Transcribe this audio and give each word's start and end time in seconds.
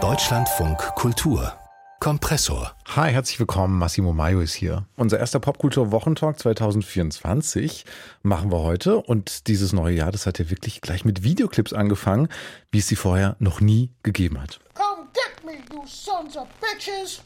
Deutschlandfunk 0.00 0.78
Kultur 0.94 1.52
Kompressor. 1.98 2.76
Hi, 2.94 3.10
herzlich 3.10 3.40
willkommen. 3.40 3.76
Massimo 3.76 4.12
Maio 4.12 4.38
ist 4.38 4.54
hier. 4.54 4.86
Unser 4.94 5.18
erster 5.18 5.40
Popkultur-Wochentalk 5.40 6.38
2024 6.38 7.84
machen 8.22 8.52
wir 8.52 8.58
heute. 8.58 8.98
Und 8.98 9.48
dieses 9.48 9.72
neue 9.72 9.96
Jahr, 9.96 10.12
das 10.12 10.26
hat 10.26 10.38
ja 10.38 10.48
wirklich 10.48 10.80
gleich 10.80 11.04
mit 11.04 11.24
Videoclips 11.24 11.72
angefangen, 11.72 12.28
wie 12.70 12.78
es 12.78 12.86
sie 12.86 12.94
vorher 12.94 13.34
noch 13.40 13.60
nie 13.60 13.90
gegeben 14.04 14.40
hat. 14.40 14.60
Come 14.74 15.08
get 15.12 15.44
me, 15.44 15.54
you 15.74 15.84
sons 15.84 16.36
of 16.36 16.46
bitches! 16.60 17.20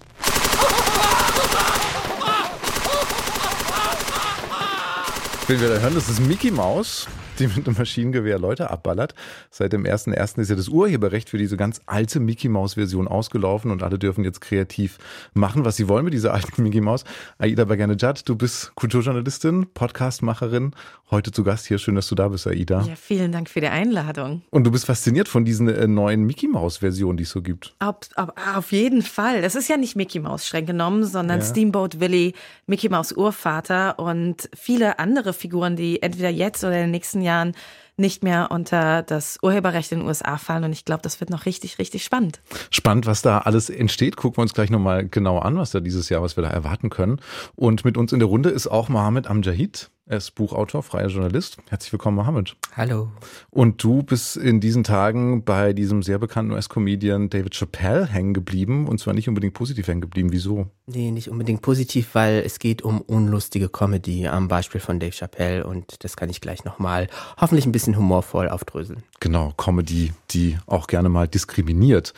Wenn 5.49 5.61
wir 5.61 5.69
da 5.69 5.81
hören, 5.81 5.95
das 5.95 6.09
ist 6.09 6.21
Mickey 6.21 6.51
Mouse 6.51 7.09
die 7.39 7.47
mit 7.47 7.67
einem 7.67 7.77
Maschinengewehr 7.77 8.39
Leute 8.39 8.71
abballert. 8.71 9.15
Seit 9.51 9.73
dem 9.73 9.85
1.1. 9.85 10.41
ist 10.41 10.51
ja 10.51 10.57
das 10.57 10.69
Urheberrecht 10.69 11.31
für 11.31 11.39
diese 11.39 11.57
ganz 11.57 11.81
alte 11.87 12.21
Mickey 12.21 12.49
Mouse 12.49 12.75
Version 12.75 13.09
ausgelaufen 13.09 13.71
und 13.71 13.83
alle 13.83 13.99
dürfen 13.99 14.25
jetzt 14.25 14.41
kreativ 14.41 14.99
machen, 15.35 15.65
was 15.65 15.77
sie 15.77 15.89
wollen 15.89 16.05
mit 16.05 16.15
dieser 16.15 16.35
alten 16.35 16.63
Mickey 16.63 16.81
Mouse. 16.81 17.05
Aida 17.39 17.65
Bagane-Jad, 17.65 18.29
du 18.29 18.37
bist 18.37 18.73
Kulturjournalistin, 18.75 19.69
Podcastmacherin, 19.73 20.73
heute 21.11 21.31
zu 21.31 21.45
Gast 21.45 21.67
hier. 21.67 21.79
Schön, 21.79 21.95
dass 21.95 22.09
du 22.09 22.15
da 22.15 22.29
bist, 22.29 22.47
Aida. 22.47 22.83
Ja, 22.83 22.97
vielen 22.97 23.33
Dank 23.33 23.49
für 23.49 23.61
die 23.61 23.69
Einladung. 23.69 24.43
Und 24.51 24.65
du 24.65 24.71
bist 24.71 24.87
fasziniert 24.87 25.29
von 25.29 25.45
diesen 25.45 25.69
äh, 25.69 25.87
neuen 25.87 26.25
Mickey 26.25 26.49
Mouse 26.49 26.79
Versionen, 26.79 27.17
die 27.17 27.25
es 27.25 27.31
so 27.31 27.43
gibt. 27.43 27.75
Auf, 27.79 27.97
auf, 28.17 28.31
auf 28.55 28.73
jeden 28.73 29.03
Fall. 29.03 29.43
Das 29.43 29.55
ist 29.55 29.69
ja 29.69 29.77
nicht 29.77 29.97
Mickey 29.97 30.21
Mouse 30.21 30.47
streng 30.47 30.67
genommen, 30.67 31.05
sondern 31.05 31.41
ja. 31.41 31.45
Steamboat 31.45 32.01
Willie, 32.01 32.33
Mickey 32.67 32.89
Mouse 32.89 33.13
Urvater 33.13 33.99
und 33.99 34.49
viele 34.55 34.99
andere 34.99 35.33
Figuren, 35.33 35.77
die 35.77 36.03
entweder 36.03 36.31
jetzt 36.31 36.65
oder 36.65 36.77
in 36.77 36.83
den 36.83 36.91
nächsten 36.91 37.22
Jahren 37.23 37.55
nicht 37.97 38.23
mehr 38.23 38.51
unter 38.51 39.03
das 39.03 39.39
Urheberrecht 39.43 39.93
in 39.93 40.01
den 40.01 40.09
USA 40.09 40.39
fallen. 40.39 40.65
Und 40.65 40.73
ich 40.73 40.85
glaube, 40.85 41.03
das 41.03 41.21
wird 41.21 41.31
noch 41.31 41.47
richtig, 41.47 41.79
richtig 41.79 42.05
spannend. 42.05 42.41
Spannend, 42.71 43.07
was 43.07 43.23
da 43.23 43.39
alles 43.39 43.71
entsteht. 43.71 44.17
Gucken 44.17 44.39
wir 44.39 44.43
uns 44.43 44.55
gleich 44.55 44.71
nochmal 44.71 45.07
genau 45.07 45.39
an, 45.39 45.57
was 45.57 45.71
da 45.71 45.81
dieses 45.81 46.09
Jahr, 46.09 46.23
was 46.23 46.37
wir 46.37 46.43
da 46.43 46.51
erwarten 46.51 46.91
können. 46.91 47.21
Und 47.55 47.85
mit 47.85 47.97
uns 47.97 48.13
in 48.13 48.19
der 48.19 48.29
Runde 48.29 48.51
ist 48.51 48.67
auch 48.67 48.89
Mohammed 48.89 49.27
Amjahid. 49.27 49.91
Er 50.13 50.19
ist 50.19 50.33
Buchautor, 50.33 50.83
freier 50.83 51.09
Journalist. 51.09 51.57
Herzlich 51.71 51.91
willkommen, 51.91 52.19
Mohammed. 52.19 52.55
Hallo. 52.77 53.11
Und 53.49 53.83
du 53.83 54.03
bist 54.03 54.37
in 54.37 54.61
diesen 54.61 54.85
Tagen 54.85 55.43
bei 55.43 55.73
diesem 55.73 56.03
sehr 56.03 56.19
bekannten 56.19 56.53
US-Comedian 56.53 57.31
David 57.31 57.55
Chappelle 57.55 58.05
hängen 58.05 58.35
geblieben 58.35 58.89
und 58.89 59.01
zwar 59.01 59.15
nicht 59.15 59.31
unbedingt 59.31 59.55
positiv 59.55 59.89
hängen 59.89 60.03
geblieben. 60.03 60.31
Wieso? 60.31 60.67
Nee, 60.85 61.13
nicht 61.13 61.31
unbedingt 61.31 61.63
positiv, 61.63 62.11
weil 62.13 62.43
es 62.45 62.59
geht 62.59 62.83
um 62.83 63.01
unlustige 63.01 63.71
Comedy 63.71 64.27
am 64.27 64.49
Beispiel 64.49 64.83
von 64.83 65.01
Dave 65.01 65.13
Chappelle 65.13 65.65
und 65.65 66.05
das 66.05 66.15
kann 66.15 66.29
ich 66.29 66.43
gleich 66.43 66.67
nochmal 66.67 67.09
hoffentlich 67.41 67.65
ein 67.65 67.73
bisschen 67.73 67.97
humorvoll 67.97 68.51
aufdröseln. 68.51 69.05
Genau, 69.19 69.55
Comedy, 69.57 70.13
die 70.33 70.59
auch 70.67 70.89
gerne 70.89 71.09
mal 71.09 71.27
diskriminiert. 71.27 72.13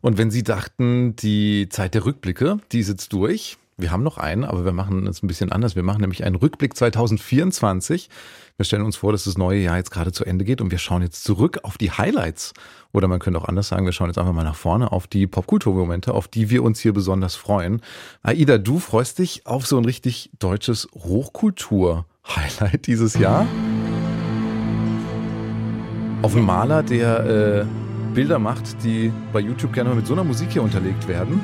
Und 0.00 0.18
wenn 0.18 0.32
Sie 0.32 0.42
dachten, 0.42 1.14
die 1.14 1.68
Zeit 1.68 1.94
der 1.94 2.06
Rückblicke, 2.06 2.58
die 2.72 2.82
sitzt 2.82 3.12
durch, 3.12 3.56
wir 3.78 3.92
haben 3.92 4.02
noch 4.02 4.16
einen, 4.16 4.44
aber 4.44 4.64
wir 4.64 4.72
machen 4.72 5.06
es 5.06 5.22
ein 5.22 5.26
bisschen 5.26 5.52
anders. 5.52 5.76
Wir 5.76 5.82
machen 5.82 6.00
nämlich 6.00 6.24
einen 6.24 6.36
Rückblick 6.36 6.74
2024. 6.74 8.08
Wir 8.56 8.64
stellen 8.64 8.82
uns 8.82 8.96
vor, 8.96 9.12
dass 9.12 9.24
das 9.24 9.36
neue 9.36 9.60
Jahr 9.60 9.76
jetzt 9.76 9.90
gerade 9.90 10.12
zu 10.12 10.24
Ende 10.24 10.46
geht 10.46 10.62
und 10.62 10.70
wir 10.70 10.78
schauen 10.78 11.02
jetzt 11.02 11.24
zurück 11.24 11.58
auf 11.62 11.76
die 11.76 11.90
Highlights. 11.90 12.54
Oder 12.92 13.06
man 13.06 13.18
könnte 13.18 13.38
auch 13.38 13.44
anders 13.44 13.68
sagen, 13.68 13.84
wir 13.84 13.92
schauen 13.92 14.08
jetzt 14.08 14.16
einfach 14.16 14.32
mal 14.32 14.44
nach 14.44 14.56
vorne 14.56 14.92
auf 14.92 15.06
die 15.06 15.26
Popkulturmomente, 15.26 16.14
auf 16.14 16.26
die 16.26 16.48
wir 16.48 16.62
uns 16.62 16.80
hier 16.80 16.94
besonders 16.94 17.36
freuen. 17.36 17.82
Aida, 18.22 18.56
du 18.56 18.78
freust 18.78 19.18
dich 19.18 19.46
auf 19.46 19.66
so 19.66 19.76
ein 19.76 19.84
richtig 19.84 20.30
deutsches 20.38 20.88
Hochkultur-Highlight 20.94 22.86
dieses 22.86 23.18
Jahr? 23.18 23.46
Auf 26.22 26.34
einen 26.34 26.46
Maler, 26.46 26.82
der 26.82 27.66
äh, 27.66 27.85
Bilder 28.16 28.38
macht, 28.38 28.82
die 28.82 29.12
bei 29.30 29.40
YouTube 29.40 29.74
gerne 29.74 29.90
mal 29.90 29.96
mit 29.96 30.06
so 30.06 30.14
einer 30.14 30.24
Musik 30.24 30.50
hier 30.50 30.62
unterlegt 30.62 31.06
werden. 31.06 31.38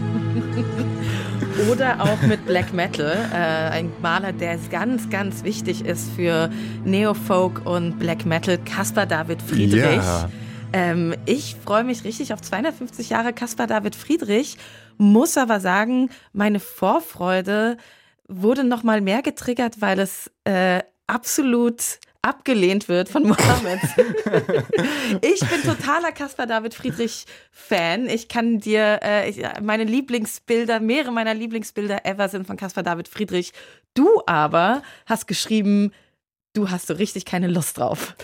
Oder 1.70 2.00
auch 2.00 2.22
mit 2.22 2.46
Black 2.46 2.72
Metal, 2.72 3.14
äh, 3.30 3.36
ein 3.36 3.92
Maler, 4.00 4.32
der 4.32 4.56
ganz, 4.70 5.10
ganz 5.10 5.44
wichtig 5.44 5.84
ist 5.84 6.10
für 6.12 6.48
Neofolk 6.82 7.66
und 7.66 7.98
Black 7.98 8.24
Metal, 8.24 8.56
Caspar 8.56 9.04
David 9.04 9.42
Friedrich. 9.42 9.82
Yeah. 9.82 10.30
Ähm, 10.72 11.14
ich 11.26 11.56
freue 11.62 11.84
mich 11.84 12.04
richtig 12.04 12.32
auf 12.32 12.40
250 12.40 13.10
Jahre 13.10 13.34
Caspar 13.34 13.66
David 13.66 13.94
Friedrich, 13.94 14.56
muss 14.96 15.36
aber 15.36 15.60
sagen, 15.60 16.08
meine 16.32 16.58
Vorfreude 16.58 17.76
wurde 18.28 18.64
noch 18.64 18.82
mal 18.82 19.02
mehr 19.02 19.20
getriggert, 19.20 19.82
weil 19.82 19.98
es 19.98 20.30
äh, 20.44 20.80
absolut 21.06 21.98
abgelehnt 22.22 22.88
wird 22.88 23.08
von 23.08 23.22
Mohammed. 23.28 23.80
ich 25.20 25.40
bin 25.40 25.62
totaler 25.64 26.12
Caspar 26.12 26.46
David 26.46 26.74
Friedrich 26.74 27.26
Fan. 27.50 28.08
Ich 28.08 28.28
kann 28.28 28.60
dir 28.60 29.00
äh, 29.02 29.28
ich, 29.28 29.42
meine 29.60 29.84
Lieblingsbilder, 29.84 30.80
mehrere 30.80 31.12
meiner 31.12 31.34
Lieblingsbilder 31.34 32.06
ever 32.06 32.28
sind 32.28 32.46
von 32.46 32.56
Caspar 32.56 32.84
David 32.84 33.08
Friedrich. 33.08 33.52
Du 33.94 34.22
aber 34.26 34.82
hast 35.06 35.26
geschrieben, 35.26 35.92
du 36.54 36.70
hast 36.70 36.86
so 36.86 36.94
richtig 36.94 37.24
keine 37.24 37.48
Lust 37.48 37.78
drauf. 37.78 38.14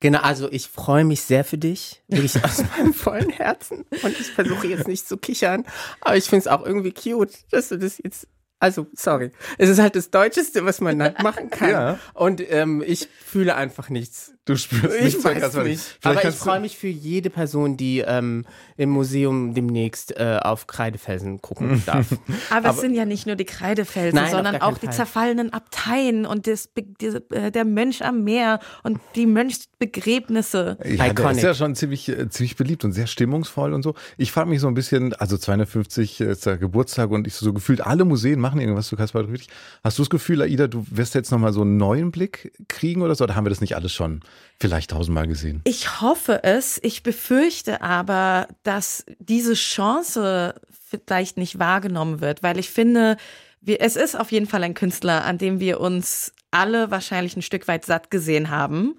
Genau, 0.00 0.20
also 0.20 0.52
ich 0.52 0.68
freue 0.68 1.04
mich 1.04 1.22
sehr 1.22 1.44
für 1.44 1.56
dich, 1.56 2.02
wirklich 2.08 2.44
aus 2.44 2.62
meinem 2.76 2.92
vollen 2.92 3.30
Herzen. 3.30 3.86
Und 4.02 4.20
ich 4.20 4.26
versuche 4.26 4.66
jetzt 4.66 4.86
nicht 4.86 5.08
zu 5.08 5.16
kichern, 5.16 5.64
aber 6.02 6.16
ich 6.16 6.24
finde 6.24 6.40
es 6.40 6.46
auch 6.46 6.64
irgendwie 6.64 6.92
cute, 6.92 7.32
dass 7.50 7.70
du 7.70 7.78
das 7.78 7.98
jetzt 8.04 8.28
also, 8.64 8.86
sorry. 8.94 9.30
Es 9.58 9.68
ist 9.68 9.78
halt 9.78 9.94
das 9.94 10.10
Deutscheste, 10.10 10.64
was 10.64 10.80
man 10.80 11.02
halt 11.02 11.22
machen 11.22 11.50
kann. 11.50 11.70
ja. 11.70 11.98
Und 12.14 12.40
ähm, 12.50 12.82
ich 12.86 13.08
fühle 13.22 13.56
einfach 13.56 13.90
nichts. 13.90 14.32
Du 14.46 14.56
spürst 14.56 14.94
ich 14.96 15.04
nichts. 15.04 15.24
Weiß 15.24 15.54
nicht. 15.64 15.98
Aber 16.02 16.22
ich 16.22 16.34
freue 16.34 16.60
mich 16.60 16.76
für 16.76 16.88
jede 16.88 17.30
Person, 17.30 17.78
die 17.78 18.00
ähm, 18.00 18.44
im 18.76 18.90
Museum 18.90 19.54
demnächst 19.54 20.18
äh, 20.18 20.38
auf 20.42 20.66
Kreidefelsen 20.66 21.40
gucken 21.40 21.82
darf. 21.86 22.12
Aber, 22.50 22.68
Aber 22.68 22.70
es 22.70 22.80
sind 22.80 22.94
ja 22.94 23.06
nicht 23.06 23.26
nur 23.26 23.36
die 23.36 23.46
Kreidefelsen, 23.46 24.20
Nein, 24.20 24.30
sondern 24.30 24.56
auch 24.60 24.76
die 24.76 24.86
Fall. 24.86 24.94
zerfallenen 24.94 25.50
Abteien 25.54 26.26
und 26.26 26.46
das, 26.46 26.68
die, 26.76 27.06
äh, 27.34 27.50
der 27.52 27.64
Mönch 27.64 28.04
am 28.04 28.22
Meer 28.24 28.60
und 28.82 29.00
die 29.14 29.24
Mönchsbegräbnisse. 29.24 30.76
Ja, 30.84 31.10
der 31.10 31.30
ist 31.30 31.42
ja 31.42 31.54
schon 31.54 31.74
ziemlich, 31.74 32.10
äh, 32.10 32.28
ziemlich 32.28 32.56
beliebt 32.56 32.84
und 32.84 32.92
sehr 32.92 33.06
stimmungsvoll 33.06 33.72
und 33.72 33.82
so. 33.82 33.94
Ich 34.18 34.30
frage 34.30 34.50
mich 34.50 34.60
so 34.60 34.68
ein 34.68 34.74
bisschen, 34.74 35.14
also 35.14 35.38
250 35.38 36.20
ist 36.20 36.44
der 36.44 36.58
Geburtstag 36.58 37.10
und 37.10 37.26
ich 37.26 37.34
so 37.34 37.54
gefühlt 37.54 37.80
alle 37.80 38.04
Museen 38.04 38.40
machen 38.40 38.60
irgendwas 38.60 38.88
zu 38.88 38.96
Kaspar 38.96 39.24
Friedrich. 39.24 39.48
Hast 39.82 39.96
du 39.96 40.02
das 40.02 40.10
Gefühl, 40.10 40.42
Aida, 40.42 40.66
du 40.66 40.84
wirst 40.90 41.14
jetzt 41.14 41.30
nochmal 41.30 41.54
so 41.54 41.62
einen 41.62 41.78
neuen 41.78 42.10
Blick 42.10 42.52
kriegen 42.68 43.00
oder 43.00 43.14
so? 43.14 43.24
Oder 43.24 43.36
haben 43.36 43.46
wir 43.46 43.50
das 43.50 43.62
nicht 43.62 43.74
alles 43.74 43.92
schon 43.92 44.20
vielleicht 44.60 44.90
tausendmal 44.90 45.26
gesehen? 45.26 45.60
Ich 45.64 46.00
hoffe 46.00 46.42
es. 46.44 46.80
Ich 46.82 47.02
befürchte 47.02 47.82
aber, 47.82 48.48
dass 48.62 49.04
diese 49.18 49.54
Chance 49.54 50.54
vielleicht 50.88 51.36
nicht 51.36 51.58
wahrgenommen 51.58 52.20
wird, 52.20 52.42
weil 52.42 52.58
ich 52.58 52.70
finde, 52.70 53.16
wir, 53.60 53.80
es 53.80 53.96
ist 53.96 54.18
auf 54.18 54.32
jeden 54.32 54.46
Fall 54.46 54.62
ein 54.62 54.74
Künstler, 54.74 55.24
an 55.24 55.38
dem 55.38 55.60
wir 55.60 55.80
uns 55.80 56.32
alle 56.50 56.90
wahrscheinlich 56.90 57.36
ein 57.36 57.42
Stück 57.42 57.66
weit 57.66 57.84
satt 57.84 58.10
gesehen 58.10 58.50
haben. 58.50 58.98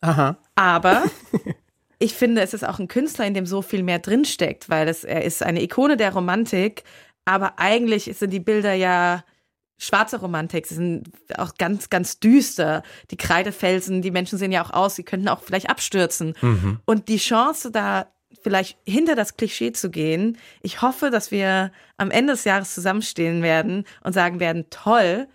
Aha. 0.00 0.36
Aber 0.54 1.04
ich 1.98 2.14
finde, 2.14 2.42
es 2.42 2.54
ist 2.54 2.66
auch 2.66 2.78
ein 2.78 2.88
Künstler, 2.88 3.26
in 3.26 3.34
dem 3.34 3.46
so 3.46 3.62
viel 3.62 3.82
mehr 3.82 3.98
drinsteckt, 3.98 4.68
weil 4.68 4.88
es, 4.88 5.04
er 5.04 5.24
ist 5.24 5.42
eine 5.42 5.62
Ikone 5.62 5.96
der 5.96 6.12
Romantik, 6.12 6.84
aber 7.24 7.58
eigentlich 7.58 8.04
sind 8.16 8.30
die 8.30 8.40
Bilder 8.40 8.74
ja 8.74 9.24
schwarze 9.78 10.20
Romantik, 10.20 10.66
sie 10.66 10.74
sind 10.74 11.10
auch 11.36 11.54
ganz, 11.56 11.88
ganz 11.88 12.18
düster. 12.18 12.82
Die 13.10 13.16
Kreidefelsen, 13.16 14.02
die 14.02 14.10
Menschen 14.10 14.38
sehen 14.38 14.52
ja 14.52 14.64
auch 14.64 14.72
aus, 14.72 14.96
sie 14.96 15.04
könnten 15.04 15.28
auch 15.28 15.42
vielleicht 15.42 15.70
abstürzen. 15.70 16.34
Mhm. 16.42 16.80
Und 16.84 17.08
die 17.08 17.18
Chance, 17.18 17.70
da 17.70 18.08
vielleicht 18.42 18.76
hinter 18.84 19.14
das 19.14 19.36
Klischee 19.36 19.72
zu 19.72 19.90
gehen, 19.90 20.36
ich 20.62 20.82
hoffe, 20.82 21.10
dass 21.10 21.30
wir 21.30 21.72
am 21.96 22.10
Ende 22.10 22.34
des 22.34 22.44
Jahres 22.44 22.74
zusammenstehen 22.74 23.42
werden 23.42 23.84
und 24.02 24.12
sagen 24.12 24.40
werden, 24.40 24.66
toll, 24.70 25.28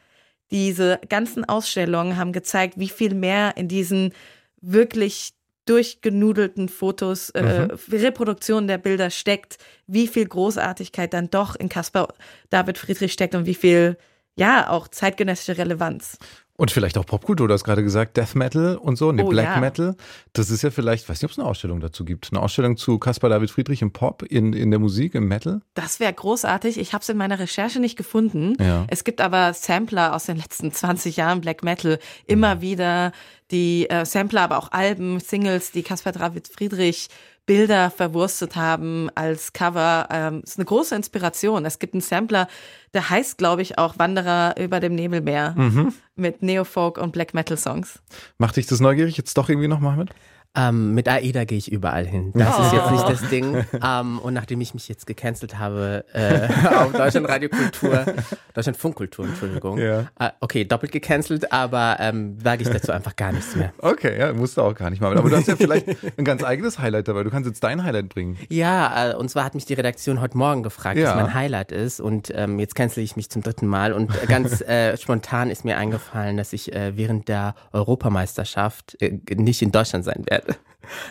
diese 0.51 0.99
ganzen 1.09 1.45
Ausstellungen 1.45 2.17
haben 2.17 2.33
gezeigt, 2.33 2.75
wie 2.77 2.89
viel 2.89 3.15
mehr 3.15 3.57
in 3.57 3.67
diesen 3.67 4.13
wirklich 4.61 5.33
durchgenudelten 5.65 6.67
Fotos, 6.67 7.29
äh, 7.31 7.67
mhm. 7.67 7.79
Reproduktionen 7.91 8.67
der 8.67 8.77
Bilder 8.77 9.09
steckt, 9.09 9.57
wie 9.87 10.07
viel 10.07 10.27
Großartigkeit 10.27 11.13
dann 11.13 11.29
doch 11.29 11.55
in 11.55 11.69
Caspar 11.69 12.13
David 12.49 12.77
Friedrich 12.77 13.13
steckt 13.13 13.33
und 13.33 13.45
wie 13.45 13.55
viel 13.55 13.97
ja, 14.35 14.69
auch 14.69 14.87
zeitgenössische 14.87 15.57
Relevanz. 15.57 16.17
Und 16.55 16.69
vielleicht 16.69 16.99
auch 16.99 17.05
Popkultur, 17.05 17.47
du 17.47 17.53
hast 17.53 17.63
gerade 17.63 17.83
gesagt, 17.83 18.15
Death 18.15 18.35
Metal 18.35 18.77
und 18.77 18.95
so, 18.95 19.11
ne, 19.11 19.25
oh, 19.25 19.29
Black 19.29 19.55
ja. 19.55 19.59
Metal. 19.59 19.95
Das 20.33 20.51
ist 20.51 20.61
ja 20.61 20.69
vielleicht, 20.69 21.09
weiß 21.09 21.19
nicht, 21.19 21.25
ob 21.25 21.31
es 21.31 21.39
eine 21.39 21.47
Ausstellung 21.47 21.79
dazu 21.79 22.05
gibt. 22.05 22.29
Eine 22.31 22.41
Ausstellung 22.41 22.77
zu 22.77 22.99
Caspar 22.99 23.31
David 23.31 23.49
Friedrich 23.49 23.81
im 23.81 23.91
Pop, 23.91 24.21
in, 24.21 24.53
in 24.53 24.69
der 24.69 24.79
Musik, 24.79 25.15
im 25.15 25.27
Metal? 25.27 25.61
Das 25.73 25.99
wäre 25.99 26.13
großartig. 26.13 26.77
Ich 26.77 26.93
habe 26.93 27.01
es 27.01 27.09
in 27.09 27.17
meiner 27.17 27.39
Recherche 27.39 27.79
nicht 27.79 27.97
gefunden. 27.97 28.55
Ja. 28.59 28.85
Es 28.87 29.03
gibt 29.03 29.19
aber 29.19 29.53
Sampler 29.55 30.15
aus 30.15 30.25
den 30.25 30.37
letzten 30.37 30.71
20 30.71 31.17
Jahren 31.17 31.41
Black 31.41 31.63
Metal. 31.63 31.97
Immer 32.27 32.55
mhm. 32.55 32.61
wieder 32.61 33.11
die 33.49 33.89
äh, 33.89 34.05
Sampler, 34.05 34.41
aber 34.41 34.59
auch 34.59 34.71
Alben, 34.71 35.19
Singles, 35.19 35.71
die 35.71 35.81
Caspar 35.81 36.13
David 36.13 36.47
Friedrich 36.47 37.09
Bilder 37.45 37.91
verwurstet 37.91 38.55
haben 38.55 39.09
als 39.15 39.53
Cover. 39.53 40.07
Ähm, 40.11 40.41
ist 40.43 40.57
eine 40.57 40.65
große 40.65 40.95
Inspiration. 40.95 41.65
Es 41.65 41.79
gibt 41.79 41.93
einen 41.93 42.01
Sampler, 42.01 42.47
der 42.93 43.09
heißt, 43.09 43.37
glaube 43.37 43.61
ich, 43.61 43.77
auch 43.77 43.99
Wanderer 43.99 44.55
über 44.59 44.79
dem 44.79 44.95
Nebelmeer 44.95 45.53
mhm. 45.57 45.93
mit 46.15 46.41
Neofolk 46.41 46.97
und 46.97 47.11
Black 47.11 47.33
Metal 47.33 47.57
Songs. 47.57 47.99
Macht 48.37 48.55
dich 48.55 48.65
das 48.65 48.79
neugierig 48.79 49.17
jetzt 49.17 49.37
doch 49.37 49.49
irgendwie 49.49 49.67
nochmal 49.67 49.97
mit? 49.97 50.09
Ähm, 50.55 50.93
mit 50.93 51.07
AIDA 51.09 51.45
gehe 51.45 51.57
ich 51.57 51.71
überall 51.71 52.05
hin. 52.05 52.31
Das 52.35 52.59
ist 52.59 52.73
jetzt 52.73 52.91
nicht 52.91 53.09
das 53.09 53.29
Ding. 53.29 53.65
Ähm, 53.85 54.19
und 54.19 54.33
nachdem 54.33 54.61
ich 54.61 54.73
mich 54.73 54.87
jetzt 54.87 55.05
gecancelt 55.07 55.57
habe 55.59 56.05
äh, 56.13 56.47
auf 56.75 56.93
Deutschland 56.93 57.27
Radiokultur, 57.27 58.05
Deutschland 58.53 58.77
Funkkultur, 58.77 59.25
Entschuldigung. 59.25 59.77
Ja. 59.77 60.01
Äh, 60.19 60.29
okay, 60.39 60.63
doppelt 60.63 60.91
gecancelt, 60.91 61.51
aber 61.51 61.97
ähm, 61.99 62.37
sage 62.41 62.61
ich 62.63 62.69
dazu 62.69 62.91
einfach 62.91 63.15
gar 63.15 63.31
nichts 63.33 63.55
mehr. 63.55 63.73
Okay, 63.79 64.17
ja, 64.17 64.31
musst 64.31 64.55
du 64.57 64.61
auch 64.61 64.73
gar 64.75 64.89
nicht 64.89 65.01
mal. 65.01 65.17
Aber 65.17 65.29
du 65.29 65.35
hast 65.35 65.47
ja 65.47 65.55
vielleicht 65.55 65.87
ein 66.17 66.23
ganz 66.23 66.43
eigenes 66.43 66.79
Highlight 66.79 67.07
dabei. 67.07 67.23
Du 67.23 67.29
kannst 67.29 67.47
jetzt 67.47 67.63
dein 67.63 67.83
Highlight 67.83 68.09
bringen. 68.09 68.37
Ja, 68.49 69.11
äh, 69.11 69.15
und 69.15 69.29
zwar 69.29 69.43
hat 69.43 69.55
mich 69.55 69.65
die 69.65 69.73
Redaktion 69.73 70.21
heute 70.21 70.37
Morgen 70.37 70.63
gefragt, 70.63 70.97
Ja. 70.97 71.09
was 71.09 71.23
mein 71.23 71.33
Highlight 71.33 71.71
ist. 71.71 71.99
Und 71.99 72.31
ähm, 72.33 72.59
jetzt 72.59 72.75
cancel 72.75 73.03
ich 73.03 73.15
mich 73.17 73.29
zum 73.29 73.41
dritten 73.41 73.67
Mal. 73.67 73.91
Und 73.91 74.11
ganz 74.27 74.61
äh, 74.61 74.95
spontan 75.01 75.49
ist 75.49 75.65
mir 75.65 75.77
eingefallen, 75.77 76.37
dass 76.37 76.53
ich 76.53 76.73
äh, 76.73 76.95
während 76.95 77.27
der 77.27 77.55
Europameisterschaft 77.73 79.01
äh, 79.01 79.19
nicht 79.35 79.61
in 79.61 79.71
Deutschland 79.71 80.05
sein 80.05 80.23
werde. 80.29 80.42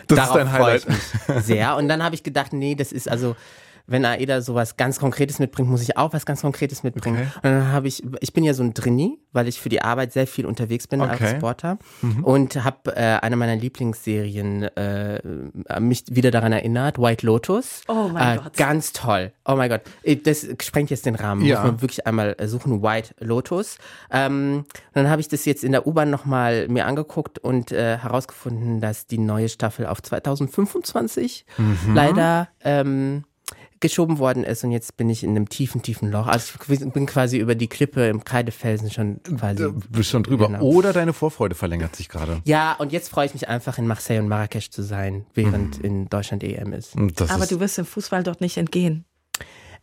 Das 0.07 0.19
ist 0.19 0.27
Darauf 0.27 0.35
dein 0.37 0.47
freue 0.47 0.79
Highlight. 0.79 0.81
ich 0.81 0.87
mich 1.35 1.43
sehr. 1.43 1.75
Und 1.75 1.87
dann 1.87 2.03
habe 2.03 2.15
ich 2.15 2.23
gedacht, 2.23 2.53
nee, 2.53 2.75
das 2.75 2.91
ist 2.91 3.09
also, 3.09 3.35
wenn 3.85 4.05
AIDA 4.05 4.41
sowas 4.41 4.77
ganz 4.77 4.99
Konkretes 4.99 5.39
mitbringt, 5.39 5.69
muss 5.69 5.81
ich 5.81 5.97
auch 5.97 6.13
was 6.13 6.25
ganz 6.25 6.41
Konkretes 6.41 6.83
mitbringen. 6.83 7.17
Okay. 7.17 7.37
Und 7.37 7.43
dann 7.43 7.71
habe 7.71 7.87
ich, 7.87 8.01
ich 8.21 8.31
bin 8.33 8.43
ja 8.43 8.53
so 8.53 8.63
ein 8.63 8.73
Drini, 8.73 9.19
weil 9.33 9.47
ich 9.47 9.59
für 9.59 9.69
die 9.69 9.81
Arbeit 9.81 10.13
sehr 10.13 10.25
viel 10.27 10.45
unterwegs 10.45 10.87
bin 10.87 11.01
Okay. 11.01 11.15
Mhm. 11.19 11.25
als 11.25 11.31
Sportler 11.37 11.77
und 12.21 12.63
habe 12.63 12.95
äh, 12.95 13.19
eine 13.21 13.35
meiner 13.35 13.55
Lieblingsserien 13.55 14.63
äh, 14.63 15.21
mich 15.79 16.05
wieder 16.09 16.31
daran 16.31 16.51
erinnert, 16.53 16.97
White 16.97 17.25
Lotus. 17.25 17.81
Oh 17.87 18.07
mein 18.11 18.37
äh, 18.37 18.41
Gott. 18.41 18.57
Ganz 18.57 18.93
toll. 18.93 19.33
Oh 19.45 19.55
mein 19.55 19.69
Gott. 19.69 19.81
Äh, 20.03 20.15
Das 20.15 20.47
sprengt 20.61 20.89
jetzt 20.89 21.05
den 21.05 21.15
Rahmen. 21.15 21.43
Ja. 21.43 21.59
Muss 21.61 21.71
man 21.71 21.81
wirklich 21.81 22.07
einmal 22.07 22.35
suchen, 22.45 22.81
White 22.81 23.15
Lotus. 23.19 23.77
Ähm, 24.11 24.63
dann 24.93 25.09
habe 25.09 25.19
ich 25.21 25.27
das 25.27 25.45
jetzt 25.45 25.63
in 25.63 25.71
der 25.73 25.85
U-Bahn 25.87 26.09
nochmal 26.09 26.67
mir 26.69 26.85
angeguckt 26.85 27.39
und 27.39 27.71
äh, 27.71 27.97
herausgefunden, 27.97 28.79
dass 28.79 29.07
die 29.07 29.17
neue 29.17 29.49
Staffel 29.49 29.85
auf 29.87 30.01
2025 30.01 31.45
Mhm. 31.57 31.95
leider 31.95 32.47
ähm, 32.63 33.23
geschoben 33.83 34.17
worden 34.17 34.43
ist 34.43 34.63
und 34.63 34.71
jetzt 34.71 34.97
bin 34.97 35.09
ich 35.11 35.23
in 35.23 35.31
einem 35.31 35.47
tiefen, 35.47 35.83
tiefen 35.83 36.09
Loch. 36.09 36.25
Also 36.25 36.53
ich 36.67 36.79
bin 36.91 37.05
quasi 37.05 37.37
über 37.37 37.53
die 37.53 37.67
Klippe 37.67 38.07
im 38.07 38.23
Kreidefelsen 38.23 38.89
schon 38.89 39.21
quasi. 39.37 39.61
Du 39.61 39.73
bist 39.89 40.09
schon 40.09 40.23
drüber. 40.23 40.47
Genau. 40.47 40.61
Oder 40.61 40.93
deine 40.93 41.13
Vorfreude 41.13 41.53
verlängert 41.53 41.95
sich 41.95 42.09
gerade. 42.09 42.41
Ja, 42.45 42.73
und 42.79 42.91
jetzt 42.91 43.09
freue 43.09 43.27
ich 43.27 43.33
mich 43.33 43.47
einfach 43.47 43.77
in 43.77 43.85
Marseille 43.85 44.19
und 44.19 44.27
Marrakesch 44.27 44.71
zu 44.71 44.81
sein, 44.81 45.25
während 45.35 45.77
in 45.77 46.09
Deutschland 46.09 46.43
EM 46.43 46.73
ist. 46.73 46.93
Das 47.15 47.29
Aber 47.29 47.43
ist, 47.43 47.51
du 47.51 47.59
wirst 47.59 47.77
im 47.77 47.85
Fußball 47.85 48.23
dort 48.23 48.41
nicht 48.41 48.57
entgehen. 48.57 49.05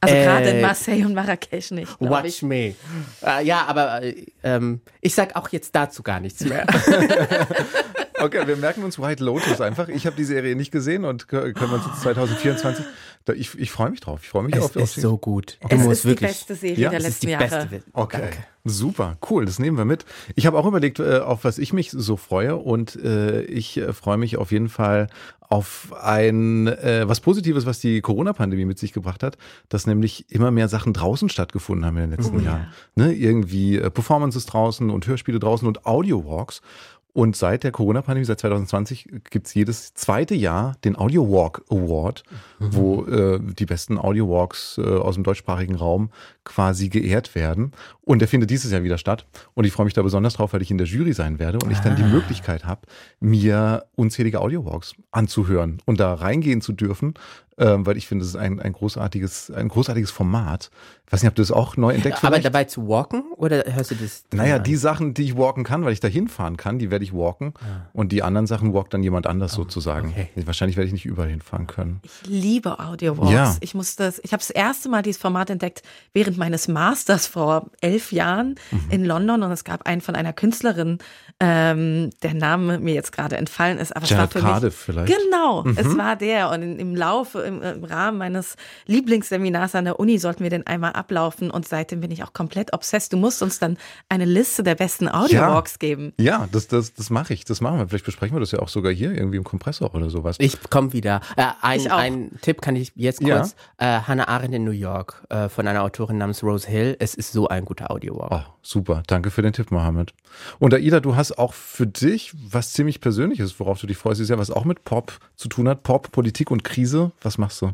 Also 0.01 0.15
Äh, 0.15 0.25
gerade 0.25 0.49
in 0.49 0.63
Marseille 0.63 1.05
und 1.05 1.13
Marrakesch 1.15 1.71
nicht. 1.73 2.01
Watch 2.01 2.25
ich. 2.27 2.43
me. 2.43 2.75
Äh, 3.23 3.45
ja, 3.45 3.67
aber 3.67 4.03
äh, 4.03 4.25
ähm, 4.43 4.81
ich 5.03 5.15
sag 5.15 5.37
auch 5.37 5.51
jetzt 5.51 5.75
dazu 5.75 6.03
gar 6.03 6.21
nichts 6.21 6.43
mehr. 6.45 6.67
Okay, 8.23 8.47
wir 8.47 8.57
merken 8.57 8.83
uns 8.85 8.99
White 8.99 9.23
Lotus 9.25 9.61
einfach. 9.61 9.89
Ich 9.89 10.07
habe 10.07 10.17
die 10.17 10.25
Serie 10.25 10.55
nicht 10.57 10.71
gesehen 10.71 11.05
und 11.05 11.25
kö- 11.27 11.53
können 11.53 11.71
wir 11.71 11.75
uns 11.77 11.87
jetzt 11.87 12.03
2024. 12.03 12.85
Da, 13.27 13.33
ich 13.35 13.59
ich 13.59 13.71
freue 13.71 13.91
mich 13.91 14.01
drauf. 14.01 14.21
Ich 14.23 14.29
freue 14.29 14.45
mich 14.45 14.55
es 14.57 14.63
auf, 14.63 14.77
auf 14.77 14.83
ist 14.83 14.97
die- 14.97 15.01
so 15.01 15.19
gut. 15.19 15.59
Du 15.69 15.77
Es 15.77 15.87
ist 15.87 16.05
die 16.05 16.09
wirklich. 16.09 16.31
beste 16.31 16.55
Serie 16.55 16.77
Ja, 16.79 16.91
der 16.91 17.01
es 17.01 17.05
es 17.07 17.11
ist 17.17 17.23
letzten 17.25 17.27
die 17.27 17.33
Jahre. 17.55 17.67
beste. 17.67 17.83
Okay, 17.93 18.21
Danke. 18.23 18.39
super, 18.65 19.17
cool, 19.31 19.45
das 19.45 19.59
nehmen 19.59 19.77
wir 19.77 19.85
mit. 19.85 20.05
Ich 20.37 20.47
habe 20.47 20.59
auch 20.59 20.67
überlegt, 20.67 21.01
äh, 21.01 21.19
auf 21.19 21.45
was 21.45 21.59
ich 21.59 21.73
mich 21.73 21.91
so 21.91 22.17
freue 22.17 22.57
und 22.57 22.97
äh, 22.97 23.43
ich 23.43 23.77
äh, 23.77 23.93
freue 23.93 24.17
mich 24.17 24.37
auf 24.39 24.53
jeden 24.53 24.69
Fall 24.71 25.09
auf 25.41 25.93
ein 26.01 26.69
äh, 26.69 27.09
was 27.09 27.21
Positives, 27.21 27.67
was 27.67 27.81
die 27.81 28.01
Corona-Pandemie 28.01 28.65
mit 28.65 28.79
sich 28.79 28.93
gebracht 28.93 29.23
hat, 29.23 29.37
dass 29.69 29.87
nämlich 29.87 30.31
immer 30.31 30.51
mehr 30.53 30.69
Sachen 30.69 30.93
draußen 30.93 31.29
stattgefunden 31.29 31.85
haben 31.85 31.97
in 31.99 32.11
den 32.11 32.19
letzten 32.19 32.37
Oh 32.37 32.41
ja. 32.41 32.45
Jahren. 32.47 32.69
Ne? 32.95 33.13
Irgendwie 33.13 33.77
äh, 33.79 33.91
Performances 33.91 34.47
draußen 34.47 34.89
und 34.91 35.07
Hörspiele 35.07 35.41
draußen 35.41 35.67
und 35.69 35.85
Audio-Walks. 35.87 36.63
Und 37.13 37.35
seit 37.35 37.65
der 37.65 37.73
Corona-Pandemie, 37.73 38.25
seit 38.25 38.41
2020, 38.41 39.09
gibt's 39.31 39.55
jedes 39.55 39.95
zweite 39.95 40.35
Jahr 40.35 40.77
den 40.85 40.97
Audio 40.97 41.31
Walk 41.31 41.65
Award, 41.69 42.23
wo 42.59 43.05
äh, 43.05 43.41
die 43.41 43.67
besten 43.67 43.99
Audio 43.99 44.29
Walks 44.29 44.79
äh, 44.79 44.83
aus 44.83 45.15
dem 45.15 45.25
deutschsprachigen 45.25 45.75
Raum 45.75 46.11
quasi 46.45 46.89
geehrt 46.89 47.35
werden. 47.35 47.73
Und 48.03 48.21
der 48.21 48.29
findet 48.29 48.51
dieses 48.51 48.73
Jahr 48.73 48.83
wieder 48.83 48.99
statt. 48.99 49.27
Und 49.55 49.65
ich 49.65 49.73
freue 49.73 49.85
mich 49.85 49.95
da 49.95 50.03
besonders 50.03 50.35
drauf, 50.35 50.53
weil 50.53 50.63
ich 50.63 50.71
in 50.71 50.79
der 50.79 50.87
Jury 50.87 51.13
sein 51.13 51.39
werde 51.39 51.59
und 51.63 51.71
ich 51.71 51.79
dann 51.79 51.97
die 51.97 52.03
Möglichkeit 52.03 52.65
habe, 52.65 52.83
mir 53.21 53.85
unzählige 53.95 54.41
Audio 54.41 54.65
Walks 54.65 54.95
anzuhören 55.11 55.81
und 55.87 56.01
da 56.01 56.15
reingehen 56.15 56.61
zu 56.61 56.73
dürfen, 56.73 57.15
ähm, 57.61 57.85
weil 57.85 57.99
ich 57.99 58.09
finde, 58.09 58.25
es 58.25 58.31
ist 58.31 58.37
ein, 58.37 58.59
ein 58.59 58.73
großartiges, 58.73 59.51
ein 59.51 59.69
großartiges 59.69 60.11
Format. 60.11 60.71
Ich 61.07 61.13
weiß 61.13 61.23
nicht, 61.23 61.27
habt 61.27 61.39
ihr 61.39 61.43
das 61.43 61.53
auch 61.53 61.77
neu 61.77 61.93
entdeckt? 61.93 62.19
Aber 62.19 62.29
vielleicht? 62.29 62.47
dabei 62.47 62.65
zu 62.65 62.89
walken 62.89 63.33
oder 63.37 63.65
hörst 63.67 63.91
du 63.91 63.97
das? 63.97 64.25
Naja, 64.33 64.57
an? 64.57 64.63
die 64.63 64.77
Sachen, 64.77 65.13
die 65.13 65.25
ich 65.25 65.37
walken 65.37 65.63
kann, 65.63 65.85
weil 65.85 65.93
ich 65.93 66.01
da 66.01 66.09
hinfahren 66.09 66.57
kann, 66.57 66.79
die 66.79 66.91
werde 66.91 67.05
ich 67.05 67.13
walken. 67.13 67.53
Und 67.93 68.13
die 68.13 68.23
anderen 68.23 68.47
Sachen 68.47 68.73
walkt 68.73 68.95
dann 68.95 69.03
jemand 69.03 69.27
anders 69.27 69.53
sozusagen. 69.53 70.11
okay. 70.11 70.29
Wahrscheinlich 70.37 70.77
werde 70.77 70.87
ich 70.87 70.93
nicht 70.93 71.05
überall 71.05 71.29
hinfahren 71.29 71.67
können. 71.67 72.01
Ich 72.05 72.29
liebe 72.29 72.79
Audio-Walks. 72.79 73.33
Ja. 73.33 73.57
Ich 73.61 73.75
muss 73.75 73.97
das, 73.97 74.21
ich 74.25 74.33
habe 74.33 74.41
das 74.41 74.51
erste 74.51 74.89
Mal 74.89 75.03
dieses 75.03 75.21
Format 75.21 75.51
entdeckt 75.51 75.83
während 76.15 76.39
meines 76.41 76.67
Masters 76.67 77.29
vor 77.29 77.71
elf 77.81 78.11
Jahren 78.11 78.57
Mhm. 78.73 78.81
in 78.91 79.05
London 79.05 79.43
und 79.45 79.53
es 79.53 79.63
gab 79.63 79.87
einen 79.87 80.01
von 80.01 80.17
einer 80.17 80.33
Künstlerin, 80.33 80.99
ähm, 81.43 82.11
der 82.23 82.35
Name 82.35 82.79
mir 82.79 82.93
jetzt 82.95 83.13
gerade 83.13 83.37
entfallen 83.39 83.79
ist, 83.79 83.97
aber 83.97 84.07
Janet 84.07 84.29
es 84.29 84.35
war 84.35 84.43
für 84.43 84.47
Cardiff 84.47 84.87
mich 84.89 84.97
vielleicht. 84.97 85.09
Mhm. 85.09 85.25
Genau, 85.31 85.65
es 85.77 85.97
war 85.97 86.17
der 86.17 86.51
und 86.51 86.63
in, 86.63 86.79
im 86.79 86.95
Laufe, 86.95 87.41
im, 87.41 87.63
im 87.63 87.83
Rahmen 87.85 88.19
meines 88.19 88.57
Lieblingsseminars 88.87 89.75
an 89.75 89.87
der 89.87 89.99
Uni 89.99 90.19
sollten 90.19 90.43
wir 90.43 90.51
den 90.51 90.67
einmal 90.67 90.93
ablaufen 90.93 91.51
und 91.51 91.67
seitdem 91.67 92.01
bin 92.01 92.11
ich 92.11 92.23
auch 92.25 92.33
komplett 92.35 92.73
obsessed. 92.75 93.13
Du 93.13 93.17
musst 93.17 93.43
uns 93.43 93.59
dann 93.59 93.79
eine 94.09 94.25
Liste 94.27 94.63
der 94.63 94.75
besten 94.75 95.09
Audio-Walks 95.09 95.79
geben. 95.79 96.13
Ja, 96.19 96.47
das, 96.53 96.69
das, 96.69 96.93
das 96.93 97.09
mache 97.11 97.33
ich. 97.33 97.45
Das 97.45 97.61
machen 97.61 97.79
wir. 97.79 97.89
Vielleicht 97.89 98.05
besprechen 98.05 98.37
wir 98.37 98.41
das 98.41 98.51
ja 98.53 98.59
auch 98.59 98.69
sogar 98.69 98.93
hier 98.93 99.13
irgendwie 99.13 99.39
im 99.39 99.45
Kompressor 99.45 99.95
oder 99.95 100.11
sowas. 100.11 100.37
Ich 100.39 100.59
komme 100.69 100.93
wieder. 100.93 101.21
Äh, 101.37 101.47
ein, 101.63 101.81
Ich 101.81 101.91
auch. 101.91 101.97
ein 101.99 102.33
Tipp 102.43 102.61
kann 102.61 102.77
ich 102.77 102.93
jetzt 102.97 103.23
Ja. 103.23 103.39
kurz. 103.39 103.55
Äh, 103.79 104.01
Hannah 104.01 104.29
Arendt 104.29 104.55
in 104.55 104.65
New 104.65 104.71
York 104.73 105.23
äh, 105.31 105.49
von 105.49 105.67
einer 105.67 105.83
Autorin 105.83 106.19
namens 106.19 106.43
Rose 106.43 106.69
Hill. 106.69 106.97
Es 106.99 107.15
ist 107.15 107.33
so 107.33 107.49
ein 107.49 107.65
guter 107.65 107.91
Audio-Walk. 107.91 108.31
Oh, 108.31 108.43
super. 108.63 109.03
Danke 109.07 109.31
für 109.31 109.43
den 109.43 109.53
Tipp, 109.53 109.71
Mohammed. 109.71 110.13
Und 110.59 110.75
Aida, 110.75 111.01
du 111.01 111.17
hast 111.17 111.30
auch 111.39 111.55
für 111.55 111.87
dich 111.87 112.33
was 112.35 112.73
ziemlich 112.73 113.01
Persönliches, 113.01 113.59
worauf 113.61 113.81
du 113.81 113.87
dich 113.87 113.97
freust, 113.97 114.21
ist 114.21 114.29
ja 114.29 114.39
was 114.39 114.51
auch 114.51 114.65
mit 114.65 114.85
Pop 114.85 115.19
zu 115.37 115.49
tun 115.49 115.69
hat. 115.69 115.83
Pop, 115.83 116.13
Politik 116.13 116.51
und 116.51 116.65
Krise. 116.65 117.13
Was 117.23 117.39
machst 117.39 117.63
du? 117.63 117.73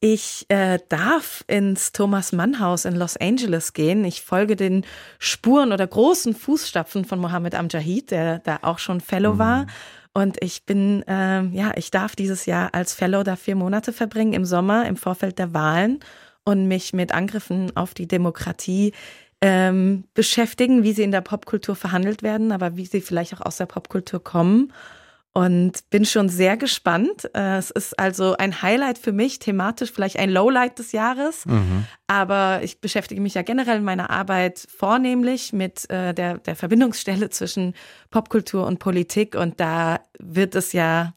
Ich 0.00 0.46
äh, 0.48 0.78
darf 0.88 1.44
ins 1.48 1.90
Thomas 1.90 2.32
Mann 2.32 2.60
Haus 2.60 2.84
in 2.84 2.94
Los 2.94 3.16
Angeles 3.16 3.72
gehen. 3.72 4.04
Ich 4.04 4.22
folge 4.22 4.54
den 4.54 4.84
Spuren 5.18 5.72
oder 5.72 5.86
großen 5.86 6.34
Fußstapfen 6.34 7.04
von 7.04 7.18
Mohammed 7.18 7.56
Amjahid, 7.56 8.12
der 8.12 8.38
da 8.38 8.60
auch 8.62 8.78
schon 8.78 9.00
Fellow 9.00 9.38
war. 9.38 9.66
Und 10.14 10.42
ich 10.42 10.64
bin, 10.64 11.04
ähm, 11.08 11.52
ja, 11.52 11.72
ich 11.76 11.90
darf 11.90 12.14
dieses 12.14 12.46
Jahr 12.46 12.74
als 12.74 12.94
Fellow 12.94 13.24
da 13.24 13.34
vier 13.34 13.56
Monate 13.56 13.92
verbringen 13.92 14.34
im 14.34 14.44
Sommer 14.44 14.86
im 14.86 14.96
Vorfeld 14.96 15.38
der 15.38 15.52
Wahlen 15.52 16.00
und 16.44 16.66
mich 16.68 16.92
mit 16.92 17.12
Angriffen 17.12 17.76
auf 17.76 17.92
die 17.92 18.08
Demokratie 18.08 18.92
ähm, 19.40 20.04
beschäftigen, 20.14 20.82
wie 20.82 20.92
sie 20.92 21.02
in 21.02 21.12
der 21.12 21.20
Popkultur 21.20 21.76
verhandelt 21.76 22.22
werden, 22.22 22.52
aber 22.52 22.76
wie 22.76 22.86
sie 22.86 23.00
vielleicht 23.00 23.34
auch 23.34 23.46
aus 23.46 23.56
der 23.56 23.66
Popkultur 23.66 24.22
kommen 24.22 24.72
und 25.32 25.88
bin 25.90 26.04
schon 26.04 26.28
sehr 26.28 26.56
gespannt. 26.56 27.30
Äh, 27.34 27.58
Es 27.58 27.70
ist 27.70 27.96
also 27.98 28.36
ein 28.36 28.62
Highlight 28.62 28.98
für 28.98 29.12
mich, 29.12 29.38
thematisch 29.38 29.92
vielleicht 29.92 30.18
ein 30.18 30.30
Lowlight 30.30 30.78
des 30.80 30.90
Jahres. 30.90 31.44
Aber 32.08 32.60
ich 32.64 32.80
beschäftige 32.80 33.20
mich 33.20 33.34
ja 33.34 33.42
generell 33.42 33.76
in 33.78 33.84
meiner 33.84 34.10
Arbeit 34.10 34.66
vornehmlich 34.76 35.52
mit 35.52 35.88
äh, 35.90 36.12
der, 36.12 36.38
der 36.38 36.56
Verbindungsstelle 36.56 37.30
zwischen 37.30 37.74
Popkultur 38.10 38.66
und 38.66 38.80
Politik. 38.80 39.36
Und 39.36 39.60
da 39.60 40.00
wird 40.18 40.56
es 40.56 40.72
ja 40.72 41.12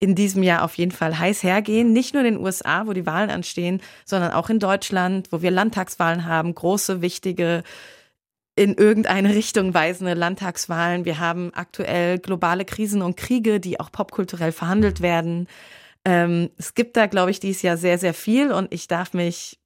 in 0.00 0.14
diesem 0.14 0.42
Jahr 0.42 0.64
auf 0.64 0.76
jeden 0.76 0.92
Fall 0.92 1.18
heiß 1.18 1.42
hergehen. 1.42 1.92
Nicht 1.92 2.14
nur 2.14 2.24
in 2.24 2.34
den 2.34 2.42
USA, 2.42 2.86
wo 2.86 2.94
die 2.94 3.06
Wahlen 3.06 3.30
anstehen, 3.30 3.82
sondern 4.06 4.32
auch 4.32 4.48
in 4.48 4.58
Deutschland, 4.58 5.30
wo 5.30 5.42
wir 5.42 5.50
Landtagswahlen 5.50 6.24
haben, 6.24 6.54
große, 6.54 7.02
wichtige 7.02 7.62
in 8.56 8.74
irgendeine 8.74 9.34
Richtung 9.34 9.74
weisende 9.74 10.14
Landtagswahlen. 10.14 11.04
Wir 11.04 11.18
haben 11.18 11.52
aktuell 11.54 12.18
globale 12.18 12.64
Krisen 12.64 13.02
und 13.02 13.16
Kriege, 13.16 13.60
die 13.60 13.78
auch 13.78 13.92
popkulturell 13.92 14.52
verhandelt 14.52 15.02
werden. 15.02 15.46
Ähm, 16.06 16.50
es 16.56 16.74
gibt 16.74 16.96
da, 16.96 17.06
glaube 17.06 17.30
ich, 17.30 17.40
dieses 17.40 17.60
Jahr 17.60 17.76
sehr, 17.76 17.98
sehr 17.98 18.14
viel 18.14 18.52
und 18.52 18.72
ich 18.72 18.88
darf 18.88 19.12
mich 19.12 19.60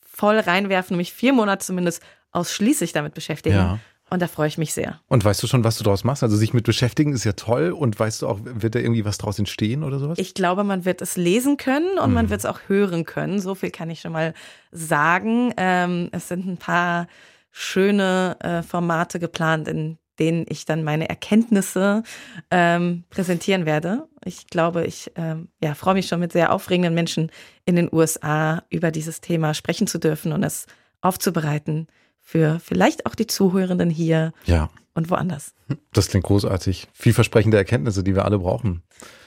voll 0.00 0.38
reinwerfen, 0.38 0.96
mich 0.96 1.12
vier 1.12 1.32
Monate 1.32 1.66
zumindest 1.66 2.02
ausschließlich 2.30 2.92
damit 2.92 3.14
beschäftigen. 3.14 3.56
Ja. 3.56 3.78
Und 4.12 4.20
da 4.20 4.26
freue 4.26 4.46
ich 4.46 4.58
mich 4.58 4.74
sehr. 4.74 5.00
Und 5.08 5.24
weißt 5.24 5.42
du 5.42 5.46
schon, 5.46 5.64
was 5.64 5.78
du 5.78 5.84
daraus 5.84 6.04
machst? 6.04 6.22
Also 6.22 6.36
sich 6.36 6.52
mit 6.52 6.64
beschäftigen 6.64 7.14
ist 7.14 7.24
ja 7.24 7.32
toll. 7.32 7.70
Und 7.70 7.98
weißt 7.98 8.20
du 8.20 8.28
auch, 8.28 8.40
wird 8.42 8.74
da 8.74 8.78
irgendwie 8.78 9.06
was 9.06 9.16
draus 9.16 9.38
entstehen 9.38 9.82
oder 9.82 9.98
sowas? 9.98 10.18
Ich 10.18 10.34
glaube, 10.34 10.64
man 10.64 10.84
wird 10.84 11.00
es 11.00 11.16
lesen 11.16 11.56
können 11.56 11.98
und 11.98 12.12
man 12.12 12.28
wird 12.28 12.40
es 12.40 12.44
auch 12.44 12.60
hören 12.66 13.06
können. 13.06 13.40
So 13.40 13.54
viel 13.54 13.70
kann 13.70 13.88
ich 13.88 14.02
schon 14.02 14.12
mal 14.12 14.34
sagen. 14.70 15.54
Ähm, 15.56 16.10
es 16.12 16.28
sind 16.28 16.46
ein 16.46 16.58
paar 16.58 17.06
schöne 17.52 18.36
äh, 18.40 18.62
Formate 18.62 19.18
geplant, 19.18 19.66
in 19.66 19.96
denen 20.18 20.44
ich 20.46 20.66
dann 20.66 20.84
meine 20.84 21.08
Erkenntnisse 21.08 22.02
ähm, 22.50 23.04
präsentieren 23.08 23.64
werde. 23.64 24.10
Ich 24.26 24.46
glaube, 24.46 24.84
ich 24.84 25.10
ähm, 25.16 25.48
ja, 25.62 25.72
freue 25.72 25.94
mich 25.94 26.06
schon 26.06 26.20
mit 26.20 26.32
sehr 26.32 26.52
aufregenden 26.52 26.92
Menschen 26.92 27.30
in 27.64 27.76
den 27.76 27.88
USA 27.90 28.62
über 28.68 28.90
dieses 28.90 29.22
Thema 29.22 29.54
sprechen 29.54 29.86
zu 29.86 29.96
dürfen 29.96 30.32
und 30.32 30.42
es 30.42 30.66
aufzubereiten 31.00 31.86
für 32.22 32.60
vielleicht 32.60 33.06
auch 33.06 33.14
die 33.14 33.26
Zuhörenden 33.26 33.90
hier 33.90 34.32
ja, 34.46 34.70
und 34.94 35.10
woanders. 35.10 35.54
das 35.92 36.08
klingt 36.08 36.24
großartig. 36.24 36.88
Vielversprechende 36.92 37.56
Erkenntnisse, 37.56 38.02
die 38.02 38.14
wir 38.14 38.24
alle 38.24 38.38
brauchen. 38.38 38.82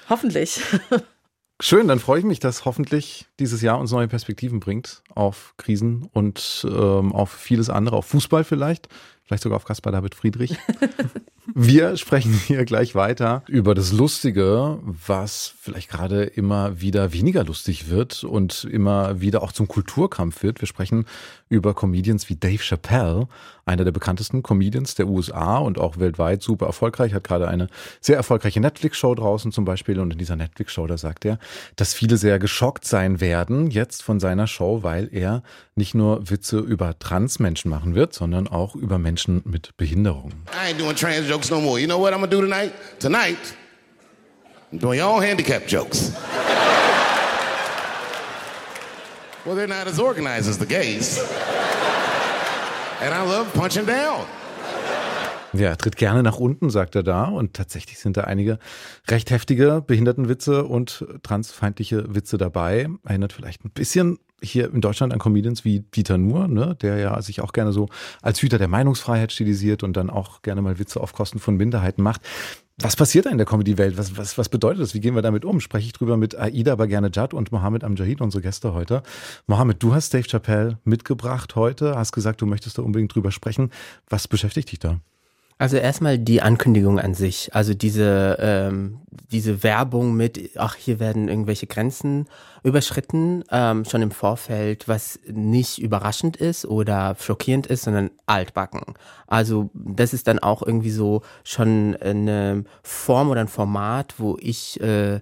Hoffentlich. 0.09 0.61
Schön, 1.61 1.87
dann 1.87 1.99
freue 1.99 2.19
ich 2.19 2.25
mich, 2.25 2.39
dass 2.39 2.65
hoffentlich 2.65 3.27
dieses 3.39 3.61
Jahr 3.61 3.79
uns 3.79 3.91
neue 3.91 4.09
Perspektiven 4.09 4.59
bringt 4.59 5.03
auf 5.13 5.53
Krisen 5.55 6.09
und 6.11 6.67
ähm, 6.69 7.13
auf 7.13 7.31
vieles 7.31 7.69
andere, 7.69 7.95
auf 7.95 8.07
Fußball 8.07 8.43
vielleicht, 8.43 8.89
vielleicht 9.25 9.43
sogar 9.43 9.57
auf 9.57 9.65
Caspar 9.65 9.91
David 9.91 10.15
Friedrich. 10.15 10.57
Wir 11.53 11.95
sprechen 11.95 12.33
hier 12.33 12.65
gleich 12.65 12.95
weiter 12.95 13.43
über 13.47 13.75
das 13.75 13.91
Lustige, 13.91 14.79
was 14.83 15.53
vielleicht 15.59 15.89
gerade 15.89 16.23
immer 16.23 16.81
wieder 16.81 17.13
weniger 17.13 17.43
lustig 17.43 17.89
wird 17.89 18.23
und 18.23 18.65
immer 18.65 19.21
wieder 19.21 19.41
auch 19.41 19.51
zum 19.51 19.67
Kulturkampf 19.67 20.43
wird. 20.43 20.61
Wir 20.61 20.67
sprechen 20.67 21.05
über 21.47 21.73
Comedians 21.73 22.27
wie 22.29 22.35
Dave 22.35 22.61
Chappelle, 22.61 23.27
einer 23.65 23.83
der 23.83 23.91
bekanntesten 23.91 24.43
Comedians 24.43 24.95
der 24.95 25.07
USA 25.07 25.59
und 25.59 25.79
auch 25.79 25.97
weltweit 25.97 26.41
super 26.41 26.65
erfolgreich, 26.65 27.13
hat 27.13 27.23
gerade 27.23 27.47
eine 27.47 27.67
sehr 28.01 28.17
erfolgreiche 28.17 28.59
Netflix-Show 28.59 29.15
draußen 29.15 29.51
zum 29.51 29.65
Beispiel. 29.65 29.99
Und 29.99 30.11
in 30.11 30.17
dieser 30.17 30.35
Netflix-Show, 30.35 30.87
da 30.87 30.97
sagt 30.97 31.25
er, 31.25 31.39
dass 31.75 31.93
viele 31.93 32.17
sehr 32.17 32.37
geschockt 32.39 32.85
sein 32.85 33.21
werden 33.21 33.69
jetzt 33.69 34.03
von 34.03 34.19
seiner 34.19 34.47
Show, 34.47 34.83
weil 34.83 35.09
er 35.11 35.41
nicht 35.75 35.95
nur 35.95 36.29
Witze 36.29 36.59
über 36.59 36.97
Transmenschen 36.99 37.69
machen 37.69 37.95
wird, 37.95 38.13
sondern 38.13 38.47
auch 38.47 38.75
über 38.75 38.97
Menschen 38.97 39.14
mit 39.45 39.71
Behinderung. 39.77 40.31
I 40.53 40.69
ain't 40.69 40.77
doing 40.77 40.95
trans 40.95 41.27
jokes 41.27 41.49
no 41.49 41.61
more. 41.61 41.79
You 41.79 41.87
know 41.87 41.97
what 41.99 42.13
I'm 42.13 42.19
gonna 42.19 42.31
do 42.31 42.41
tonight? 42.41 42.73
Tonight, 42.99 43.55
I'm 44.71 44.77
doing 44.79 44.99
your 44.99 45.09
own 45.09 45.21
handicap 45.21 45.65
jokes. 45.67 46.11
well, 49.45 49.55
they're 49.55 49.67
not 49.67 49.87
as 49.87 49.99
organized 49.99 50.49
as 50.49 50.57
the 50.57 50.65
gays. 50.65 51.19
And 53.01 53.13
I 53.13 53.21
love 53.23 53.53
punching 53.53 53.85
down. 53.85 54.25
Ja, 55.55 55.75
tritt 55.75 55.95
gerne 55.95 56.23
nach 56.23 56.37
unten, 56.37 56.69
sagt 56.69 56.95
er 56.95 57.03
da. 57.03 57.25
Und 57.25 57.53
tatsächlich 57.53 57.99
sind 57.99 58.17
da 58.17 58.21
einige 58.21 58.59
recht 59.09 59.31
heftige 59.31 59.83
Behindertenwitze 59.85 60.65
und 60.65 61.05
transfeindliche 61.23 62.13
Witze 62.13 62.37
dabei. 62.37 62.87
Erinnert 63.03 63.33
vielleicht 63.33 63.63
ein 63.63 63.71
bisschen 63.71 64.19
hier 64.41 64.71
in 64.73 64.81
Deutschland 64.81 65.13
an 65.13 65.19
Comedians 65.19 65.63
wie 65.63 65.79
Dieter 65.79 66.17
Nuhr, 66.17 66.47
ne, 66.47 66.75
der 66.81 66.97
ja 66.97 67.21
sich 67.21 67.41
auch 67.41 67.53
gerne 67.53 67.71
so 67.71 67.87
als 68.21 68.41
Hüter 68.41 68.57
der 68.57 68.67
Meinungsfreiheit 68.67 69.31
stilisiert 69.31 69.83
und 69.83 69.95
dann 69.95 70.09
auch 70.09 70.41
gerne 70.41 70.61
mal 70.61 70.77
Witze 70.77 70.99
auf 70.99 71.13
Kosten 71.13 71.39
von 71.39 71.55
Minderheiten 71.55 72.03
macht. 72.03 72.21
Was 72.77 72.97
passiert 72.97 73.25
da 73.25 73.29
in 73.29 73.37
der 73.37 73.47
Comedy-Welt? 73.47 73.97
Was, 73.97 74.17
was, 74.17 74.37
was 74.37 74.49
bedeutet 74.49 74.81
das? 74.81 74.93
Wie 74.93 74.99
gehen 74.99 75.15
wir 75.15 75.21
damit 75.21 75.45
um? 75.45 75.61
Spreche 75.61 75.85
ich 75.85 75.93
drüber 75.93 76.17
mit 76.17 76.37
Aida 76.37 76.75
Bagerne 76.75 77.09
Judd 77.13 77.33
und 77.33 77.53
Mohammed 77.53 77.85
Amjahid, 77.85 78.19
unsere 78.19 78.41
Gäste 78.41 78.73
heute. 78.73 79.01
Mohammed, 79.47 79.81
du 79.81 79.93
hast 79.93 80.13
Dave 80.13 80.27
Chappelle 80.27 80.79
mitgebracht 80.83 81.55
heute, 81.55 81.95
hast 81.95 82.11
gesagt, 82.11 82.41
du 82.41 82.45
möchtest 82.45 82.77
da 82.77 82.81
unbedingt 82.81 83.15
drüber 83.15 83.31
sprechen. 83.31 83.71
Was 84.09 84.27
beschäftigt 84.27 84.71
dich 84.73 84.79
da? 84.79 84.99
Also 85.57 85.77
erstmal 85.77 86.19
die 86.19 86.41
Ankündigung 86.41 86.99
an 86.99 87.13
sich, 87.13 87.55
also 87.55 87.73
diese, 87.73 88.37
ähm, 88.41 88.99
diese 89.31 89.63
Werbung 89.63 90.13
mit, 90.13 90.51
ach, 90.57 90.75
hier 90.75 90.99
werden 90.99 91.29
irgendwelche 91.29 91.65
Grenzen 91.65 92.27
überschritten, 92.63 93.45
ähm, 93.51 93.85
schon 93.85 94.01
im 94.01 94.11
Vorfeld, 94.11 94.89
was 94.89 95.17
nicht 95.25 95.79
überraschend 95.79 96.35
ist 96.35 96.65
oder 96.65 97.15
schockierend 97.17 97.67
ist, 97.67 97.83
sondern 97.83 98.11
altbacken. 98.25 98.95
Also 99.27 99.69
das 99.73 100.13
ist 100.13 100.27
dann 100.27 100.39
auch 100.39 100.61
irgendwie 100.61 100.91
so 100.91 101.21
schon 101.45 101.95
eine 102.01 102.65
Form 102.83 103.29
oder 103.29 103.39
ein 103.39 103.47
Format, 103.47 104.15
wo 104.17 104.37
ich 104.41 104.81
äh, 104.81 105.21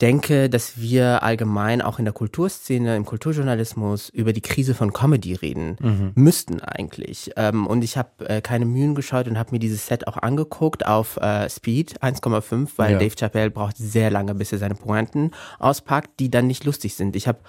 denke, 0.00 0.48
dass 0.48 0.80
wir 0.80 1.22
allgemein 1.22 1.82
auch 1.82 1.98
in 1.98 2.04
der 2.04 2.14
Kulturszene, 2.14 2.96
im 2.96 3.04
Kulturjournalismus 3.04 4.08
über 4.08 4.32
die 4.32 4.40
Krise 4.40 4.74
von 4.74 4.92
Comedy 4.92 5.34
reden 5.34 5.76
mhm. 5.80 6.12
müssten 6.14 6.60
eigentlich. 6.60 7.32
Ähm, 7.36 7.66
und 7.66 7.84
ich 7.84 7.96
habe 7.96 8.28
äh, 8.28 8.40
keine 8.40 8.64
Mühen 8.64 8.94
gescheut 8.94 9.28
und 9.28 9.38
habe 9.38 9.52
mir 9.52 9.58
dieses 9.58 9.86
Set 9.86 10.06
auch 10.06 10.16
angeguckt 10.16 10.86
auf 10.86 11.16
äh, 11.18 11.48
Speed 11.48 12.02
1,5, 12.02 12.70
weil 12.76 12.92
ja. 12.92 12.98
Dave 12.98 13.16
Chappelle 13.16 13.50
braucht 13.50 13.76
sehr 13.76 14.10
lange, 14.10 14.34
bis 14.34 14.52
er 14.52 14.58
seine 14.58 14.74
Pointen 14.74 15.32
auspackt, 15.58 16.18
die 16.18 16.30
dann 16.30 16.46
nicht 16.46 16.64
lustig 16.64 16.94
sind. 16.94 17.16
Ich 17.16 17.28
habe 17.28 17.40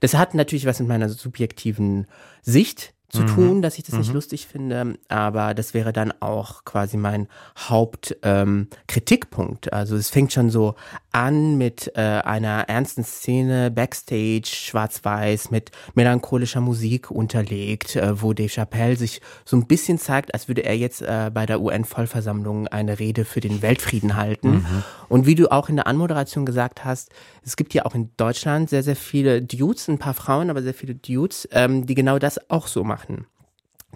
das 0.00 0.14
hat 0.14 0.34
natürlich 0.34 0.66
was 0.66 0.78
mit 0.78 0.88
meiner 0.88 1.08
subjektiven 1.08 2.06
Sicht 2.42 2.92
zu 3.08 3.22
mhm. 3.22 3.26
tun, 3.28 3.62
dass 3.62 3.78
ich 3.78 3.84
das 3.84 3.94
mhm. 3.94 4.00
nicht 4.00 4.12
lustig 4.12 4.48
finde, 4.48 4.98
aber 5.08 5.54
das 5.54 5.72
wäre 5.74 5.92
dann 5.92 6.12
auch 6.20 6.64
quasi 6.64 6.96
mein 6.96 7.28
Hauptkritikpunkt. 7.56 9.66
Ähm, 9.66 9.72
also 9.72 9.94
es 9.96 10.10
fängt 10.10 10.32
schon 10.32 10.50
so 10.50 10.74
an 11.16 11.56
mit 11.56 11.92
äh, 11.96 12.00
einer 12.00 12.68
ernsten 12.68 13.02
Szene 13.02 13.70
backstage, 13.70 14.42
schwarz-weiß, 14.44 15.50
mit 15.50 15.70
melancholischer 15.94 16.60
Musik 16.60 17.10
unterlegt, 17.10 17.96
äh, 17.96 18.20
wo 18.20 18.34
Dave 18.34 18.50
Chappelle 18.50 18.96
sich 18.96 19.22
so 19.46 19.56
ein 19.56 19.66
bisschen 19.66 19.98
zeigt, 19.98 20.34
als 20.34 20.46
würde 20.46 20.64
er 20.64 20.76
jetzt 20.76 21.00
äh, 21.00 21.30
bei 21.32 21.46
der 21.46 21.62
UN-Vollversammlung 21.62 22.68
eine 22.68 22.98
Rede 22.98 23.24
für 23.24 23.40
den 23.40 23.62
Weltfrieden 23.62 24.14
halten. 24.16 24.56
Mhm. 24.56 24.82
Und 25.08 25.24
wie 25.24 25.34
du 25.34 25.50
auch 25.50 25.70
in 25.70 25.76
der 25.76 25.86
Anmoderation 25.86 26.44
gesagt 26.44 26.84
hast, 26.84 27.10
es 27.42 27.56
gibt 27.56 27.72
ja 27.72 27.86
auch 27.86 27.94
in 27.94 28.10
Deutschland 28.18 28.68
sehr, 28.68 28.82
sehr 28.82 28.96
viele 28.96 29.40
Dudes, 29.40 29.88
ein 29.88 29.98
paar 29.98 30.14
Frauen, 30.14 30.50
aber 30.50 30.62
sehr 30.62 30.74
viele 30.74 30.96
Dudes, 30.96 31.48
ähm, 31.52 31.86
die 31.86 31.94
genau 31.94 32.18
das 32.18 32.50
auch 32.50 32.66
so 32.66 32.84
machen. 32.84 33.26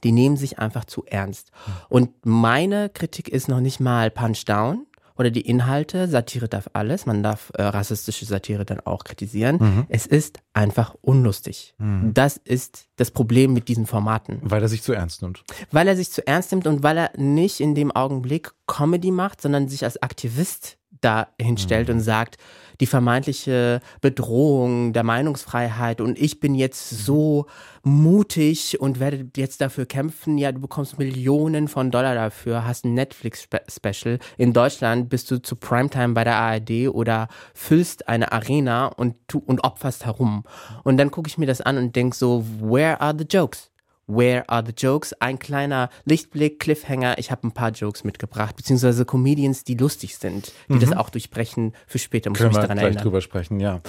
Die 0.05 0.13
nehmen 0.13 0.39
sich 0.39 0.59
einfach 0.59 0.87
zu 0.87 1.05
ernst. 1.05 1.51
Und 1.91 2.25
meine 2.25 2.89
Kritik 2.89 3.29
ist 3.29 3.49
noch 3.49 3.61
nicht 3.61 3.79
mal 3.79 4.11
Punch 4.11 4.47
Down 4.47 4.87
oder 5.21 5.31
die 5.31 5.43
Inhalte. 5.43 6.09
Satire 6.09 6.49
darf 6.49 6.71
alles. 6.73 7.05
Man 7.05 7.23
darf 7.23 7.53
äh, 7.55 7.63
rassistische 7.63 8.25
Satire 8.25 8.65
dann 8.65 8.81
auch 8.81 9.05
kritisieren. 9.05 9.59
Mhm. 9.61 9.87
Es 9.91 10.07
ist 10.07 10.39
einfach 10.55 10.97
unlustig. 11.03 11.75
Mhm. 11.77 12.15
Das 12.15 12.39
ist 12.39 12.89
das 12.97 13.11
Problem 13.11 13.53
mit 13.53 13.69
diesen 13.69 13.85
Formaten. 13.85 14.39
Weil 14.41 14.63
er 14.63 14.69
sich 14.69 14.83
zu 14.83 14.95
ernst 14.95 15.21
nimmt. 15.21 15.45
Weil 15.71 15.89
er 15.89 15.97
sich 15.97 16.11
zu 16.11 16.27
ernst 16.27 16.53
nimmt 16.53 16.67
und 16.67 16.83
weil 16.83 16.97
er 16.97 17.11
nicht 17.19 17.61
in 17.61 17.75
dem 17.75 17.93
Augenblick 17.93 18.53
Comedy 18.67 19.11
macht, 19.11 19.43
sondern 19.43 19.69
sich 19.69 19.85
als 19.85 20.03
Aktivist 20.03 20.79
da 21.03 21.29
hinstellt 21.39 21.89
mhm. 21.89 21.97
und 21.97 22.01
sagt, 22.01 22.39
die 22.81 22.87
vermeintliche 22.87 23.81
Bedrohung 24.01 24.93
der 24.93 25.05
Meinungsfreiheit 25.05 26.01
und 26.01 26.19
ich 26.19 26.41
bin 26.41 26.55
jetzt 26.55 26.91
so 26.91 27.47
mutig 27.83 28.81
und 28.81 29.01
werde 29.01 29.29
jetzt 29.37 29.61
dafür 29.61 29.87
kämpfen. 29.87 30.39
Ja, 30.39 30.53
du 30.53 30.61
bekommst 30.61 30.99
Millionen 30.99 31.69
von 31.69 31.91
Dollar 31.91 32.15
dafür, 32.15 32.67
hast 32.67 32.85
ein 32.85 32.95
Netflix-Special. 32.95 34.19
In 34.37 34.53
Deutschland 34.53 35.09
bist 35.09 35.31
du 35.31 35.41
zu 35.41 35.57
Primetime 35.57 36.15
bei 36.15 36.25
der 36.25 36.37
ARD 36.37 36.89
oder 36.89 37.29
füllst 37.55 38.09
eine 38.09 38.33
Arena 38.33 38.87
und, 38.87 39.17
tu, 39.29 39.43
und 39.45 39.65
opferst 39.65 40.05
herum. 40.05 40.45
Und 40.85 40.97
dann 40.97 41.11
gucke 41.11 41.29
ich 41.29 41.39
mir 41.39 41.47
das 41.47 41.61
an 41.61 41.79
und 41.79 41.97
denk 41.97 42.15
so, 42.15 42.45
where 42.61 43.01
are 43.01 43.15
the 43.17 43.25
jokes? 43.25 43.70
Where 44.11 44.49
are 44.49 44.65
the 44.65 44.73
jokes? 44.77 45.13
Ein 45.15 45.39
kleiner 45.39 45.91
Lichtblick, 46.05 46.59
Cliffhanger. 46.59 47.19
Ich 47.19 47.31
habe 47.31 47.47
ein 47.47 47.53
paar 47.53 47.71
Jokes 47.71 48.05
mitgebracht, 48.05 48.57
beziehungsweise 48.57 49.05
Comedians, 49.05 49.65
die 49.65 49.75
lustig 49.75 50.17
sind, 50.17 50.53
die 50.69 50.75
mhm. 50.75 50.81
das 50.81 50.93
auch 50.93 51.11
durchbrechen. 51.11 51.75
Für 51.87 51.99
später 51.99 52.31
muss 52.31 52.39
Können 52.39 52.51
ich 52.51 52.57
mich 52.57 52.63
daran 52.63 52.79
gleich 52.79 52.87
erinnern. 52.87 53.03
drüber 53.03 53.21
sprechen, 53.21 53.61
ja. 53.61 53.81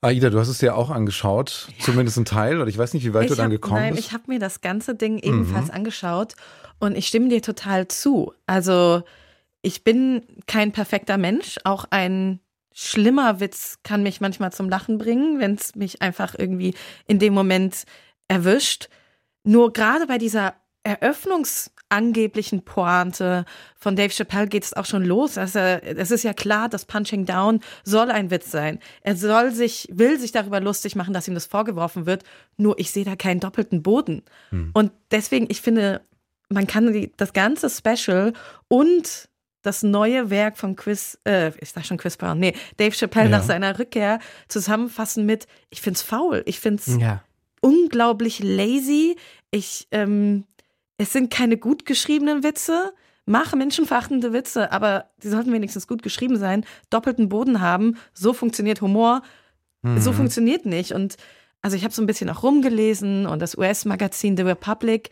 Aida, 0.00 0.30
du 0.30 0.38
hast 0.38 0.48
es 0.48 0.58
dir 0.58 0.76
auch 0.76 0.90
angeschaut, 0.90 1.68
ja. 1.76 1.84
zumindest 1.84 2.16
ein 2.18 2.24
Teil, 2.24 2.60
oder 2.60 2.68
ich 2.68 2.78
weiß 2.78 2.94
nicht, 2.94 3.04
wie 3.04 3.14
weit 3.14 3.24
ich 3.24 3.30
du 3.30 3.34
dann 3.34 3.46
hab, 3.46 3.50
gekommen 3.50 3.80
nein, 3.80 3.94
bist. 3.94 4.06
ich 4.06 4.12
habe 4.12 4.24
mir 4.28 4.38
das 4.38 4.60
ganze 4.60 4.94
Ding 4.94 5.18
ebenfalls 5.18 5.68
mhm. 5.68 5.74
angeschaut 5.74 6.34
und 6.78 6.96
ich 6.96 7.08
stimme 7.08 7.28
dir 7.28 7.42
total 7.42 7.88
zu. 7.88 8.32
Also 8.46 9.02
ich 9.60 9.82
bin 9.82 10.22
kein 10.46 10.70
perfekter 10.70 11.18
Mensch, 11.18 11.58
auch 11.64 11.84
ein 11.90 12.38
schlimmer 12.72 13.40
Witz 13.40 13.80
kann 13.82 14.04
mich 14.04 14.20
manchmal 14.20 14.52
zum 14.52 14.68
Lachen 14.68 14.98
bringen, 14.98 15.40
wenn 15.40 15.54
es 15.54 15.74
mich 15.74 16.00
einfach 16.00 16.36
irgendwie 16.38 16.74
in 17.08 17.18
dem 17.18 17.34
Moment 17.34 17.84
erwischt. 18.28 18.88
Nur 19.44 19.72
gerade 19.72 20.06
bei 20.06 20.18
dieser 20.18 20.54
eröffnungsangeblichen 20.88 22.64
Pointe 22.64 23.44
von 23.76 23.94
Dave 23.94 24.12
Chappelle 24.12 24.48
geht 24.48 24.64
es 24.64 24.74
auch 24.74 24.86
schon 24.86 25.04
los. 25.04 25.36
Also, 25.36 25.58
es 25.58 26.10
ist 26.10 26.22
ja 26.22 26.32
klar, 26.32 26.68
dass 26.68 26.86
Punching 26.86 27.26
Down 27.26 27.60
soll 27.84 28.10
ein 28.10 28.30
Witz 28.30 28.50
sein. 28.50 28.78
Er 29.02 29.16
soll 29.16 29.50
sich, 29.52 29.88
will 29.92 30.18
sich 30.18 30.32
darüber 30.32 30.60
lustig 30.60 30.96
machen, 30.96 31.12
dass 31.12 31.28
ihm 31.28 31.34
das 31.34 31.46
vorgeworfen 31.46 32.06
wird. 32.06 32.24
Nur 32.56 32.78
ich 32.78 32.90
sehe 32.90 33.04
da 33.04 33.16
keinen 33.16 33.40
doppelten 33.40 33.82
Boden. 33.82 34.22
Hm. 34.50 34.70
Und 34.72 34.92
deswegen, 35.10 35.46
ich 35.50 35.60
finde, 35.60 36.00
man 36.48 36.66
kann 36.66 36.92
die, 36.92 37.12
das 37.16 37.32
ganze 37.32 37.68
Special 37.68 38.32
und 38.68 39.28
das 39.62 39.82
neue 39.82 40.30
Werk 40.30 40.56
von 40.56 40.76
Chris, 40.76 41.18
äh, 41.24 41.52
ich 41.60 41.70
sag 41.70 41.84
schon 41.84 41.98
Chris 41.98 42.16
Brown, 42.16 42.38
nee, 42.38 42.54
Dave 42.78 42.94
Chappelle 42.96 43.28
ja. 43.28 43.38
nach 43.38 43.44
seiner 43.44 43.78
Rückkehr 43.78 44.20
zusammenfassen 44.46 45.26
mit, 45.26 45.46
ich 45.68 45.82
find's 45.82 46.00
faul, 46.00 46.42
ich 46.46 46.60
find's 46.60 46.96
ja 46.98 47.22
unglaublich 47.60 48.40
lazy. 48.40 49.16
Ich, 49.50 49.88
ähm, 49.90 50.44
es 50.96 51.12
sind 51.12 51.30
keine 51.30 51.56
gut 51.56 51.86
geschriebenen 51.86 52.42
Witze. 52.42 52.92
Mache 53.26 53.56
menschenverachtende 53.56 54.32
Witze, 54.32 54.72
aber 54.72 55.10
sie 55.18 55.28
sollten 55.28 55.52
wenigstens 55.52 55.86
gut 55.86 56.02
geschrieben 56.02 56.38
sein, 56.38 56.64
doppelten 56.88 57.28
Boden 57.28 57.60
haben. 57.60 57.98
So 58.14 58.32
funktioniert 58.32 58.80
Humor. 58.80 59.22
Mhm. 59.82 60.00
So 60.00 60.12
funktioniert 60.12 60.64
nicht. 60.64 60.92
Und 60.92 61.16
also 61.60 61.76
ich 61.76 61.84
habe 61.84 61.92
so 61.92 62.02
ein 62.02 62.06
bisschen 62.06 62.30
auch 62.30 62.42
rumgelesen 62.42 63.26
und 63.26 63.40
das 63.40 63.56
US-Magazin 63.56 64.36
The 64.36 64.44
Republic 64.44 65.10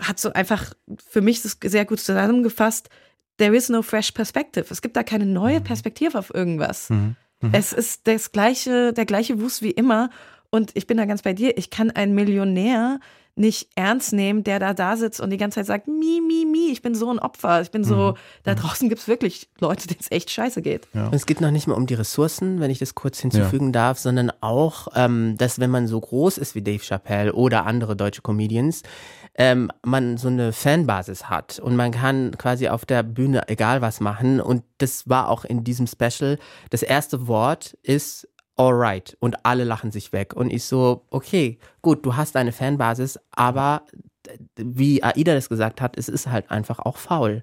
hat 0.00 0.18
so 0.18 0.32
einfach 0.32 0.74
für 1.08 1.20
mich 1.20 1.42
das 1.42 1.56
sehr 1.62 1.84
gut 1.84 2.00
zusammengefasst. 2.00 2.88
There 3.36 3.54
is 3.54 3.68
no 3.68 3.82
fresh 3.82 4.10
perspective. 4.12 4.66
Es 4.70 4.82
gibt 4.82 4.96
da 4.96 5.02
keine 5.02 5.26
neue 5.26 5.60
mhm. 5.60 5.64
Perspektive 5.64 6.18
auf 6.18 6.34
irgendwas. 6.34 6.90
Mhm. 6.90 7.16
Mhm. 7.40 7.50
Es 7.52 7.72
ist 7.72 8.06
das 8.06 8.32
gleiche, 8.32 8.92
der 8.92 9.06
gleiche 9.06 9.40
Wust 9.40 9.62
wie 9.62 9.70
immer. 9.70 10.10
Und 10.52 10.70
ich 10.74 10.86
bin 10.86 10.98
da 10.98 11.06
ganz 11.06 11.22
bei 11.22 11.32
dir. 11.32 11.56
Ich 11.56 11.70
kann 11.70 11.90
einen 11.90 12.14
Millionär 12.14 13.00
nicht 13.34 13.70
ernst 13.76 14.12
nehmen, 14.12 14.44
der 14.44 14.58
da 14.58 14.74
da 14.74 14.94
sitzt 14.98 15.18
und 15.18 15.30
die 15.30 15.38
ganze 15.38 15.54
Zeit 15.60 15.64
sagt, 15.66 15.88
mi, 15.88 16.20
mi, 16.20 16.44
mi, 16.44 16.70
ich 16.70 16.82
bin 16.82 16.94
so 16.94 17.10
ein 17.10 17.18
Opfer. 17.18 17.62
Ich 17.62 17.70
bin 17.70 17.82
so, 17.82 18.10
Mhm. 18.10 18.14
da 18.42 18.54
draußen 18.54 18.90
gibt 18.90 19.00
es 19.00 19.08
wirklich 19.08 19.48
Leute, 19.58 19.88
denen 19.88 20.00
es 20.00 20.10
echt 20.10 20.28
scheiße 20.30 20.60
geht. 20.60 20.86
Und 21.06 21.14
es 21.14 21.24
geht 21.24 21.40
noch 21.40 21.50
nicht 21.50 21.66
mal 21.66 21.72
um 21.74 21.86
die 21.86 21.94
Ressourcen, 21.94 22.60
wenn 22.60 22.70
ich 22.70 22.78
das 22.78 22.94
kurz 22.94 23.20
hinzufügen 23.20 23.72
darf, 23.72 23.98
sondern 23.98 24.30
auch, 24.42 24.88
ähm, 24.94 25.36
dass 25.38 25.58
wenn 25.58 25.70
man 25.70 25.88
so 25.88 25.98
groß 25.98 26.36
ist 26.36 26.54
wie 26.54 26.60
Dave 26.60 26.84
Chappelle 26.84 27.32
oder 27.32 27.64
andere 27.64 27.96
deutsche 27.96 28.20
Comedians, 28.20 28.82
ähm, 29.34 29.70
man 29.82 30.18
so 30.18 30.28
eine 30.28 30.52
Fanbasis 30.52 31.30
hat 31.30 31.58
und 31.58 31.74
man 31.74 31.90
kann 31.90 32.36
quasi 32.36 32.68
auf 32.68 32.84
der 32.84 33.02
Bühne 33.02 33.48
egal 33.48 33.80
was 33.80 34.00
machen. 34.00 34.42
Und 34.42 34.62
das 34.76 35.08
war 35.08 35.30
auch 35.30 35.46
in 35.46 35.64
diesem 35.64 35.86
Special. 35.86 36.38
Das 36.68 36.82
erste 36.82 37.26
Wort 37.28 37.78
ist 37.82 38.28
alright 38.62 39.16
und 39.20 39.44
alle 39.44 39.64
lachen 39.64 39.90
sich 39.90 40.12
weg. 40.12 40.34
Und 40.34 40.52
ich 40.52 40.64
so, 40.64 41.04
okay, 41.10 41.58
gut, 41.82 42.04
du 42.06 42.16
hast 42.16 42.36
eine 42.36 42.52
Fanbasis, 42.52 43.18
aber 43.32 43.82
wie 44.56 45.02
Aida 45.02 45.34
das 45.34 45.48
gesagt 45.48 45.80
hat, 45.80 45.98
es 45.98 46.08
ist 46.08 46.28
halt 46.28 46.50
einfach 46.50 46.78
auch 46.78 46.96
faul. 46.96 47.42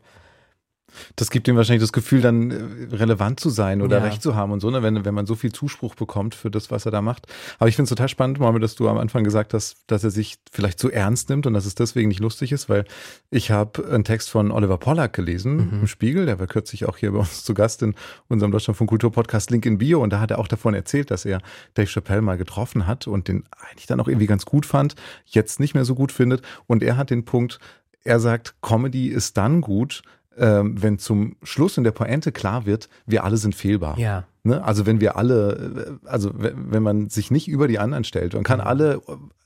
Das 1.16 1.30
gibt 1.32 1.48
ihm 1.48 1.56
wahrscheinlich 1.56 1.82
das 1.84 1.94
Gefühl, 1.94 2.22
dann 2.22 2.52
äh, 2.52 2.96
relevant 2.96 3.40
zu 3.40 3.50
sein 3.50 3.82
oder 3.82 3.98
Ja. 4.00 4.04
recht 4.04 4.22
zu 4.22 4.36
haben 4.36 4.52
und 4.52 4.60
so, 4.60 4.70
ne? 4.70 4.84
wenn, 4.84 5.06
wenn 5.06 5.14
man 5.14 5.26
so 5.26 5.36
viel 5.36 5.52
Zuspruch 5.52 5.96
bekommt 5.96 6.36
für 6.36 6.50
das, 6.52 6.72
was 6.72 6.86
er 6.86 6.92
da 6.92 7.02
macht. 7.02 7.28
Aber 7.58 7.68
ich 7.70 7.76
finde 7.76 7.86
es 7.86 7.90
total 7.90 8.10
spannend, 8.10 8.40
Mohammed, 8.40 8.64
dass 8.64 8.76
du 8.76 8.88
am 8.90 8.98
Anfang 8.98 9.24
gesagt 9.24 9.54
hast, 9.54 9.78
dass 9.88 10.04
er 10.04 10.12
sich 10.12 10.38
vielleicht 10.52 10.80
zu 10.80 10.92
ernst 10.92 11.30
nimmt 11.30 11.46
und 11.48 11.54
dass 11.54 11.66
es 11.66 11.76
deswegen 11.76 12.10
nicht 12.10 12.20
lustig 12.22 12.52
ist, 12.52 12.70
weil 12.70 12.86
ich 13.30 13.52
habe 13.52 13.88
einen 13.90 14.04
Text 14.04 14.30
von 14.30 14.52
Oliver 14.52 14.78
Pollack 14.78 15.14
gelesen 15.14 15.80
im 15.82 15.88
Spiegel, 15.88 16.26
der 16.26 16.40
war 16.40 16.48
kürzlich 16.48 16.86
auch 16.86 16.98
hier 16.98 17.12
bei 17.12 17.20
uns 17.20 17.44
zu 17.44 17.54
Gast 17.54 17.82
in 17.82 17.96
unserem 18.28 18.52
Deutschland 18.52 18.78
von 18.78 18.88
Kultur 18.88 19.12
Podcast 19.12 19.52
Link 19.52 19.66
in 19.66 19.78
Bio 19.78 20.02
und 20.02 20.12
da 20.12 20.20
hat 20.20 20.32
er 20.32 20.40
auch 20.40 20.48
davon 20.48 20.74
erzählt, 20.74 21.12
dass 21.12 21.26
er 21.26 21.42
Dave 21.76 21.88
Chappelle 21.88 22.22
mal 22.22 22.38
getroffen 22.38 22.88
hat 22.88 23.08
und 23.08 23.28
den 23.28 23.44
eigentlich 23.70 23.86
dann 23.88 24.00
auch 24.00 24.08
irgendwie 24.08 24.28
ganz 24.28 24.46
gut 24.46 24.66
fand, 24.66 24.96
jetzt 25.26 25.60
nicht 25.60 25.74
mehr 25.74 25.86
so 25.86 25.96
gut 25.96 26.12
findet 26.12 26.42
und 26.68 26.84
er 26.84 26.98
hat 26.98 27.10
den 27.10 27.26
Punkt, 27.26 27.60
er 28.04 28.20
sagt, 28.20 28.56
Comedy 28.62 29.08
ist 29.10 29.38
dann 29.38 29.62
gut, 29.62 30.02
ähm, 30.38 30.82
wenn 30.82 31.00
zum 31.00 31.36
Schluss 31.44 31.78
in 31.78 31.84
der 31.84 31.92
Pointe 31.92 32.32
klar 32.32 32.66
wird, 32.66 32.90
wir 33.06 33.24
alle 33.24 33.38
sind 33.38 33.56
fehlbar. 33.56 33.98
Ja. 34.00 34.24
Ne? 34.44 34.64
Also 34.64 34.86
wenn 34.86 35.02
wir 35.02 35.18
alle, 35.18 36.00
äh, 36.04 36.08
also 36.08 36.32
we- 36.34 36.54
wenn 36.56 36.84
man 36.84 37.10
sich 37.10 37.30
nicht 37.30 37.48
über 37.48 37.68
die 37.68 37.80
anderen 37.80 38.04
stellt, 38.06 38.34
man 38.34 38.44
kann 38.44 38.62
alle 38.62 39.02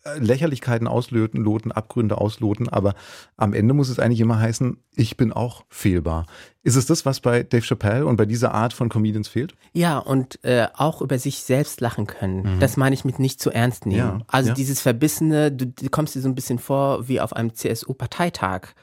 äh, 0.05 0.19
Lächerlichkeiten 0.19 0.87
ausloten, 0.87 1.41
loten, 1.41 1.71
Abgründe 1.71 2.17
ausloten, 2.19 2.69
aber 2.69 2.93
am 3.37 3.53
Ende 3.53 3.73
muss 3.73 3.89
es 3.89 3.97
eigentlich 3.99 4.19
immer 4.19 4.37
heißen, 4.39 4.77
ich 4.95 5.17
bin 5.17 5.31
auch 5.33 5.63
fehlbar. 5.69 6.27
Ist 6.61 6.75
es 6.75 6.85
das, 6.85 7.05
was 7.05 7.21
bei 7.21 7.41
Dave 7.41 7.63
Chappelle 7.65 8.05
und 8.05 8.17
bei 8.17 8.25
dieser 8.25 8.53
Art 8.53 8.73
von 8.73 8.89
Comedians 8.89 9.27
fehlt? 9.29 9.55
Ja, 9.71 9.97
und 9.97 10.43
äh, 10.43 10.67
auch 10.75 11.01
über 11.01 11.17
sich 11.17 11.39
selbst 11.43 11.81
lachen 11.81 12.05
können. 12.05 12.59
Das 12.59 12.77
meine 12.77 12.93
ich 12.93 13.03
mit 13.05 13.17
nicht 13.17 13.41
zu 13.41 13.49
ernst 13.49 13.85
nehmen. 13.85 13.97
Ja, 13.97 14.25
also 14.27 14.49
ja. 14.49 14.53
dieses 14.55 14.79
Verbissene, 14.81 15.51
du, 15.51 15.65
du 15.67 15.89
kommst 15.89 16.13
dir 16.15 16.21
so 16.21 16.29
ein 16.29 16.35
bisschen 16.35 16.59
vor 16.59 17.07
wie 17.07 17.19
auf 17.19 17.33
einem 17.33 17.55
CSU-Parteitag, 17.55 18.75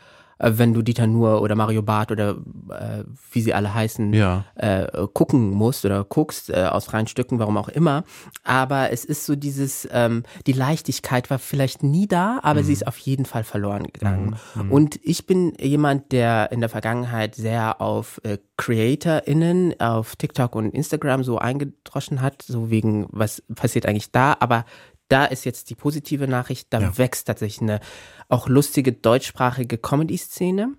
wenn 0.43 0.73
du 0.75 0.83
Dieter 0.83 1.07
Nuhr 1.07 1.43
oder 1.43 1.55
Mario 1.55 1.83
Barth 1.83 2.11
oder 2.11 2.31
äh, 2.71 3.05
wie 3.33 3.41
sie 3.43 3.53
alle 3.55 3.73
heißen, 3.75 4.13
Ja. 4.15 4.45
äh, 4.57 4.87
gucken 5.13 5.51
musst 5.51 5.85
oder 5.85 6.05
guckst 6.05 6.51
äh, 6.51 6.65
aus 6.65 6.87
freien 6.87 7.07
Stücken, 7.07 7.39
warum 7.39 7.57
auch 7.57 7.69
immer. 7.69 8.05
Aber 8.43 8.91
es 8.91 9.05
ist 9.05 9.27
so 9.27 9.37
dieses, 9.37 9.89
ähm, 9.93 10.23
die 10.47 10.53
Leichtigkeit 10.53 11.31
war 11.31 11.39
vielleicht 11.39 11.83
nie 11.83 12.07
da, 12.07 12.41
aber 12.43 12.63
sie 12.65 12.73
ist 12.73 12.87
auf 12.87 12.99
jeden 12.99 13.27
Fall 13.27 13.45
verloren 13.45 13.85
gegangen. 13.93 14.37
Und 14.71 14.99
ich 15.03 15.27
bin 15.27 15.53
jemand, 15.61 16.13
der 16.13 16.51
in 16.53 16.61
der 16.61 16.69
Vergangenheit 16.69 17.35
sehr 17.35 17.81
auf 17.81 18.21
äh, 18.25 18.39
CreatorInnen 18.57 19.79
auf 19.81 20.17
TikTok 20.17 20.55
und 20.55 20.75
Instagram 20.75 21.23
so 21.25 21.39
eingedroschen 21.39 22.21
hat, 22.23 22.43
so 22.43 22.71
wegen, 22.71 23.07
was 23.11 23.43
passiert 23.55 23.87
eigentlich 23.87 24.11
da, 24.11 24.37
aber 24.41 24.65
da 25.11 25.27
ist 25.27 25.45
jetzt 25.45 25.69
die 25.71 25.75
positive 25.75 26.27
Nachricht, 26.27 26.69
da 26.71 26.81
Ja. 26.81 26.97
wächst 26.99 27.27
tatsächlich 27.27 27.61
eine 27.61 27.81
auch 28.29 28.49
lustige 28.49 28.93
deutschsprachige 28.93 29.77
Comedy-Szene. 29.77 30.71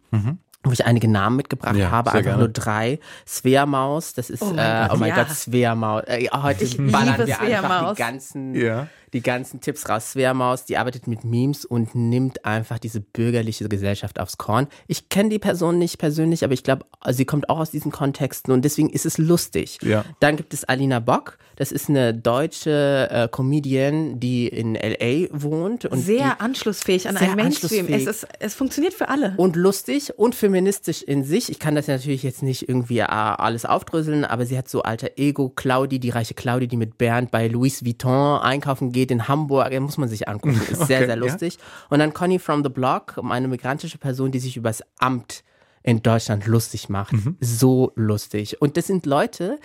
Wo 0.63 0.71
ich 0.71 0.85
einige 0.85 1.07
Namen 1.07 1.37
mitgebracht 1.37 1.75
Ja, 1.75 1.89
habe, 1.89 2.11
einfach 2.11 2.23
gerne. 2.23 2.37
nur 2.37 2.47
drei. 2.49 2.99
Svea 3.27 3.65
Maus, 3.65 4.13
das 4.13 4.29
ist, 4.29 4.43
Oh 4.43 4.45
oh 4.45 4.53
mein 4.53 4.57
mein, 4.57 4.67
äh, 4.67 4.87
Gott, 4.87 4.91
oh 4.95 4.99
mein 4.99 5.09
ja. 5.09 5.15
Gott, 5.15 5.29
Svea 5.31 5.73
Maus. 5.75 6.03
Äh, 6.05 6.27
heute 6.31 6.63
Ich 6.63 6.77
ballern 6.77 7.05
liebe 7.17 7.27
wir 7.27 7.35
Svea 7.35 7.57
einfach 7.57 7.81
Maus. 7.81 7.95
die 7.97 8.01
ganzen, 8.03 8.53
Ja. 8.55 8.87
Die 9.13 9.21
ganzen 9.21 9.61
Tipps 9.61 9.89
raus. 9.89 10.11
Svea 10.11 10.33
Maus, 10.33 10.65
die 10.65 10.77
arbeitet 10.77 11.07
mit 11.07 11.23
Memes 11.23 11.65
und 11.65 11.95
nimmt 11.95 12.45
einfach 12.45 12.79
diese 12.79 13.01
bürgerliche 13.01 13.67
Gesellschaft 13.67 14.19
aufs 14.19 14.37
Korn. 14.37 14.67
Ich 14.87 15.09
kenne 15.09 15.29
die 15.29 15.39
Person 15.39 15.77
nicht 15.77 15.97
persönlich, 15.97 16.43
aber 16.43 16.53
ich 16.53 16.63
glaube, 16.63 16.85
sie 17.09 17.25
kommt 17.25 17.49
auch 17.49 17.59
aus 17.59 17.71
diesen 17.71 17.91
Kontexten 17.91 18.53
und 18.53 18.63
deswegen 18.63 18.89
ist 18.89 19.05
es 19.05 19.17
lustig. 19.17 19.79
Ja. 19.81 20.05
Dann 20.19 20.37
gibt 20.37 20.53
es 20.53 20.63
Alina 20.63 20.99
Bock, 20.99 21.37
das 21.57 21.71
ist 21.71 21.89
eine 21.89 22.13
deutsche 22.13 23.07
äh, 23.11 23.27
Comedian, 23.27 24.19
die 24.19 24.47
in 24.47 24.75
L.A. 24.75 25.27
wohnt. 25.31 25.85
Und 25.85 25.99
die, 25.99 26.03
Sehr 26.03 26.41
anschlussfähig 26.41 27.07
an 27.07 27.17
einen 27.17 27.35
Mainstream. 27.35 27.87
Es, 27.87 28.05
ist, 28.07 28.27
es 28.39 28.55
funktioniert 28.55 28.93
für 28.93 29.09
alle. 29.09 29.33
und 29.37 29.55
lustig 29.55 30.17
und 30.17 30.33
feministisch 30.33 31.03
in 31.03 31.23
sich. 31.23 31.49
Ich 31.49 31.59
kann 31.59 31.75
das 31.75 31.87
natürlich 31.87 32.23
jetzt 32.23 32.41
nicht 32.41 32.67
irgendwie 32.67 32.99
äh, 32.99 33.03
alles 33.03 33.65
aufdröseln, 33.65 34.25
aber 34.25 34.45
sie 34.45 34.57
hat 34.57 34.69
so 34.69 34.81
alter 34.83 35.11
Ego 35.17 35.49
Claudi, 35.49 35.99
die 35.99 36.09
reiche 36.09 36.33
Claudi, 36.33 36.67
die 36.67 36.77
mit 36.77 36.97
Bernd 36.97 37.31
bei 37.31 37.47
Louis 37.47 37.85
Vuitton 37.85 38.39
einkaufen 38.41 38.91
geht 38.91 39.00
in 39.09 39.27
Hamburg. 39.27 39.71
Da 39.71 39.79
muss 39.79 39.97
man 39.97 40.07
sich 40.09 40.27
angucken. 40.27 40.61
Ist 40.61 40.67
sehr, 40.85 40.97
Okay, 40.97 41.05
sehr 41.05 41.07
ja. 41.07 41.15
lustig. 41.15 41.57
Und 41.89 41.99
dann 41.99 42.13
Conny 42.13 42.37
from 42.37 42.61
the 42.63 42.69
Block, 42.69 43.19
eine 43.27 43.47
migrantische 43.47 43.97
Person, 43.97 44.31
die 44.31 44.39
sich 44.39 44.57
übers 44.57 44.83
Amt 44.99 45.43
in 45.81 46.03
Deutschland 46.03 46.45
lustig 46.45 46.89
macht. 46.89 47.13
Mhm. 47.13 47.37
So 47.39 47.91
lustig. 47.95 48.61
Und 48.61 48.77
das 48.77 48.85
sind 48.85 49.07
Leute, 49.07 49.57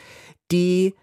die 0.51 0.95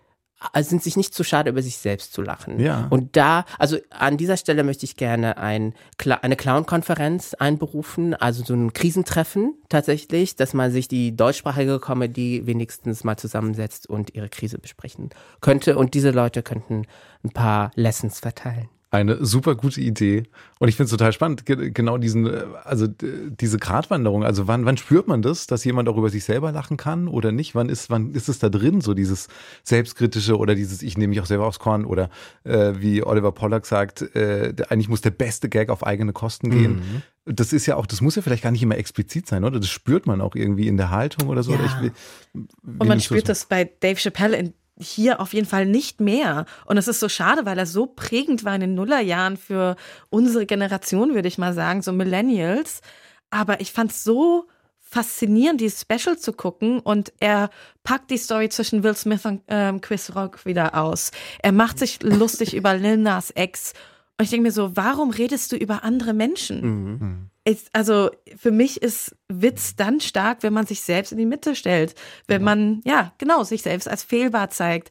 sind 0.61 0.83
sich 0.83 0.97
nicht 0.97 1.13
zu 1.13 1.23
schade, 1.23 1.49
über 1.49 1.61
sich 1.61 1.77
selbst 1.77 2.13
zu 2.13 2.21
lachen. 2.21 2.59
Ja. 2.59 2.87
Und 2.89 3.15
da, 3.15 3.45
also 3.57 3.77
an 3.89 4.17
dieser 4.17 4.37
Stelle 4.37 4.63
möchte 4.63 4.85
ich 4.85 4.95
gerne 4.95 5.37
ein, 5.37 5.73
eine 6.21 6.35
Clown-Konferenz 6.35 7.33
einberufen, 7.33 8.13
also 8.13 8.43
so 8.43 8.53
ein 8.53 8.73
Krisentreffen 8.73 9.55
tatsächlich, 9.69 10.35
dass 10.35 10.53
man 10.53 10.71
sich 10.71 10.87
die 10.87 11.15
deutschsprachige 11.15 11.79
Comedy 11.79 12.45
wenigstens 12.45 13.03
mal 13.03 13.17
zusammensetzt 13.17 13.89
und 13.89 14.13
ihre 14.15 14.29
Krise 14.29 14.59
besprechen 14.59 15.09
könnte. 15.41 15.77
Und 15.77 15.93
diese 15.93 16.11
Leute 16.11 16.43
könnten 16.43 16.85
ein 17.23 17.31
paar 17.31 17.71
Lessons 17.75 18.19
verteilen. 18.19 18.69
Eine 18.93 19.25
super 19.25 19.55
gute 19.55 19.81
Idee. 19.81 20.23
Und 20.59 20.67
ich 20.67 20.75
finde 20.75 20.85
es 20.85 20.91
total 20.91 21.11
spannend, 21.13 21.47
ge- 21.47 21.71
genau 21.71 21.97
diesen, 21.97 22.27
äh, 22.27 22.43
also 22.63 22.85
diese 22.87 23.57
Gratwanderung. 23.57 24.23
Also 24.23 24.47
wann, 24.47 24.65
wann 24.65 24.77
spürt 24.77 25.07
man 25.07 25.23
das, 25.23 25.47
dass 25.47 25.63
jemand 25.63 25.89
auch 25.89 25.97
über 25.97 26.09
sich 26.11 26.23
selber 26.23 26.51
lachen 26.51 26.77
kann 26.77 27.07
oder 27.07 27.31
nicht? 27.31 27.55
Wann 27.55 27.69
ist, 27.69 27.89
wann 27.89 28.11
ist 28.11 28.29
es 28.29 28.37
da 28.37 28.49
drin, 28.49 28.81
so 28.81 28.93
dieses 28.93 29.29
Selbstkritische 29.63 30.37
oder 30.37 30.53
dieses, 30.53 30.83
ich 30.83 30.95
nehme 30.95 31.09
mich 31.09 31.21
auch 31.21 31.25
selber 31.25 31.47
aufs 31.47 31.57
Korn 31.57 31.85
oder 31.85 32.11
äh, 32.43 32.73
wie 32.77 33.01
Oliver 33.03 33.31
Pollack 33.31 33.65
sagt, 33.65 34.03
äh, 34.15 34.53
eigentlich 34.69 34.89
muss 34.89 35.01
der 35.01 35.09
beste 35.11 35.49
Gag 35.49 35.69
auf 35.69 35.83
eigene 35.83 36.13
Kosten 36.13 36.51
gehen. 36.51 37.01
Das 37.25 37.51
ist 37.51 37.65
ja 37.65 37.77
auch, 37.77 37.87
das 37.87 37.99
muss 38.01 38.15
ja 38.15 38.21
vielleicht 38.21 38.43
gar 38.43 38.51
nicht 38.51 38.61
immer 38.61 38.77
explizit 38.77 39.25
sein, 39.27 39.43
oder? 39.43 39.59
Das 39.59 39.69
spürt 39.69 40.05
man 40.05 40.21
auch 40.21 40.35
irgendwie 40.35 40.67
in 40.67 40.77
der 40.77 40.91
Haltung 40.91 41.29
oder 41.29 41.41
so. 41.41 41.53
Ja. 41.53 41.57
Oder 41.59 41.85
ich, 41.85 42.41
Und 42.79 42.87
man 42.87 42.99
spürt 42.99 43.27
das 43.27 43.45
bei 43.45 43.63
Dave 43.79 43.95
Chappelle 43.99 44.37
in, 44.37 44.53
hier 44.79 45.19
auf 45.19 45.33
jeden 45.33 45.47
Fall 45.47 45.65
nicht 45.65 46.01
mehr. 46.01 46.45
Und 46.65 46.77
es 46.77 46.87
ist 46.87 46.99
so 46.99 47.09
schade, 47.09 47.45
weil 47.45 47.57
er 47.57 47.65
so 47.65 47.85
prägend 47.85 48.43
war 48.43 48.55
in 48.55 48.61
den 48.61 48.75
Nullerjahren 48.75 49.37
für 49.37 49.75
unsere 50.09 50.45
Generation, 50.45 51.13
würde 51.13 51.27
ich 51.27 51.37
mal 51.37 51.53
sagen, 51.53 51.81
so 51.81 51.91
Millennials. 51.91 52.81
Aber 53.29 53.61
ich 53.61 53.71
fand 53.71 53.91
es 53.91 54.03
so 54.03 54.47
faszinierend, 54.79 55.59
dieses 55.59 55.81
Special 55.81 56.17
zu 56.17 56.33
gucken. 56.33 56.79
Und 56.79 57.13
er 57.19 57.49
packt 57.83 58.11
die 58.11 58.17
Story 58.17 58.49
zwischen 58.49 58.83
Will 58.83 58.95
Smith 58.95 59.25
und 59.25 59.41
ähm, 59.47 59.81
Chris 59.81 60.15
Rock 60.15 60.45
wieder 60.45 60.75
aus. 60.75 61.11
Er 61.39 61.51
macht 61.51 61.79
sich 61.79 62.01
lustig 62.03 62.55
über 62.55 62.75
Lil 62.75 62.97
Nas 62.97 63.31
Ex. 63.31 63.73
Und 64.17 64.25
ich 64.25 64.29
denke 64.29 64.43
mir 64.43 64.51
so, 64.51 64.75
warum 64.75 65.09
redest 65.09 65.51
du 65.51 65.55
über 65.55 65.83
andere 65.83 66.13
Menschen? 66.13 67.29
Ist, 67.45 67.69
also 67.73 68.09
für 68.37 68.51
mich 68.51 68.81
ist 68.81 69.15
Witz 69.27 69.75
dann 69.75 69.99
stark, 69.99 70.43
wenn 70.43 70.53
man 70.53 70.65
sich 70.65 70.81
selbst 70.81 71.11
in 71.11 71.17
die 71.17 71.25
Mitte 71.25 71.55
stellt, 71.55 71.95
wenn 72.27 72.43
man, 72.43 72.81
ja, 72.85 73.13
genau, 73.17 73.43
sich 73.43 73.61
selbst 73.61 73.87
als 73.87 74.03
fehlbar 74.03 74.49
zeigt. 74.49 74.89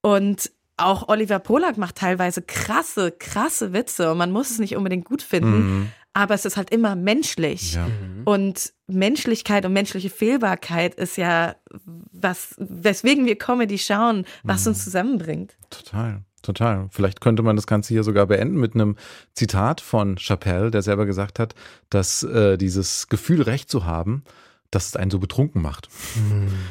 Und 0.00 0.50
auch 0.76 1.08
Oliver 1.08 1.38
Polak 1.38 1.76
macht 1.76 1.96
teilweise 1.96 2.42
krasse, 2.42 3.12
krasse 3.12 3.72
Witze 3.72 4.10
und 4.10 4.18
man 4.18 4.32
muss 4.32 4.50
es 4.50 4.58
nicht 4.58 4.76
unbedingt 4.76 5.04
gut 5.04 5.22
finden, 5.22 5.92
aber 6.12 6.34
es 6.34 6.44
ist 6.44 6.56
halt 6.56 6.70
immer 6.70 6.96
menschlich. 6.96 7.74
Ja. 7.74 7.86
Und 8.24 8.72
Menschlichkeit 8.86 9.64
und 9.64 9.72
menschliche 9.72 10.10
Fehlbarkeit 10.10 10.94
ist 10.96 11.16
ja 11.16 11.54
was, 11.84 12.54
weswegen 12.58 13.26
wir 13.26 13.36
Comedy 13.38 13.78
schauen, 13.78 14.26
was 14.42 14.66
uns 14.66 14.84
zusammenbringt. 14.84 15.56
Total, 15.70 16.22
total. 16.42 16.88
Vielleicht 16.90 17.20
könnte 17.20 17.42
man 17.42 17.56
das 17.56 17.66
Ganze 17.66 17.94
hier 17.94 18.04
sogar 18.04 18.26
beenden 18.26 18.58
mit 18.58 18.74
einem 18.74 18.96
Zitat 19.34 19.80
von 19.80 20.16
Chappelle, 20.16 20.70
der 20.70 20.82
selber 20.82 21.06
gesagt 21.06 21.38
hat, 21.38 21.54
dass 21.90 22.22
äh, 22.22 22.56
dieses 22.56 23.08
Gefühl, 23.08 23.42
Recht 23.42 23.70
zu 23.70 23.84
haben, 23.84 24.24
dass 24.70 24.86
es 24.86 24.96
einen 24.96 25.10
so 25.10 25.18
betrunken 25.18 25.62
macht. 25.62 25.88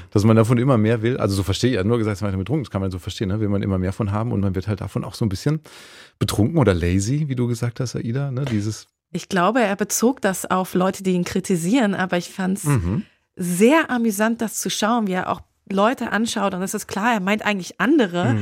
Dass 0.10 0.24
man 0.24 0.36
davon 0.36 0.58
immer 0.58 0.78
mehr 0.78 1.02
will. 1.02 1.18
Also 1.18 1.36
so 1.36 1.44
verstehe 1.44 1.70
ich, 1.70 1.76
er 1.76 1.82
hat 1.82 1.88
nur 1.88 2.00
gesagt, 2.00 2.16
es 2.16 2.22
macht 2.22 2.34
einen 2.34 2.40
betrunken, 2.40 2.64
das 2.64 2.72
kann 2.72 2.82
man 2.82 2.92
so 2.92 3.00
verstehen, 3.00 3.30
ne? 3.30 3.40
will 3.40 3.50
man 3.50 3.62
immer 3.62 3.78
mehr 3.78 3.94
von 3.94 4.12
haben 4.12 4.32
und 4.32 4.42
man 4.42 4.56
wird 4.56 4.68
halt 4.68 4.82
davon 4.82 5.04
auch 5.04 5.14
so 5.14 5.24
ein 5.24 5.30
bisschen 5.30 5.62
betrunken 6.20 6.58
oder 6.58 6.74
lazy, 6.74 7.26
wie 7.28 7.36
du 7.36 7.48
gesagt 7.48 7.80
hast, 7.80 7.96
Aida. 7.96 8.32
Ne? 8.32 8.46
Dieses, 8.46 8.88
Ich 9.12 9.30
glaube, 9.30 9.62
er 9.62 9.76
bezog 9.76 10.22
das 10.22 10.50
auf 10.50 10.74
Leute, 10.74 11.04
die 11.04 11.12
ihn 11.12 11.26
kritisieren, 11.26 11.94
aber 11.94 12.18
ich 12.18 12.32
fand 12.32 12.58
es 12.58 12.64
mhm. 12.64 13.04
sehr 13.36 13.92
amüsant, 13.92 14.42
das 14.42 14.60
zu 14.60 14.70
schauen, 14.70 15.08
wie 15.08 15.14
er 15.14 15.30
auch 15.30 15.42
Leute 15.70 16.12
anschaut. 16.12 16.54
Und 16.54 16.62
es 16.64 16.74
ist 16.74 16.88
klar, 16.88 17.14
er 17.14 17.20
meint 17.20 17.46
eigentlich 17.46 17.80
andere, 17.80 18.36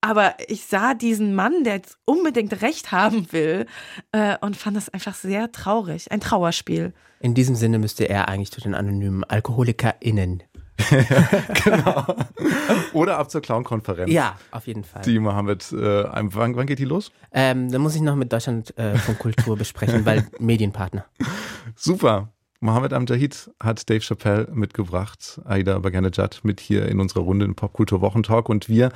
Aber 0.00 0.34
ich 0.48 0.64
sah 0.64 0.94
diesen 0.94 1.34
Mann, 1.34 1.64
der 1.64 1.74
jetzt 1.74 1.98
unbedingt 2.06 2.62
Recht 2.62 2.90
haben 2.90 3.30
will 3.32 3.66
äh, 4.12 4.36
und 4.40 4.56
fand 4.56 4.76
das 4.76 4.88
einfach 4.88 5.14
sehr 5.14 5.52
traurig. 5.52 6.10
Ein 6.10 6.20
Trauerspiel. 6.20 6.94
In 7.20 7.34
diesem 7.34 7.54
Sinne 7.54 7.78
müsste 7.78 8.08
er 8.08 8.28
eigentlich 8.28 8.50
zu 8.50 8.62
den 8.62 8.74
anonymen 8.74 9.24
AlkoholikerInnen. 9.24 10.42
genau. 11.64 12.16
Oder 12.94 13.18
ab 13.18 13.30
zur 13.30 13.42
Clown-Konferenz. 13.42 14.10
Ja, 14.10 14.38
auf 14.50 14.66
jeden 14.66 14.84
Fall. 14.84 15.02
Die 15.02 15.18
Mohammed, 15.18 15.70
äh, 15.72 16.04
wann, 16.04 16.56
wann 16.56 16.66
geht 16.66 16.78
die 16.78 16.86
los? 16.86 17.12
Ähm, 17.32 17.70
da 17.70 17.78
muss 17.78 17.94
ich 17.94 18.00
noch 18.00 18.16
mit 18.16 18.32
Deutschland 18.32 18.76
äh, 18.78 18.96
von 18.96 19.18
Kultur 19.18 19.56
besprechen, 19.56 20.06
weil 20.06 20.26
Medienpartner. 20.38 21.04
Super. 21.76 22.32
Mohammed 22.62 22.92
Amjahid 22.92 23.50
hat 23.58 23.88
Dave 23.88 24.02
Chappelle 24.02 24.46
mitgebracht, 24.52 25.40
Aida 25.46 25.78
Baganejad 25.78 26.40
mit 26.42 26.60
hier 26.60 26.86
in 26.90 27.00
unserer 27.00 27.22
Runde 27.22 27.46
im 27.46 27.54
Popkultur 27.54 28.02
Wochentalk 28.02 28.50
und 28.50 28.68
wir 28.68 28.92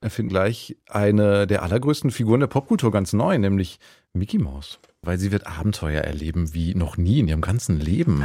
erfinden 0.00 0.28
gleich 0.28 0.76
eine 0.88 1.48
der 1.48 1.64
allergrößten 1.64 2.12
Figuren 2.12 2.38
der 2.38 2.46
Popkultur 2.46 2.92
ganz 2.92 3.12
neu, 3.12 3.36
nämlich 3.36 3.80
Mickey 4.12 4.38
Mouse. 4.38 4.78
Weil 5.02 5.18
sie 5.18 5.32
wird 5.32 5.48
Abenteuer 5.48 6.02
erleben 6.02 6.54
wie 6.54 6.76
noch 6.76 6.96
nie 6.96 7.18
in 7.18 7.26
ihrem 7.26 7.40
ganzen 7.40 7.80
Leben. 7.80 8.22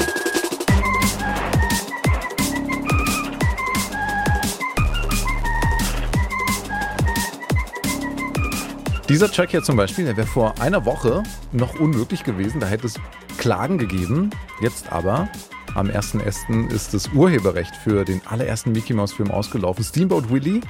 Dieser 9.10 9.29
Track 9.32 9.49
hier 9.49 9.63
zum 9.63 9.75
Beispiel, 9.75 10.06
der 10.06 10.17
wäre 10.17 10.27
vor 10.27 10.62
einer 10.62 10.86
Woche 10.86 11.23
noch 11.51 11.79
unmöglich 11.79 12.23
gewesen. 12.23 12.60
Da 12.60 12.67
hätte 12.67 12.88
es 12.88 12.99
Klagen 13.43 13.77
gegeben. 13.77 14.29
Jetzt 14.62 14.89
aber, 14.93 15.27
am 15.75 15.89
1.1. 15.89 16.71
ist 16.71 16.93
das 16.93 17.10
Urheberrecht 17.10 17.75
für 17.75 18.06
den 18.06 18.21
allerersten 18.25 18.71
Mickey 18.71 18.93
Mouse 18.93 19.12
Film 19.12 19.32
ausgelaufen. 19.32 19.84
Steamboat 19.84 20.29
Willie 20.29 20.62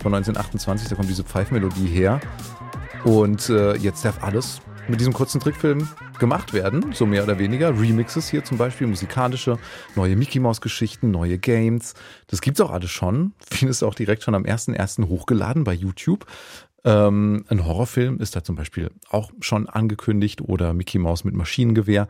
von 0.00 0.14
1928, 0.14 0.88
da 0.90 0.94
kommt 0.94 1.08
diese 1.08 1.24
Pfeifmelodie 1.24 1.88
her. 1.88 2.20
Und 3.02 3.48
äh, 3.48 3.74
jetzt 3.78 4.04
darf 4.04 4.22
alles 4.22 4.60
mit 4.86 5.00
diesem 5.00 5.12
kurzen 5.12 5.40
Trickfilm 5.40 5.88
gemacht 6.20 6.52
werden, 6.52 6.92
so 6.92 7.04
mehr 7.04 7.24
oder 7.24 7.40
weniger. 7.40 7.76
Remixes 7.76 8.28
hier 8.28 8.44
zum 8.44 8.58
Beispiel, 8.58 8.86
musikalische, 8.86 9.58
neue 9.96 10.14
Mickey 10.14 10.38
Mouse 10.38 10.60
Geschichten, 10.60 11.10
neue 11.10 11.36
Games. 11.36 11.94
Das 12.28 12.40
gibt's 12.40 12.60
auch 12.60 12.70
alles 12.70 12.90
schon. 12.90 13.32
Vieles 13.50 13.82
auch 13.82 13.96
direkt 13.96 14.22
schon 14.22 14.36
am 14.36 14.44
1.1. 14.44 15.08
hochgeladen 15.08 15.64
bei 15.64 15.72
YouTube. 15.72 16.26
Ähm, 16.84 17.44
ein 17.48 17.64
Horrorfilm 17.64 18.18
ist 18.20 18.36
da 18.36 18.42
zum 18.42 18.56
Beispiel 18.56 18.90
auch 19.10 19.30
schon 19.40 19.68
angekündigt 19.68 20.40
oder 20.40 20.72
Mickey 20.72 20.98
Mouse 20.98 21.24
mit 21.24 21.34
Maschinengewehr. 21.34 22.08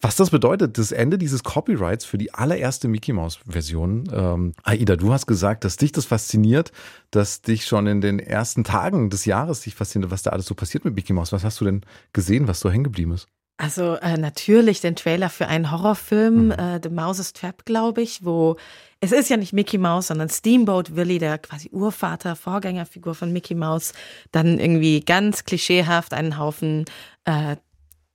Was 0.00 0.16
das 0.16 0.30
bedeutet, 0.30 0.78
das 0.78 0.92
Ende 0.92 1.18
dieses 1.18 1.42
Copyrights 1.42 2.04
für 2.04 2.18
die 2.18 2.34
allererste 2.34 2.88
Mickey 2.88 3.12
Mouse 3.12 3.40
Version. 3.46 4.04
Ähm, 4.12 4.52
Aida, 4.62 4.96
du 4.96 5.12
hast 5.12 5.26
gesagt, 5.26 5.64
dass 5.64 5.76
dich 5.76 5.92
das 5.92 6.04
fasziniert, 6.04 6.72
dass 7.10 7.42
dich 7.42 7.64
schon 7.64 7.86
in 7.86 8.00
den 8.00 8.18
ersten 8.18 8.64
Tagen 8.64 9.10
des 9.10 9.24
Jahres 9.24 9.62
dich 9.62 9.74
fasziniert, 9.74 10.10
was 10.10 10.22
da 10.22 10.30
alles 10.30 10.46
so 10.46 10.54
passiert 10.54 10.84
mit 10.84 10.94
Mickey 10.94 11.12
Mouse. 11.12 11.32
Was 11.32 11.44
hast 11.44 11.60
du 11.60 11.64
denn 11.64 11.82
gesehen, 12.12 12.48
was 12.48 12.60
so 12.60 12.70
hängen 12.70 12.84
geblieben 12.84 13.12
ist? 13.12 13.28
Also 13.60 13.96
äh, 13.96 14.16
natürlich 14.16 14.80
den 14.80 14.96
Trailer 14.96 15.28
für 15.28 15.46
einen 15.46 15.70
Horrorfilm, 15.70 16.46
mhm. 16.46 16.50
äh, 16.52 16.80
The 16.82 16.88
Mouse's 16.88 17.34
Trap, 17.34 17.66
glaube 17.66 18.00
ich, 18.00 18.24
wo 18.24 18.56
es 19.00 19.12
ist 19.12 19.28
ja 19.28 19.36
nicht 19.36 19.52
Mickey 19.52 19.76
Mouse, 19.76 20.06
sondern 20.06 20.30
Steamboat 20.30 20.96
Willie, 20.96 21.18
der 21.18 21.36
quasi 21.36 21.68
Urvater, 21.70 22.36
Vorgängerfigur 22.36 23.14
von 23.14 23.32
Mickey 23.34 23.54
Mouse, 23.54 23.92
dann 24.32 24.58
irgendwie 24.58 25.00
ganz 25.00 25.44
klischeehaft 25.44 26.14
einen 26.14 26.38
Haufen 26.38 26.86
äh, 27.26 27.56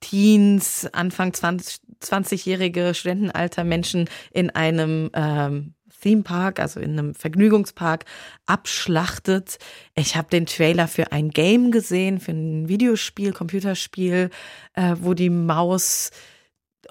Teens, 0.00 0.88
Anfang 0.92 1.32
20, 1.32 1.78
20-jährige 2.02 2.92
Studentenalter 2.94 3.62
Menschen 3.62 4.10
in 4.32 4.50
einem 4.50 5.10
ähm, 5.14 5.74
Theme 6.06 6.22
Park, 6.22 6.60
also 6.60 6.78
in 6.78 6.92
einem 6.92 7.14
Vergnügungspark, 7.16 8.04
abschlachtet. 8.46 9.58
Ich 9.96 10.14
habe 10.14 10.28
den 10.30 10.46
Trailer 10.46 10.86
für 10.86 11.10
ein 11.10 11.30
Game 11.30 11.72
gesehen, 11.72 12.20
für 12.20 12.30
ein 12.30 12.68
Videospiel, 12.68 13.32
Computerspiel, 13.32 14.30
äh, 14.74 14.94
wo 15.00 15.14
die 15.14 15.30
Maus 15.30 16.12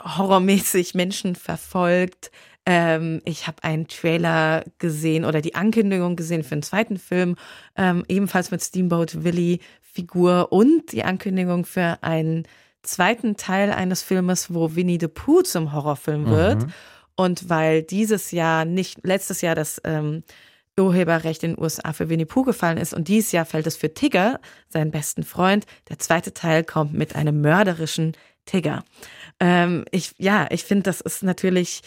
horrormäßig 0.03 0.95
Menschen 0.95 1.35
verfolgt. 1.35 2.29
Ähm, 2.65 3.21
ich 3.23 3.47
habe 3.47 3.63
einen 3.63 3.87
Trailer 3.87 4.65
gesehen 4.79 5.23
oder 5.23 5.39
die 5.39 5.55
Ankündigung 5.55 6.17
gesehen 6.17 6.43
für 6.43 6.55
einen 6.55 6.63
zweiten 6.63 6.97
Film, 6.97 7.37
ähm, 7.77 8.03
ebenfalls 8.09 8.51
mit 8.51 8.61
Steamboat 8.61 9.23
Willie 9.23 9.59
Figur 9.79 10.51
und 10.51 10.91
die 10.91 11.05
Ankündigung 11.05 11.63
für 11.63 11.99
einen 12.01 12.43
zweiten 12.83 13.37
Teil 13.37 13.71
eines 13.71 14.03
Filmes, 14.03 14.53
wo 14.53 14.75
Winnie 14.75 14.97
the 14.99 15.07
Pooh 15.07 15.41
zum 15.41 15.71
Horrorfilm 15.71 16.25
wird. 16.25 16.63
Mhm. 16.63 16.73
Und 17.15 17.49
weil 17.49 17.83
dieses 17.83 18.31
Jahr 18.31 18.65
nicht, 18.65 18.99
letztes 19.03 19.41
Jahr 19.41 19.55
das 19.55 19.81
ähm, 19.83 20.23
Urheberrecht 20.77 21.43
in 21.43 21.55
den 21.55 21.63
USA 21.63 21.93
für 21.93 22.09
Winnie 22.09 22.25
Pooh 22.25 22.43
gefallen 22.43 22.77
ist 22.77 22.93
und 22.93 23.07
dieses 23.07 23.31
Jahr 23.31 23.45
fällt 23.45 23.67
es 23.67 23.77
für 23.77 23.93
Tigger, 23.93 24.39
seinen 24.67 24.91
besten 24.91 25.23
Freund. 25.23 25.65
Der 25.89 25.99
zweite 25.99 26.33
Teil 26.33 26.63
kommt 26.63 26.93
mit 26.93 27.15
einem 27.15 27.41
mörderischen 27.41 28.13
Tigger. 28.45 28.83
Ähm, 29.39 29.85
ich, 29.91 30.13
ja, 30.17 30.47
ich 30.49 30.63
finde, 30.65 30.83
das 30.83 31.01
ist 31.01 31.23
natürlich 31.23 31.81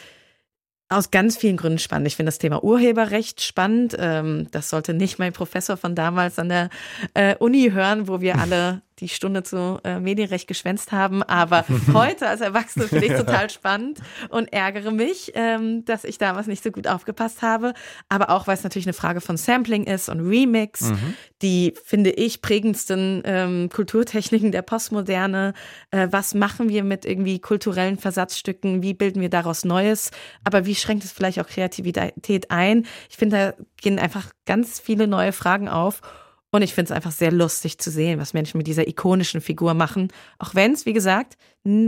aus 0.89 1.11
ganz 1.11 1.37
vielen 1.37 1.59
Gründen 1.59 1.79
spannend. 1.79 2.09
Ich 2.09 2.17
finde 2.17 2.29
das 2.29 2.39
Thema 2.39 2.65
Urheberrecht 2.65 3.43
spannend. 3.43 3.95
Ähm, 3.99 4.49
das 4.53 4.71
sollte 4.71 4.95
nicht 4.95 5.19
mein 5.19 5.35
Professor 5.35 5.77
von 5.77 5.95
damals 5.95 6.39
an 6.39 6.49
der 6.49 6.71
äh, 7.13 7.37
Uni 7.37 7.71
hören, 7.73 8.09
wo 8.09 8.21
wir 8.21 8.39
alle 8.39 8.81
die 9.01 9.09
Stunde 9.09 9.43
zu 9.43 9.81
äh, 9.85 10.01
Medienrecht 10.01 10.49
geschwänzt 10.49 10.93
haben. 10.93 11.23
Aber 11.23 11.65
heute 11.93 12.29
als 12.29 12.41
Erwachsene 12.41 12.89
finde 12.89 13.07
ich 13.07 13.13
total 13.13 13.51
spannend 13.51 14.01
und 14.29 14.53
ärgere 14.53 14.91
mich, 14.91 15.33
ähm, 15.35 15.85
dass 15.85 16.05
ich 16.05 16.19
damals 16.19 16.47
nicht 16.47 16.63
so 16.63 16.71
gut 16.71 16.87
aufgepasst 16.87 17.43
habe. 17.43 17.75
Aber 18.09 18.31
auch, 18.31 18.47
weil 18.47 18.55
es 18.55 18.65
natürlich 18.65 18.87
eine 18.87 18.93
Frage 18.93 19.21
von 19.21 19.37
Sampling 19.37 19.85
ist 19.85 20.09
und 20.09 20.21
Remix, 20.21 20.83
mhm. 20.83 21.15
die, 21.43 21.75
finde 21.85 22.11
ich, 22.11 22.43
prägendsten 22.43 23.23
ähm, 23.25 23.69
Kulturtechniken 23.69 24.53
der 24.53 24.63
Postmoderne. 24.63 25.55
Äh, 25.91 26.09
was 26.11 26.35
machen 26.35 26.69
wir 26.69 26.85
mit 26.85 27.05
irgendwie 27.05 27.39
kulturellen 27.39 27.99
Versatzstücken? 27.99 28.83
Wie 28.83 28.95
bilden 28.95 29.21
wir 29.21 29.31
daraus 29.31 29.65
Neues? 29.65 30.11
Aber 30.45 30.67
wie 30.67 30.75
schränkt 30.75 31.05
es 31.05 31.13
vielleicht 31.13 31.41
auch 31.41 31.47
Kreativität 31.47 32.51
ein? 32.51 32.87
Ich 33.11 33.17
finde, 33.17 33.55
da 33.57 33.65
gehen 33.77 33.99
einfach 33.99 34.31
ganz 34.47 34.81
viele 34.81 35.07
neue 35.07 35.33
Fragen 35.33 35.69
auf. 35.69 36.01
Und 36.51 36.63
ich 36.63 36.73
finde 36.73 36.93
es 36.93 36.97
einfach 36.97 37.13
sehr 37.13 37.31
lustig 37.31 37.79
zu 37.79 37.91
sehen, 37.91 38.19
was 38.19 38.33
Menschen 38.33 38.57
mit 38.57 38.67
dieser 38.67 38.89
ikonischen 38.89 39.41
Figur 39.41 39.75
machen. 39.75 40.09
Auch 40.39 40.55
wenn 40.55 40.73
es, 40.73 40.87
wie 40.87 40.95
gesagt, 40.95 41.37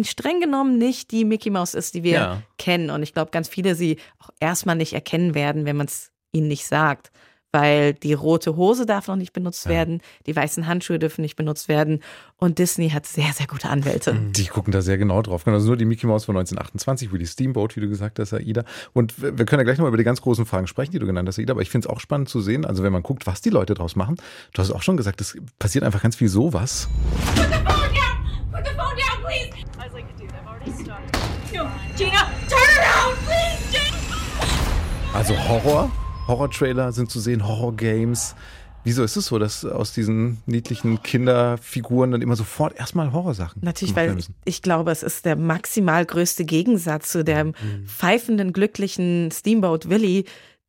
streng 0.03 0.41
genommen 0.41 0.77
nicht 0.77 1.11
die 1.13 1.25
Mickey 1.25 1.49
Mouse 1.49 1.75
ist, 1.75 1.95
die 1.95 2.03
wir 2.03 2.13
ja. 2.13 2.43
kennen. 2.59 2.91
Und 2.91 3.03
ich 3.03 3.15
glaube, 3.15 3.31
ganz 3.31 3.49
viele 3.49 3.75
sie 3.75 3.97
auch 4.19 4.31
erstmal 4.39 4.77
nicht 4.77 4.93
erkennen 4.93 5.35
werden, 5.35 5.65
wenn 5.65 5.77
man 5.77 5.87
es 5.87 6.13
ihnen 6.33 6.49
nicht 6.49 6.67
sagt 6.67 7.11
weil 7.53 7.95
die 7.95 8.13
rote 8.13 8.57
Hose 8.57 8.87
darf 8.87 9.09
noch 9.09 9.17
nicht 9.17 9.33
benutzt 9.33 9.65
ja. 9.67 9.73
werden, 9.73 10.01
die 10.27 10.35
weißen 10.35 10.67
Handschuhe 10.67 10.99
dürfen 10.99 11.23
nicht 11.23 11.37
benutzt 11.37 11.69
werden 11.69 12.01
und 12.37 12.59
Disney 12.59 12.91
hat 12.91 13.07
sehr, 13.07 13.33
sehr 13.33 13.47
gute 13.47 13.69
Anwälte. 13.69 14.15
Mhm. 14.15 14.33
Die 14.33 14.47
gucken 14.47 14.73
da 14.73 14.83
sehr 14.83 14.99
genau 14.99 15.23
drauf. 15.23 15.47
Also 15.47 15.67
nur 15.67 15.77
die 15.77 15.85
Mickey 15.85 16.07
Mouse 16.07 16.25
von 16.25 16.37
1928, 16.37 17.13
wie 17.13 17.19
die 17.19 17.27
Steamboat, 17.27 17.77
wie 17.77 17.81
du 17.81 17.89
gesagt 17.89 18.19
hast, 18.19 18.33
Aida. 18.33 18.65
Und 18.93 19.21
wir 19.21 19.45
können 19.45 19.61
ja 19.61 19.65
gleich 19.65 19.79
nochmal 19.79 19.89
über 19.91 19.99
die 19.99 20.05
ganz 20.05 20.21
großen 20.21 20.47
Fragen 20.47 20.67
sprechen, 20.67 20.93
die 20.93 20.99
du 20.99 21.07
genannt 21.07 21.29
hast, 21.29 21.39
Aida, 21.39 21.53
aber 21.53 21.63
ich 21.63 21.71
finde 21.71 21.89
es 21.89 21.91
auch 21.95 22.01
spannend 22.01 22.29
zu 22.29 22.41
sehen, 22.41 22.65
also 22.65 22.83
wenn 22.83 22.93
man 22.93 23.03
guckt, 23.03 23.27
was 23.27 23.41
die 23.41 23.51
Leute 23.51 23.75
draus 23.75 23.97
machen. 23.97 24.17
Du 24.53 24.63
hast 24.63 24.71
auch 24.71 24.83
schon 24.83 24.97
gesagt, 24.97 25.21
es 25.21 25.37
passiert 25.59 25.85
einfach 25.85 26.03
ganz 26.03 26.17
viel 26.17 26.29
sowas. 26.29 26.89
Put 27.35 27.45
the 27.45 27.53
phone 27.53 27.65
down! 27.65 28.53
Put 28.53 28.65
the 28.65 28.75
phone 28.77 28.97
down, 28.97 29.23
please! 29.25 29.51
I 29.79 29.85
was 29.85 29.93
like, 29.93 30.17
dude, 30.17 30.31
I've 30.33 30.47
already 30.47 30.73
started. 30.73 31.11
No, 31.53 31.69
Gina, 31.97 32.31
turn 32.49 32.61
around, 32.79 33.17
please, 33.27 33.71
Gina! 33.73 35.15
Also 35.15 35.35
Horror, 35.37 35.91
Horror-Trailer 36.31 36.93
sind 36.93 37.11
zu 37.11 37.21
sehen, 37.21 37.47
Horror-Games. 37.47 38.35
Wieso 38.83 39.05
ist 39.05 39.17
es 39.17 39.27
so, 39.27 39.39
dass 39.39 39.65
aus 39.67 39.93
diesen 39.93 40.39
niedlichen 40.47 41.03
Kinderfiguren 41.03 42.13
dann 42.13 42.23
immer 42.23 42.37
sofort 42.37 42.79
erstmal 42.79 43.13
Horrorsachen? 43.13 43.61
Natürlich, 43.63 43.95
weil 43.95 44.19
ich, 44.19 44.29
ich, 44.47 44.63
glaube, 44.63 44.91
es 44.91 45.03
ist 45.03 45.27
der 45.27 45.37
maximal 45.37 46.07
größte 46.07 46.47
Gegensatz 46.47 47.11
zu 47.11 47.23
dem 47.23 47.49
mhm. 47.49 47.85
pfeifenden, 47.87 48.55
glücklichen 48.55 49.31
Steamboat 49.33 49.91
Willie, 49.91 50.25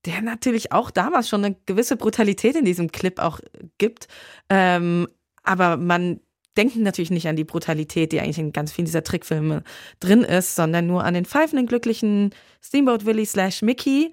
der 0.06 0.22
natürlich 0.22 0.74
auch 0.74 0.92
damals 0.92 1.30
schon 1.30 1.46
eine 1.46 1.56
gewisse 1.66 1.96
Brutalität 1.96 2.56
in 2.58 2.66
diesem 2.66 2.92
Clip 2.92 3.18
auch 3.20 3.40
gibt. 3.78 4.08
Ähm, 4.50 5.08
aber 5.44 5.78
man 5.78 6.20
denkt 6.58 6.76
natürlich 6.76 7.12
nicht 7.12 7.28
an 7.28 7.38
die 7.38 7.46
Brutalität, 7.46 8.12
die 8.12 8.20
eigentlich 8.20 8.40
in 8.40 8.52
ganz 8.52 8.74
vielen 8.74 8.86
dieser 8.86 9.04
Trickfilme 9.04 9.64
drin 10.02 10.24
ist, 10.24 10.56
sondern 10.56 10.86
nur 10.86 11.06
an 11.06 11.14
den 11.14 11.26
pfeifenden, 11.26 11.66
glücklichen 11.66 12.32
Steamboat 12.62 13.06
Willie 13.06 13.26
slash 13.26 13.62
Mickey 13.62 14.12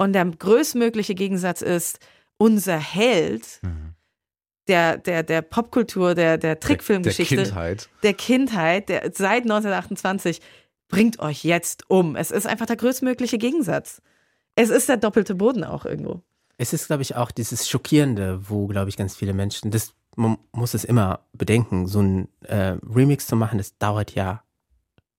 und 0.00 0.14
der 0.14 0.24
größtmögliche 0.24 1.14
Gegensatz 1.14 1.60
ist, 1.60 1.98
unser 2.38 2.78
Held 2.78 3.60
mhm. 3.60 3.94
der, 4.66 4.96
der, 4.96 5.22
der 5.22 5.42
Popkultur, 5.42 6.14
der, 6.14 6.38
der 6.38 6.58
Trickfilmgeschichte, 6.58 7.36
der, 7.36 7.44
der 7.44 7.52
Kindheit, 7.52 7.90
der 8.02 8.14
Kindheit, 8.14 8.88
der 8.88 9.00
seit 9.14 9.42
1928 9.42 10.40
bringt 10.88 11.18
euch 11.20 11.44
jetzt 11.44 11.90
um. 11.90 12.16
Es 12.16 12.30
ist 12.30 12.46
einfach 12.46 12.64
der 12.64 12.76
größtmögliche 12.76 13.36
Gegensatz. 13.36 14.00
Es 14.54 14.70
ist 14.70 14.88
der 14.88 14.96
doppelte 14.96 15.34
Boden 15.34 15.64
auch 15.64 15.84
irgendwo. 15.84 16.22
Es 16.56 16.72
ist, 16.72 16.86
glaube 16.86 17.02
ich, 17.02 17.16
auch 17.16 17.30
dieses 17.30 17.68
Schockierende, 17.68 18.48
wo, 18.48 18.68
glaube 18.68 18.88
ich, 18.88 18.96
ganz 18.96 19.14
viele 19.14 19.34
Menschen, 19.34 19.70
das 19.70 19.92
man 20.16 20.38
muss 20.52 20.72
es 20.72 20.84
immer 20.84 21.20
bedenken, 21.34 21.86
so 21.86 22.00
ein 22.00 22.28
äh, 22.40 22.78
Remix 22.94 23.26
zu 23.26 23.36
machen, 23.36 23.58
das 23.58 23.76
dauert 23.76 24.14
ja 24.14 24.42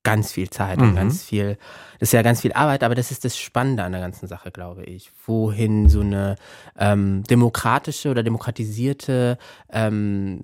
ganz 0.03 0.31
viel 0.31 0.49
Zeit 0.49 0.79
Mhm. 0.79 0.89
und 0.89 0.95
ganz 0.95 1.23
viel, 1.23 1.57
das 1.99 2.09
ist 2.09 2.13
ja 2.13 2.21
ganz 2.21 2.41
viel 2.41 2.53
Arbeit, 2.53 2.83
aber 2.83 2.95
das 2.95 3.11
ist 3.11 3.25
das 3.25 3.37
Spannende 3.37 3.83
an 3.83 3.91
der 3.91 4.01
ganzen 4.01 4.27
Sache, 4.27 4.51
glaube 4.51 4.83
ich. 4.83 5.11
Wohin 5.25 5.89
so 5.89 6.01
eine 6.01 6.35
ähm, 6.77 7.23
demokratische 7.29 8.09
oder 8.09 8.23
demokratisierte 8.23 9.37
ähm, 9.71 10.41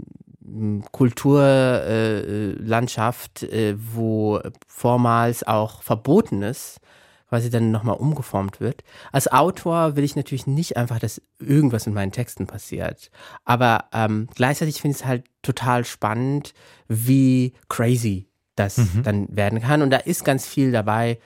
Kulturlandschaft, 0.91 3.43
äh, 3.43 3.72
äh, 3.72 3.76
wo 3.78 4.39
vormals 4.67 5.46
auch 5.46 5.82
Verbotenes 5.82 6.80
quasi 7.30 7.50
dann 7.50 7.72
nochmal 7.72 7.98
umgeformt 7.98 8.62
wird. 8.62 8.84
Als 9.12 9.30
Autor 9.30 9.98
will 9.98 10.06
ich 10.06 10.15
natürlich 10.15 10.48
nicht 10.48 10.78
einfach, 10.78 10.98
dass 11.00 11.22
irgendwas 11.39 11.86
in 11.86 11.93
meinen 11.93 12.13
Texten 12.13 12.48
passiert. 12.48 13.12
Aber 13.43 13.86
ähm, 13.91 14.30
gleichzeitig 14.34 14.80
finde 14.82 14.96
ich 14.96 15.02
es 15.02 15.08
halt 15.08 15.26
total 15.41 15.84
spannend, 15.84 16.54
wie 16.88 17.52
crazy 17.67 18.30
das 18.58 18.80
dann 19.04 19.28
werden 19.36 19.62
kann. 19.62 19.82
Und 19.82 19.91
da 19.91 19.98
ist 19.98 20.26
ganz 20.26 20.48
viel 20.48 20.72
dabei, 20.72 21.20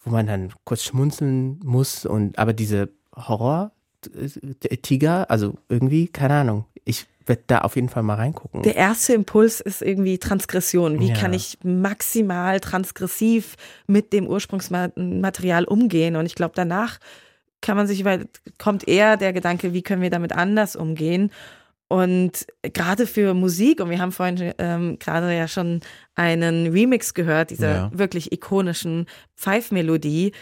wo 0.00 0.10
man 0.10 0.26
dann 0.26 0.52
kurz 0.64 0.82
schmunzeln 0.82 1.60
muss. 1.62 2.04
Und 2.06 2.38
aber 2.38 2.52
diese 2.52 2.90
Horror-Tiger, 3.14 5.30
also 5.30 5.54
irgendwie, 5.68 6.08
keine 6.08 6.34
Ahnung. 6.34 6.64
Ich 6.84 7.06
werde 7.26 7.42
da 7.46 7.58
auf 7.58 7.76
jeden 7.76 7.90
Fall 7.90 8.02
mal 8.02 8.14
reingucken. 8.14 8.62
Der 8.62 8.76
erste 8.76 9.12
Impuls 9.12 9.60
ist 9.60 9.82
irgendwie 9.82 10.18
Transgression. 10.18 10.98
Wie 10.98 11.10
Ja. 11.10 11.14
kann 11.14 11.34
ich 11.34 11.58
maximal 11.62 12.58
transgressiv 12.60 13.56
mit 13.86 14.12
dem 14.14 14.26
Ursprungsmaterial 14.26 15.64
umgehen? 15.64 16.16
Und 16.16 16.26
ich 16.26 16.34
glaube, 16.34 16.54
danach 16.56 16.98
kann 17.60 17.76
man 17.76 17.86
sich 17.86 18.00
über, 18.00 18.18
kommt 18.58 18.88
eher 18.88 19.16
der 19.16 19.32
Gedanke, 19.32 19.72
wie 19.74 19.82
können 19.82 20.02
wir 20.02 20.10
damit 20.10 20.32
anders 20.32 20.76
umgehen? 20.76 21.30
Und 21.88 22.46
gerade 22.62 23.06
für 23.06 23.32
Musik, 23.34 23.80
und 23.80 23.88
wir 23.90 23.98
haben 23.98 24.12
vorhin 24.12 24.52
ähm, 24.58 24.98
gerade 24.98 25.34
ja 25.34 25.48
schon 25.48 25.80
einen 26.14 26.66
Remix 26.68 27.14
gehört, 27.14 27.50
dieser 27.50 27.70
Ja. 27.74 27.90
wirklich 27.94 28.30
ikonischen 28.32 29.06
Pfeifmelodie. 29.36 30.32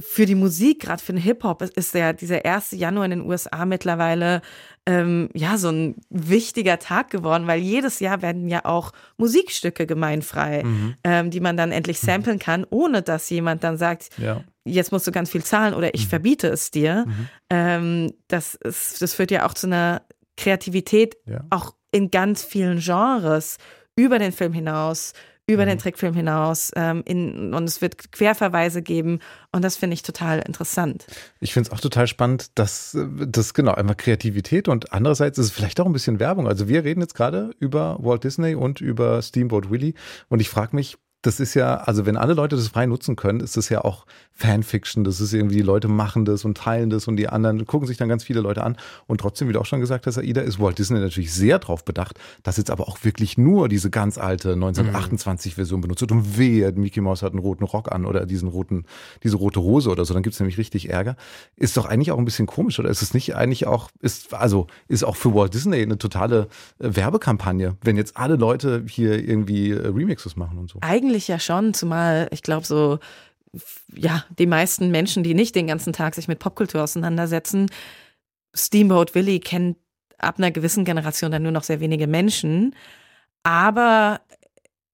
Für 0.00 0.26
die 0.26 0.34
Musik, 0.34 0.80
gerade 0.80 1.00
für 1.02 1.12
den 1.12 1.22
Hip-Hop, 1.22 1.62
ist- 1.62 1.76
ist 1.76 1.94
ja 1.94 2.12
dieser 2.12 2.44
1. 2.44 2.72
Januar 2.72 3.04
in 3.04 3.10
den 3.12 3.20
USA 3.30 3.64
mittlerweile 3.64 4.42
ähm, 4.86 5.28
ja 5.34 5.56
so 5.56 5.68
ein 5.70 5.94
wichtiger 6.10 6.78
Tag 6.80 7.10
geworden, 7.10 7.46
weil 7.46 7.60
jedes 7.60 8.00
Jahr 8.00 8.20
werden 8.20 8.48
ja 8.48 8.64
auch 8.64 8.90
Musikstücke 9.18 9.86
gemeinfrei, 9.86 10.64
ähm, 11.04 11.30
die 11.30 11.40
man 11.40 11.56
dann 11.56 11.70
endlich 11.70 12.00
samplen 12.00 12.38
kann, 12.40 12.66
ohne 12.70 13.02
dass 13.02 13.30
jemand 13.30 13.62
dann 13.62 13.78
sagt, 13.78 14.10
Ja. 14.18 14.42
jetzt 14.64 14.90
musst 14.90 15.06
du 15.06 15.12
ganz 15.12 15.30
viel 15.30 15.44
zahlen 15.44 15.74
oder 15.74 15.94
ich 15.94 16.08
verbiete 16.08 16.48
es 16.48 16.70
dir. 16.72 17.06
Ähm, 17.48 18.12
das, 18.28 18.56
ist, 18.56 19.00
das 19.00 19.14
führt 19.14 19.30
ja 19.30 19.46
auch 19.46 19.54
zu 19.54 19.68
einer 19.68 20.02
Kreativität, 20.36 21.16
Ja. 21.26 21.44
auch 21.50 21.74
in 21.92 22.10
ganz 22.10 22.42
vielen 22.44 22.80
Genres, 22.80 23.58
über 23.96 24.18
den 24.18 24.32
Film 24.32 24.52
hinaus, 24.52 25.12
über 25.46 25.64
Mhm. 25.64 25.68
den 25.68 25.78
Trickfilm 25.78 26.14
hinaus. 26.14 26.72
Ähm, 26.74 27.02
in, 27.06 27.52
und 27.54 27.64
es 27.64 27.82
wird 27.82 28.10
Querverweise 28.12 28.80
geben. 28.82 29.20
Und 29.52 29.62
das 29.62 29.76
finde 29.76 29.94
ich 29.94 30.02
total 30.02 30.38
interessant. 30.40 31.06
Ich 31.40 31.52
finde 31.52 31.68
es 31.68 31.72
auch 31.72 31.80
total 31.80 32.06
spannend, 32.06 32.58
dass 32.58 32.94
äh, 32.94 33.04
das 33.26 33.52
genau 33.54 33.72
einmal 33.74 33.94
Kreativität 33.94 34.68
und 34.68 34.92
andererseits 34.92 35.38
ist 35.38 35.46
es 35.46 35.52
vielleicht 35.52 35.78
auch 35.80 35.86
ein 35.86 35.92
bisschen 35.92 36.18
Werbung. 36.18 36.48
Also 36.48 36.66
wir 36.68 36.82
reden 36.82 37.02
jetzt 37.02 37.14
gerade 37.14 37.50
über 37.60 37.98
Walt 38.00 38.24
Disney 38.24 38.54
und 38.54 38.80
über 38.80 39.20
Steamboat 39.22 39.70
Willie 39.70 39.92
und 40.28 40.40
ich 40.40 40.48
frage 40.48 40.74
mich, 40.74 40.96
das 41.26 41.40
ist 41.40 41.54
ja, 41.54 41.76
also 41.76 42.04
wenn 42.04 42.18
alle 42.18 42.34
Leute 42.34 42.54
das 42.54 42.68
frei 42.68 42.84
nutzen 42.84 43.16
können, 43.16 43.40
ist 43.40 43.56
das 43.56 43.70
ja 43.70 43.82
auch 43.82 44.04
Fanfiction. 44.32 45.04
Das 45.04 45.20
ist 45.20 45.32
irgendwie, 45.32 45.56
die 45.56 45.62
Leute 45.62 45.88
machen 45.88 46.26
das 46.26 46.44
und 46.44 46.58
teilen 46.58 46.90
das 46.90 47.08
und 47.08 47.16
die 47.16 47.28
anderen 47.28 47.66
gucken 47.66 47.88
sich 47.88 47.96
dann 47.96 48.08
ganz 48.08 48.24
viele 48.24 48.40
Leute 48.40 48.62
an. 48.62 48.76
Und 49.06 49.22
trotzdem, 49.22 49.48
wie 49.48 49.54
du 49.54 49.60
auch 49.60 49.64
schon 49.66 49.80
gesagt 49.80 50.06
hast, 50.06 50.18
Aida, 50.18 50.42
ist 50.42 50.60
Walt 50.60 50.78
Disney 50.78 50.98
natürlich 50.98 51.32
sehr 51.32 51.58
drauf 51.58 51.84
bedacht, 51.84 52.18
dass 52.42 52.58
jetzt 52.58 52.70
aber 52.70 52.88
auch 52.88 53.04
wirklich 53.04 53.38
nur 53.38 53.68
diese 53.68 53.88
ganz 53.90 54.18
alte 54.18 54.54
1928-Version 54.54 55.80
benutzt 55.80 56.02
wird. 56.02 56.12
Und 56.12 56.36
wehe, 56.36 56.72
Mickey 56.72 57.00
Mouse 57.00 57.22
hat 57.22 57.32
einen 57.32 57.38
roten 57.38 57.64
Rock 57.64 57.90
an 57.90 58.04
oder 58.04 58.26
diesen 58.26 58.48
roten, 58.48 58.84
diese 59.22 59.36
rote 59.36 59.62
Hose 59.62 59.90
oder 59.90 60.04
so, 60.04 60.12
dann 60.12 60.22
gibt's 60.22 60.40
nämlich 60.40 60.58
richtig 60.58 60.90
Ärger. 60.90 61.16
Ist 61.56 61.78
doch 61.78 61.86
eigentlich 61.86 62.10
auch 62.12 62.18
ein 62.18 62.26
bisschen 62.26 62.46
komisch, 62.46 62.78
oder 62.78 62.90
ist 62.90 63.00
es 63.00 63.14
nicht 63.14 63.34
eigentlich 63.34 63.66
auch, 63.66 63.88
ist, 64.00 64.34
also 64.34 64.66
ist 64.88 65.04
auch 65.04 65.16
für 65.16 65.34
Walt 65.34 65.54
Disney 65.54 65.80
eine 65.80 65.96
totale 65.96 66.48
äh, 66.80 66.96
Werbekampagne, 66.96 67.76
wenn 67.82 67.96
jetzt 67.96 68.16
alle 68.18 68.36
Leute 68.36 68.84
hier 68.88 69.26
irgendwie 69.26 69.70
äh, 69.70 69.86
Remixes 69.86 70.36
machen 70.36 70.58
und 70.58 70.68
so. 70.68 70.80
Eigentlich 70.82 71.13
ja 71.28 71.38
schon, 71.38 71.74
zumal 71.74 72.28
ich 72.30 72.42
glaube 72.42 72.66
so, 72.66 72.98
ja, 73.94 74.24
die 74.38 74.46
meisten 74.46 74.90
Menschen, 74.90 75.22
die 75.22 75.34
nicht 75.34 75.54
den 75.54 75.66
ganzen 75.66 75.92
Tag 75.92 76.14
sich 76.14 76.28
mit 76.28 76.38
Popkultur 76.38 76.82
auseinandersetzen, 76.82 77.70
Steamboat 78.54 79.14
Willie 79.14 79.40
kennt 79.40 79.76
ab 80.18 80.38
einer 80.38 80.50
gewissen 80.50 80.84
Generation 80.84 81.30
dann 81.30 81.42
nur 81.42 81.52
noch 81.52 81.64
sehr 81.64 81.80
wenige 81.80 82.06
Menschen. 82.06 82.74
Aber 83.42 84.20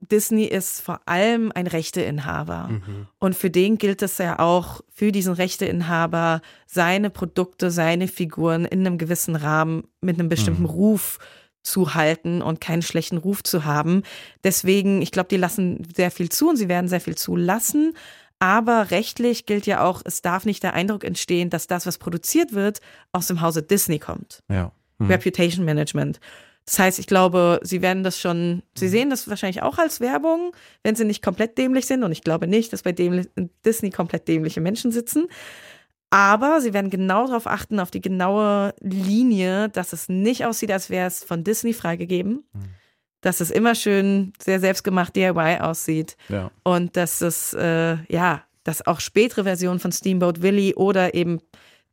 Disney 0.01 0.45
ist 0.45 0.81
vor 0.81 1.01
allem 1.07 1.53
ein 1.55 1.67
Rechteinhaber. 1.67 2.69
Mhm. 2.69 3.07
Und 3.19 3.37
für 3.37 3.51
den 3.51 3.79
gilt 3.79 4.03
es 4.03 4.19
ja 4.19 4.39
auch, 4.39 4.81
für 4.93 5.13
diesen 5.13 5.35
Rechteinhaber 5.35 6.41
seine 6.67 7.11
Produkte, 7.11 7.71
seine 7.71 8.09
Figuren 8.09 8.65
in 8.65 8.81
einem 8.81 8.99
gewissen 8.99 9.37
Rahmen 9.37 9.85
mit 10.01 10.19
einem 10.19 10.29
bestimmten 10.29 10.65
Ruf 10.65 11.19
zu 11.63 11.95
halten 11.95 12.43
und 12.43 12.61
keinen 12.61 12.83
schlechten 12.83 13.19
Ruf 13.19 13.43
zu 13.43 13.65
haben. 13.65 14.03
Deswegen, 14.45 15.03
ich 15.03 15.13
glaube, 15.13 15.29
die 15.29 15.37
lassen 15.37 15.87
sehr 15.95 16.11
viel 16.11 16.29
zu 16.29 16.49
und 16.49 16.57
sie 16.57 16.69
werden 16.69 16.89
sehr 16.89 17.01
viel 17.01 17.17
zulassen. 17.17 17.95
Aber 18.39 18.91
rechtlich 18.91 19.45
gilt 19.45 19.67
ja 19.67 19.85
auch, 19.85 20.01
es 20.05 20.23
darf 20.23 20.47
nicht 20.47 20.63
der 20.63 20.73
Eindruck 20.73 21.05
entstehen, 21.05 21.51
dass 21.51 21.67
das, 21.67 21.87
was 21.87 21.99
produziert 21.99 22.55
wird, 22.55 22.81
aus 23.13 23.27
dem 23.27 23.43
Hause 23.43 23.63
Disney 23.63 23.99
kommt. 23.99 24.43
Ja. 24.49 24.73
Reputation 24.99 25.65
Management. 25.65 26.21
Das 26.65 26.79
heißt, 26.79 26.99
ich 26.99 27.07
glaube, 27.07 27.61
sie 27.63 27.83
werden 27.83 28.05
das 28.05 28.21
schon, 28.21 28.63
sie 28.75 28.89
sehen 28.89 29.11
das 29.11 29.29
wahrscheinlich 29.29 29.63
auch 29.63 29.79
als 29.79 30.01
Werbung, 30.01 30.53
wenn 30.83 30.95
sie 30.95 31.05
nicht 31.05 31.23
komplett 31.23 31.59
dämlich 31.59 31.87
sind. 31.87 32.05
Und 32.05 32.13
ich 32.13 32.23
glaube 32.23 32.47
nicht, 32.47 32.73
dass 32.73 32.83
bei 32.83 32.93
Disney 32.93 33.91
komplett 33.91 34.29
dämliche 34.29 34.61
Menschen 34.61 34.93
sitzen. 34.93 35.27
Aber 36.11 36.61
sie 36.61 36.75
werden 36.75 36.91
genau 36.91 37.27
darauf 37.27 37.47
achten, 37.47 37.79
auf 37.79 37.93
die 37.93 38.01
genaue 38.01 38.75
Linie, 38.81 39.69
dass 39.69 39.93
es 39.93 40.09
nicht 40.09 40.45
aussieht, 40.45 40.73
als 40.73 40.91
wäre 40.91 41.07
es 41.07 41.23
von 41.23 41.45
Disney 41.45 41.73
freigegeben. 41.73 42.45
Dass 43.21 43.41
es 43.41 43.51
immer 43.51 43.75
schön 43.75 44.33
sehr 44.43 44.61
selbstgemacht 44.61 45.15
DIY 45.15 45.59
aussieht. 45.61 46.17
Ja. 46.29 46.51
Und 46.65 46.97
dass 46.97 47.21
es, 47.21 47.53
äh, 47.53 47.97
ja, 48.09 48.43
dass 48.65 48.87
auch 48.87 48.99
spätere 48.99 49.45
Versionen 49.45 49.79
von 49.79 49.93
Steamboat 49.93 50.43
Willie 50.43 50.75
oder 50.75 51.15
eben 51.15 51.41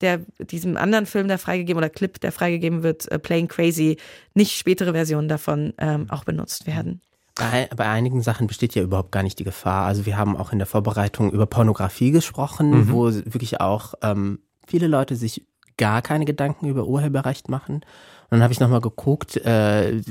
der, 0.02 0.20
diesem 0.40 0.78
anderen 0.78 1.06
Film, 1.06 1.28
der 1.28 1.38
freigegeben 1.38 1.78
oder 1.78 1.90
Clip, 1.90 2.20
der 2.20 2.32
freigegeben 2.32 2.84
wird, 2.84 3.12
äh, 3.12 3.20
Playing 3.20 3.48
Crazy, 3.48 3.98
nicht 4.34 4.58
spätere 4.58 4.94
Versionen 4.94 5.28
davon 5.28 5.74
ähm, 5.78 6.08
auch 6.10 6.24
benutzt 6.24 6.68
werden. 6.68 7.02
Bei, 7.38 7.70
bei 7.76 7.88
einigen 7.88 8.22
Sachen 8.22 8.48
besteht 8.48 8.76
ja 8.76 8.82
überhaupt 8.82 9.12
gar 9.12 9.24
nicht 9.24 9.40
die 9.40 9.44
Gefahr. 9.44 9.86
Also 9.86 10.06
wir 10.06 10.18
haben 10.18 10.36
auch 10.36 10.52
in 10.52 10.58
der 10.58 10.68
Vorbereitung 10.68 11.32
über 11.32 11.46
Pornografie 11.46 12.12
gesprochen, 12.12 12.92
wo 12.92 13.12
wirklich 13.12 13.62
auch 13.62 13.94
ähm, 14.02 14.40
viele 14.66 14.88
Leute 14.88 15.16
sich 15.16 15.46
gar 15.78 16.02
keine 16.02 16.26
Gedanken 16.26 16.68
über 16.68 16.86
Urheberrecht 16.86 17.50
machen. 17.50 17.82
Und 18.30 18.40
dann 18.40 18.44
habe 18.44 18.52
ich 18.52 18.60
nochmal 18.60 18.82
geguckt, 18.82 19.38
äh, 19.38 20.02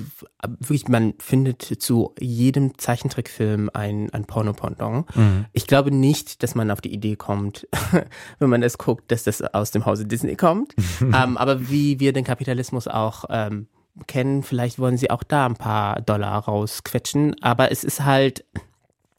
wirklich, 0.43 0.89
man 0.89 1.15
findet 1.19 1.61
zu 1.63 2.15
jedem 2.19 2.79
Zeichentrickfilm 2.79 3.71
ein, 3.75 4.09
ein 4.11 4.25
Porno-Pendant. 4.25 5.07
Ich 5.53 5.67
glaube 5.67 5.91
nicht, 5.91 6.43
dass 6.43 6.55
man 6.55 6.71
auf 6.71 6.81
die 6.81 6.95
Idee 6.95 7.17
kommt, 7.17 7.69
wenn 8.39 8.49
man 8.49 8.63
es 8.63 8.79
guckt, 8.79 9.13
dass 9.13 9.25
das 9.25 9.43
aus 9.43 9.71
dem 9.71 9.85
Hause 9.85 10.07
Disney 10.07 10.35
kommt. 10.35 10.75
ähm, 11.01 11.37
aber 11.37 11.69
wie 11.69 12.01
wir 12.01 12.15
den 12.15 12.25
Kapitalismus 12.25 12.89
auch 12.89 13.27
ähm, 13.29 13.67
kennen, 14.07 14.43
vielleicht 14.43 14.79
wollen 14.79 14.97
sie 14.99 15.11
auch 15.11 15.23
da 15.23 15.47
ein 15.47 15.57
paar 15.57 16.01
Dollar 16.03 16.45
rausquetschen. 16.45 17.43
Aber 17.43 17.71
es 17.73 17.85
ist 17.85 18.05
halt, 18.05 18.45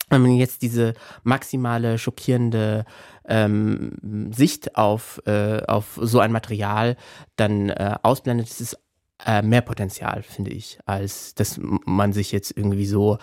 wenn 0.09 0.21
man 0.21 0.35
jetzt 0.35 0.61
diese 0.61 0.93
maximale 1.23 1.97
schockierende 1.97 2.85
ähm, 3.27 4.31
Sicht 4.33 4.75
auf, 4.75 5.21
äh, 5.25 5.63
auf 5.65 5.99
so 6.01 6.19
ein 6.19 6.31
Material 6.31 6.95
dann 7.35 7.69
äh, 7.69 7.95
ausblendet, 8.03 8.47
ist 8.47 8.61
es 8.61 8.77
äh, 9.25 9.41
mehr 9.41 9.61
Potenzial, 9.61 10.21
finde 10.23 10.51
ich, 10.51 10.79
als 10.85 11.33
dass 11.35 11.59
man 11.59 12.13
sich 12.13 12.31
jetzt 12.31 12.55
irgendwie 12.55 12.85
so 12.85 13.17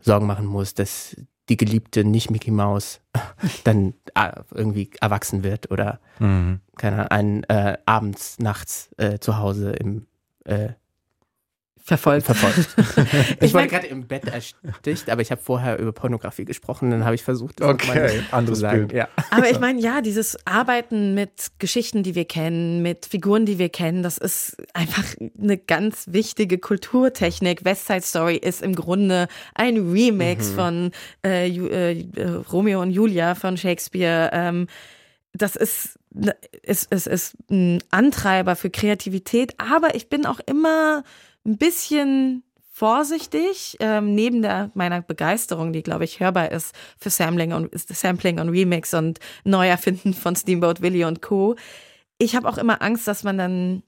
Sorgen 0.00 0.26
machen 0.26 0.46
muss, 0.46 0.74
dass 0.74 1.16
die 1.48 1.56
geliebte 1.56 2.04
nicht 2.04 2.30
Mickey 2.30 2.52
Mouse 2.52 3.00
dann 3.64 3.94
äh, 4.14 4.30
irgendwie 4.54 4.90
erwachsen 5.00 5.42
wird 5.42 5.70
oder 5.70 5.98
Mhm. 6.20 6.60
keine 6.76 6.96
Ahnung, 6.96 7.10
einen 7.10 7.44
äh, 7.44 7.78
abends, 7.86 8.38
nachts 8.38 8.90
äh, 8.98 9.18
zu 9.18 9.38
Hause 9.38 9.72
im 9.72 10.06
äh, 10.44 10.68
Verfolgt. 11.82 12.26
verfolgt. 12.26 12.68
ich 13.40 13.42
Ich 13.46 13.52
mein- 13.54 13.68
gerade 13.68 13.86
im 13.86 14.06
Bett 14.06 14.24
ersticht, 14.26 15.08
aber 15.10 15.22
ich 15.22 15.30
habe 15.30 15.40
vorher 15.42 15.78
über 15.78 15.92
Pornografie 15.92 16.44
gesprochen, 16.44 16.90
dann 16.90 17.04
habe 17.04 17.14
ich 17.14 17.22
versucht, 17.24 17.60
das 17.60 17.68
Okay, 17.68 17.86
nochmal 17.88 18.10
zu 18.10 18.32
anderes 18.32 18.58
sagen. 18.60 18.88
Bild. 18.88 18.92
Ja. 18.92 19.08
Aber 19.30 19.50
ich 19.50 19.58
meine, 19.58 19.80
ja, 19.80 20.00
dieses 20.00 20.36
Arbeiten 20.46 21.14
mit 21.14 21.52
Geschichten, 21.58 22.02
die 22.02 22.14
wir 22.14 22.26
kennen, 22.26 22.82
mit 22.82 23.06
Figuren, 23.06 23.46
die 23.46 23.58
wir 23.58 23.68
kennen, 23.70 24.02
das 24.02 24.18
ist 24.18 24.56
einfach 24.74 25.04
eine 25.40 25.56
ganz 25.58 26.04
wichtige 26.10 26.58
Kulturtechnik. 26.58 27.64
West 27.64 27.86
Side 27.86 28.02
Story 28.02 28.36
ist 28.36 28.62
im 28.62 28.74
Grunde 28.74 29.26
ein 29.54 29.76
Remix 29.90 30.50
von 30.50 30.92
äh, 31.24 31.46
Ju, 31.46 31.66
äh, 31.66 32.04
Romeo 32.52 32.82
und 32.82 32.90
Julia 32.90 33.34
von 33.34 33.56
Shakespeare. 33.56 34.30
Ähm, 34.32 34.66
das 35.32 35.56
ist, 35.56 35.98
ne- 36.12 36.36
es, 36.62 36.86
es 36.90 37.06
ist 37.06 37.34
ein 37.50 37.82
Antreiber 37.90 38.56
für 38.56 38.68
Kreativität, 38.70 39.54
aber 39.58 39.94
ich 39.94 40.08
bin 40.08 40.26
auch 40.26 40.40
immer 40.46 41.04
ein 41.46 41.56
bisschen 41.58 42.44
vorsichtig, 42.72 43.76
ähm, 43.80 44.14
neben 44.14 44.40
der, 44.40 44.70
meiner 44.74 45.02
Begeisterung, 45.02 45.72
die, 45.72 45.82
glaube 45.82 46.04
ich, 46.04 46.18
hörbar 46.18 46.50
ist 46.50 46.74
für 46.98 47.10
Sampling 47.10 47.52
und, 47.52 47.70
Sampling 47.74 48.40
und 48.40 48.48
Remix 48.48 48.94
und 48.94 49.18
Neuerfinden 49.44 50.14
von 50.14 50.34
Steamboat 50.34 50.80
Willie 50.80 51.06
und 51.06 51.20
Co. 51.20 51.56
Ich 52.16 52.36
habe 52.36 52.48
auch 52.48 52.56
immer 52.56 52.80
Angst, 52.80 53.06
dass 53.06 53.22
man 53.22 53.36
dann 53.36 53.82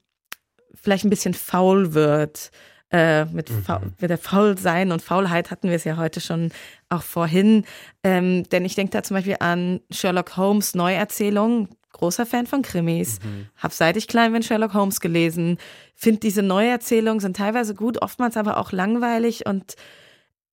vielleicht 0.75 1.05
ein 1.05 1.09
bisschen 1.09 1.33
faul 1.33 1.93
wird. 1.93 2.51
Äh, 2.91 3.25
mit, 3.25 3.49
mhm. 3.49 3.63
mit 3.99 4.11
der 4.11 4.19
Faulsein 4.19 4.91
und 4.91 5.01
Faulheit 5.01 5.49
hatten 5.49 5.69
wir 5.69 5.75
es 5.75 5.83
ja 5.83 5.97
heute 5.97 6.21
schon 6.21 6.51
auch 6.89 7.01
vorhin. 7.01 7.65
Ähm, 8.03 8.43
denn 8.49 8.63
ich 8.65 8.75
denke 8.75 8.91
da 8.91 9.01
zum 9.01 9.15
Beispiel 9.15 9.37
an 9.39 9.81
Sherlock 9.89 10.37
Holmes 10.37 10.75
Neuerzählung. 10.75 11.69
Großer 11.93 12.25
Fan 12.25 12.45
von 12.45 12.61
Krimis. 12.61 13.19
Mhm. 13.23 13.47
Hab 13.57 13.71
seit 13.71 13.97
ich 13.97 14.07
klein 14.07 14.33
bin 14.33 14.43
Sherlock 14.43 14.73
Holmes 14.73 14.99
gelesen. 14.99 15.57
Find 15.95 16.23
diese 16.23 16.43
Neuerzählungen 16.43 17.21
sind 17.21 17.37
teilweise 17.37 17.73
gut, 17.73 18.01
oftmals 18.01 18.35
aber 18.35 18.57
auch 18.57 18.71
langweilig 18.71 19.45
und 19.45 19.75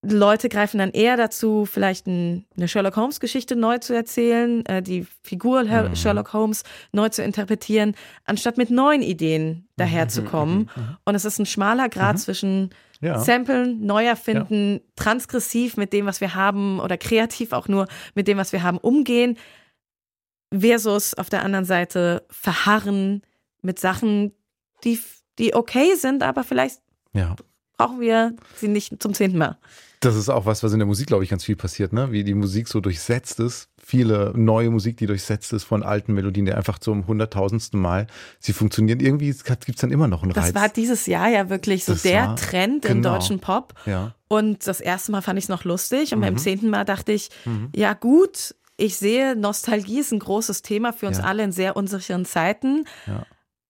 Leute 0.03 0.48
greifen 0.48 0.79
dann 0.79 0.92
eher 0.92 1.18
dazu, 1.18 1.66
vielleicht 1.66 2.07
ein, 2.07 2.46
eine 2.57 2.68
Sherlock 2.68 2.96
Holmes-Geschichte 2.96 3.55
neu 3.55 3.79
zu 3.79 3.94
erzählen, 3.94 4.64
äh, 4.64 4.83
die 4.83 5.07
Figur 5.22 5.64
mhm. 5.64 5.94
Sherlock 5.94 6.33
Holmes 6.33 6.62
neu 6.92 7.11
zu 7.11 7.22
interpretieren, 7.22 7.94
anstatt 8.24 8.57
mit 8.57 8.70
neuen 8.70 9.03
Ideen 9.03 9.68
daherzukommen. 9.76 10.70
Mhm, 10.74 10.83
mhm, 10.83 10.83
mhm, 10.83 10.96
Und 11.05 11.14
es 11.16 11.26
ist 11.26 11.38
ein 11.38 11.44
schmaler 11.44 11.90
Grad 11.90 12.18
zwischen 12.18 12.70
ja. 13.03 13.18
Samplen, 13.18 13.85
neu 13.85 14.07
erfinden, 14.07 14.74
ja. 14.74 14.81
transgressiv 14.96 15.76
mit 15.76 15.92
dem, 15.92 16.07
was 16.07 16.22
wir 16.22 16.35
haben 16.35 16.81
oder 16.81 16.96
kreativ 16.96 17.53
auch 17.53 17.68
nur 17.68 17.87
mit 18.14 18.26
dem, 18.26 18.38
was 18.38 18.53
wir 18.53 18.62
haben, 18.62 18.79
umgehen, 18.79 19.37
versus 20.52 21.14
auf 21.14 21.30
der 21.30 21.44
anderen 21.44 21.64
Seite 21.64 22.26
verharren 22.30 23.22
mit 23.62 23.78
Sachen, 23.78 24.32
die, 24.84 25.00
die 25.38 25.54
okay 25.54 25.94
sind, 25.94 26.22
aber 26.22 26.44
vielleicht 26.44 26.80
ja. 27.12 27.36
brauchen 27.76 28.00
wir 28.00 28.34
sie 28.56 28.68
nicht 28.68 29.02
zum 29.02 29.14
zehnten 29.14 29.38
Mal. 29.38 29.58
Das 30.00 30.16
ist 30.16 30.30
auch 30.30 30.46
was, 30.46 30.62
was 30.62 30.72
in 30.72 30.78
der 30.78 30.86
Musik, 30.86 31.08
glaube 31.08 31.24
ich, 31.24 31.30
ganz 31.30 31.44
viel 31.44 31.56
passiert, 31.56 31.92
ne? 31.92 32.10
Wie 32.10 32.24
die 32.24 32.32
Musik 32.32 32.68
so 32.68 32.80
durchsetzt 32.80 33.38
ist. 33.38 33.68
Viele 33.76 34.32
neue 34.34 34.70
Musik, 34.70 34.96
die 34.96 35.06
durchsetzt 35.06 35.52
ist 35.52 35.64
von 35.64 35.82
alten 35.82 36.14
Melodien, 36.14 36.46
die 36.46 36.54
einfach 36.54 36.78
zum 36.78 37.06
hunderttausendsten 37.06 37.78
Mal, 37.78 38.06
sie 38.38 38.54
funktionieren. 38.54 39.00
Irgendwie 39.00 39.30
gibt 39.30 39.68
es 39.68 39.76
dann 39.76 39.90
immer 39.90 40.08
noch 40.08 40.22
einen 40.22 40.32
Reiz. 40.32 40.52
Das 40.52 40.54
war 40.54 40.70
dieses 40.70 41.04
Jahr 41.04 41.28
ja 41.28 41.50
wirklich 41.50 41.84
so 41.84 41.92
das 41.92 42.02
der 42.02 42.28
war, 42.28 42.36
Trend 42.36 42.82
genau. 42.82 42.94
im 42.94 43.02
deutschen 43.02 43.40
Pop. 43.40 43.74
Ja. 43.84 44.14
Und 44.28 44.66
das 44.66 44.80
erste 44.80 45.12
Mal 45.12 45.20
fand 45.20 45.38
ich 45.38 45.46
es 45.46 45.48
noch 45.50 45.64
lustig. 45.64 46.14
Und 46.14 46.20
mhm. 46.20 46.24
beim 46.24 46.38
zehnten 46.38 46.70
Mal 46.70 46.84
dachte 46.84 47.12
ich, 47.12 47.28
mhm. 47.44 47.68
ja 47.74 47.92
gut, 47.92 48.54
ich 48.80 48.96
sehe, 48.96 49.36
Nostalgie 49.36 50.00
ist 50.00 50.12
ein 50.12 50.18
großes 50.18 50.62
Thema 50.62 50.92
für 50.92 51.06
uns 51.06 51.18
ja. 51.18 51.24
alle 51.24 51.42
in 51.42 51.52
sehr 51.52 51.76
unsicheren 51.76 52.24
Zeiten. 52.24 52.86
Ja. 53.06 53.26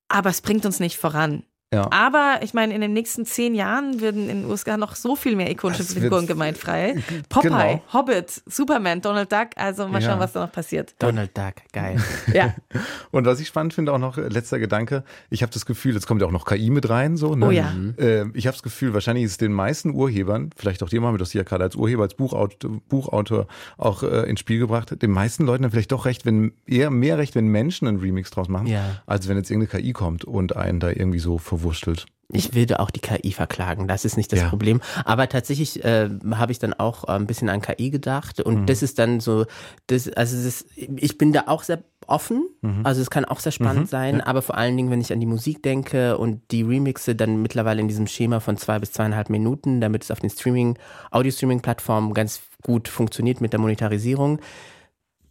Aber 0.09 0.31
es 0.31 0.41
bringt 0.41 0.65
uns 0.65 0.81
nicht 0.81 0.97
voran. 0.97 1.45
Ja. 1.73 1.89
Aber 1.93 2.41
ich 2.43 2.53
meine, 2.53 2.75
in 2.75 2.81
den 2.81 2.93
nächsten 2.93 3.25
zehn 3.25 3.55
Jahren 3.55 4.01
werden 4.01 4.29
in 4.29 4.43
den 4.43 4.51
USA 4.51 4.77
noch 4.77 4.97
so 4.97 5.15
viel 5.15 5.37
mehr 5.37 5.49
ikonische 5.51 5.85
Figuren 5.85 6.27
gemeinfrei. 6.27 6.97
Popeye, 7.29 7.49
genau. 7.49 7.83
Hobbit, 7.93 8.43
Superman, 8.47 9.01
Donald 9.01 9.31
Duck. 9.31 9.51
Also 9.55 9.87
mal 9.87 10.03
schauen, 10.03 10.15
ja. 10.15 10.21
was 10.21 10.33
da 10.33 10.41
noch 10.41 10.51
passiert. 10.51 10.95
Donald 10.99 11.37
Duck, 11.39 11.55
geil. 11.73 12.03
ja. 12.35 12.57
Und 13.13 13.25
was 13.25 13.39
ich 13.39 13.47
spannend 13.47 13.73
finde, 13.73 13.93
auch 13.93 13.99
noch 13.99 14.19
äh, 14.19 14.23
letzter 14.23 14.59
Gedanke. 14.59 15.05
Ich 15.31 15.43
habe 15.43 15.53
das 15.53 15.65
Gefühl, 15.65 15.95
jetzt 15.95 16.09
kommt 16.09 16.21
ja 16.21 16.27
auch 16.27 16.33
noch 16.33 16.45
KI 16.45 16.71
mit 16.71 16.91
rein. 16.91 17.17
So, 17.17 17.37
ne? 17.37 17.47
Oh 17.47 17.51
ja. 17.53 17.73
Äh, 17.99 18.25
ich 18.35 18.49
habe 18.49 18.57
das 18.57 18.65
Gefühl, 18.65 18.93
wahrscheinlich 18.93 19.27
ist 19.27 19.33
es 19.33 19.39
den 19.39 19.53
meisten 19.53 19.95
Urhebern, 19.95 20.51
vielleicht 20.57 20.83
auch 20.83 20.89
dir 20.89 21.01
mal, 21.01 21.17
du 21.17 21.25
hast 21.25 21.33
ja 21.35 21.45
gerade 21.45 21.63
als 21.63 21.77
Urheber, 21.77 22.03
als 22.03 22.15
Buchautor, 22.15 22.81
Buchautor 22.89 23.47
auch 23.79 24.03
äh, 24.03 24.29
ins 24.29 24.41
Spiel 24.41 24.59
gebracht, 24.59 25.01
den 25.01 25.11
meisten 25.13 25.47
Leuten 25.47 25.63
dann 25.63 25.71
vielleicht 25.71 25.93
doch 25.93 26.05
recht, 26.05 26.27
wenn 26.27 26.53
eher 26.67 26.91
mehr 26.91 27.17
recht, 27.19 27.37
wenn 27.37 27.47
Menschen 27.47 27.87
einen 27.87 28.01
Remix 28.01 28.31
draus 28.31 28.49
machen, 28.49 28.67
ja. 28.67 29.03
als 29.07 29.29
wenn 29.29 29.37
jetzt 29.37 29.53
irgendeine 29.53 29.83
KI 29.83 29.93
kommt 29.93 30.25
und 30.25 30.57
einen 30.57 30.81
da 30.81 30.89
irgendwie 30.89 31.21
so 31.21 31.39
verwirrt 31.39 31.60
verwurstelt. 31.61 32.07
Ich 32.33 32.55
würde 32.55 32.79
auch 32.79 32.91
die 32.91 33.01
KI 33.01 33.33
verklagen, 33.33 33.89
das 33.89 34.05
ist 34.05 34.17
nicht 34.17 34.33
das 34.33 34.41
ja. 34.41 34.49
Problem. 34.49 34.81
Aber 35.05 35.29
tatsächlich 35.29 35.85
äh, 35.85 36.09
habe 36.33 36.53
ich 36.53 36.61
dann 36.61 36.75
auch 36.75 37.05
äh, 37.05 37.13
ein 37.13 37.27
bisschen 37.27 37.49
an 37.49 37.61
KI 37.61 37.91
gedacht 37.91 38.41
und 38.41 38.61
mhm. 38.61 38.67
das 38.67 38.83
ist 38.83 38.99
dann 39.01 39.19
so, 39.19 39.47
das, 39.89 40.09
also 40.09 40.43
das, 40.43 40.65
ich 40.77 41.19
bin 41.19 41.33
da 41.33 41.45
auch 41.47 41.65
sehr 41.65 41.83
offen, 42.07 42.49
mhm. 42.63 42.87
also 42.87 43.03
es 43.03 43.11
kann 43.11 43.25
auch 43.25 43.41
sehr 43.41 43.53
spannend 43.53 43.87
mhm. 43.87 43.89
sein, 43.89 44.17
ja. 44.19 44.27
aber 44.27 44.43
vor 44.43 44.57
allen 44.57 44.77
Dingen, 44.77 44.91
wenn 44.91 45.01
ich 45.01 45.13
an 45.13 45.19
die 45.19 45.27
Musik 45.27 45.63
denke 45.63 46.19
und 46.19 46.41
die 46.53 46.63
Remixe 46.63 47.17
dann 47.17 47.43
mittlerweile 47.43 47.81
in 47.81 47.89
diesem 47.89 48.07
Schema 48.07 48.39
von 48.39 48.57
zwei 48.57 48.79
bis 48.79 48.93
zweieinhalb 48.93 49.29
Minuten, 49.29 49.81
damit 49.81 50.05
es 50.05 50.13
auf 50.13 50.21
den 50.21 50.31
Streaming, 50.31 50.79
Audio-Streaming-Plattformen 51.11 52.15
ganz 52.15 52.43
gut 52.63 52.87
funktioniert 52.87 53.41
mit 53.41 53.53
der 53.53 53.61
Monetarisierung, 53.61 54.41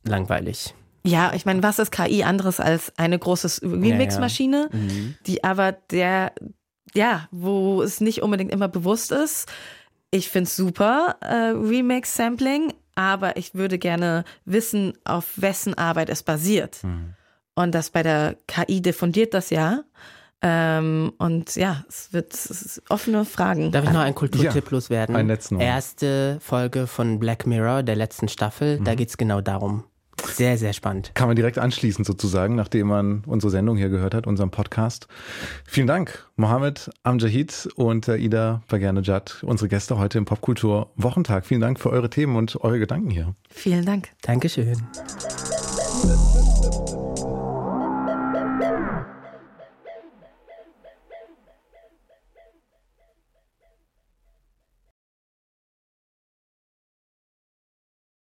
langweilig. 0.03 0.73
Ja, 1.03 1.33
ich 1.33 1.45
meine, 1.45 1.63
was 1.63 1.79
ist 1.79 1.91
KI 1.91 2.23
anderes 2.23 2.59
als 2.59 2.91
eine 2.97 3.17
große 3.17 3.61
Remix-Maschine, 3.63 4.69
ja, 4.71 4.77
ja. 4.77 4.85
mhm. 4.85 5.15
die 5.25 5.43
aber 5.43 5.71
der, 5.71 6.33
ja, 6.93 7.27
wo 7.31 7.81
es 7.81 8.01
nicht 8.01 8.21
unbedingt 8.21 8.51
immer 8.51 8.67
bewusst 8.67 9.11
ist. 9.11 9.49
Ich 10.11 10.29
finde 10.29 10.47
es 10.47 10.55
super, 10.55 11.17
äh, 11.21 11.51
Remix-Sampling, 11.55 12.73
aber 12.95 13.37
ich 13.37 13.55
würde 13.55 13.77
gerne 13.77 14.25
wissen, 14.45 14.93
auf 15.05 15.33
wessen 15.37 15.73
Arbeit 15.75 16.09
es 16.09 16.23
basiert. 16.23 16.83
Mhm. 16.83 17.13
Und 17.55 17.75
das 17.75 17.89
bei 17.89 18.03
der 18.03 18.37
KI 18.47 18.81
diffundiert 18.81 19.33
das 19.33 19.49
ja. 19.49 19.83
Ähm, 20.41 21.11
und 21.17 21.55
ja, 21.55 21.83
es 21.89 22.13
wird 22.13 22.33
es 22.33 22.81
offene 22.87 23.25
Fragen. 23.25 23.71
Darf 23.71 23.83
ich 23.83 23.91
noch 23.91 23.99
einen 23.99 24.15
Kulturtipp 24.15 24.65
ja, 24.65 24.71
loswerden? 24.71 25.15
Ein 25.15 25.27
letzten 25.27 25.59
Erste 25.59 26.39
Folge 26.39 26.87
von 26.87 27.19
Black 27.19 27.45
Mirror, 27.45 27.83
der 27.83 27.97
letzten 27.97 28.29
Staffel, 28.29 28.79
mhm. 28.79 28.85
da 28.85 28.95
geht 28.95 29.09
es 29.09 29.17
genau 29.17 29.41
darum. 29.41 29.83
Sehr, 30.25 30.57
sehr 30.57 30.73
spannend. 30.73 31.11
Kann 31.15 31.27
man 31.27 31.35
direkt 31.35 31.57
anschließen 31.57 32.05
sozusagen, 32.05 32.55
nachdem 32.55 32.87
man 32.87 33.23
unsere 33.25 33.51
Sendung 33.51 33.77
hier 33.77 33.89
gehört 33.89 34.13
hat, 34.13 34.25
unseren 34.27 34.51
Podcast. 34.51 35.07
Vielen 35.65 35.87
Dank, 35.87 36.25
Mohammed 36.35 36.89
Amjahid 37.03 37.69
und 37.75 38.07
Ida 38.07 38.61
Baganejad, 38.67 39.43
unsere 39.43 39.67
Gäste 39.67 39.97
heute 39.97 40.17
im 40.17 40.25
Popkultur 40.25 40.91
Wochentag. 40.95 41.45
Vielen 41.45 41.61
Dank 41.61 41.79
für 41.79 41.89
eure 41.89 42.09
Themen 42.09 42.35
und 42.35 42.61
eure 42.61 42.79
Gedanken 42.79 43.09
hier. 43.09 43.35
Vielen 43.49 43.85
Dank. 43.85 44.09
Dankeschön. 44.21 44.77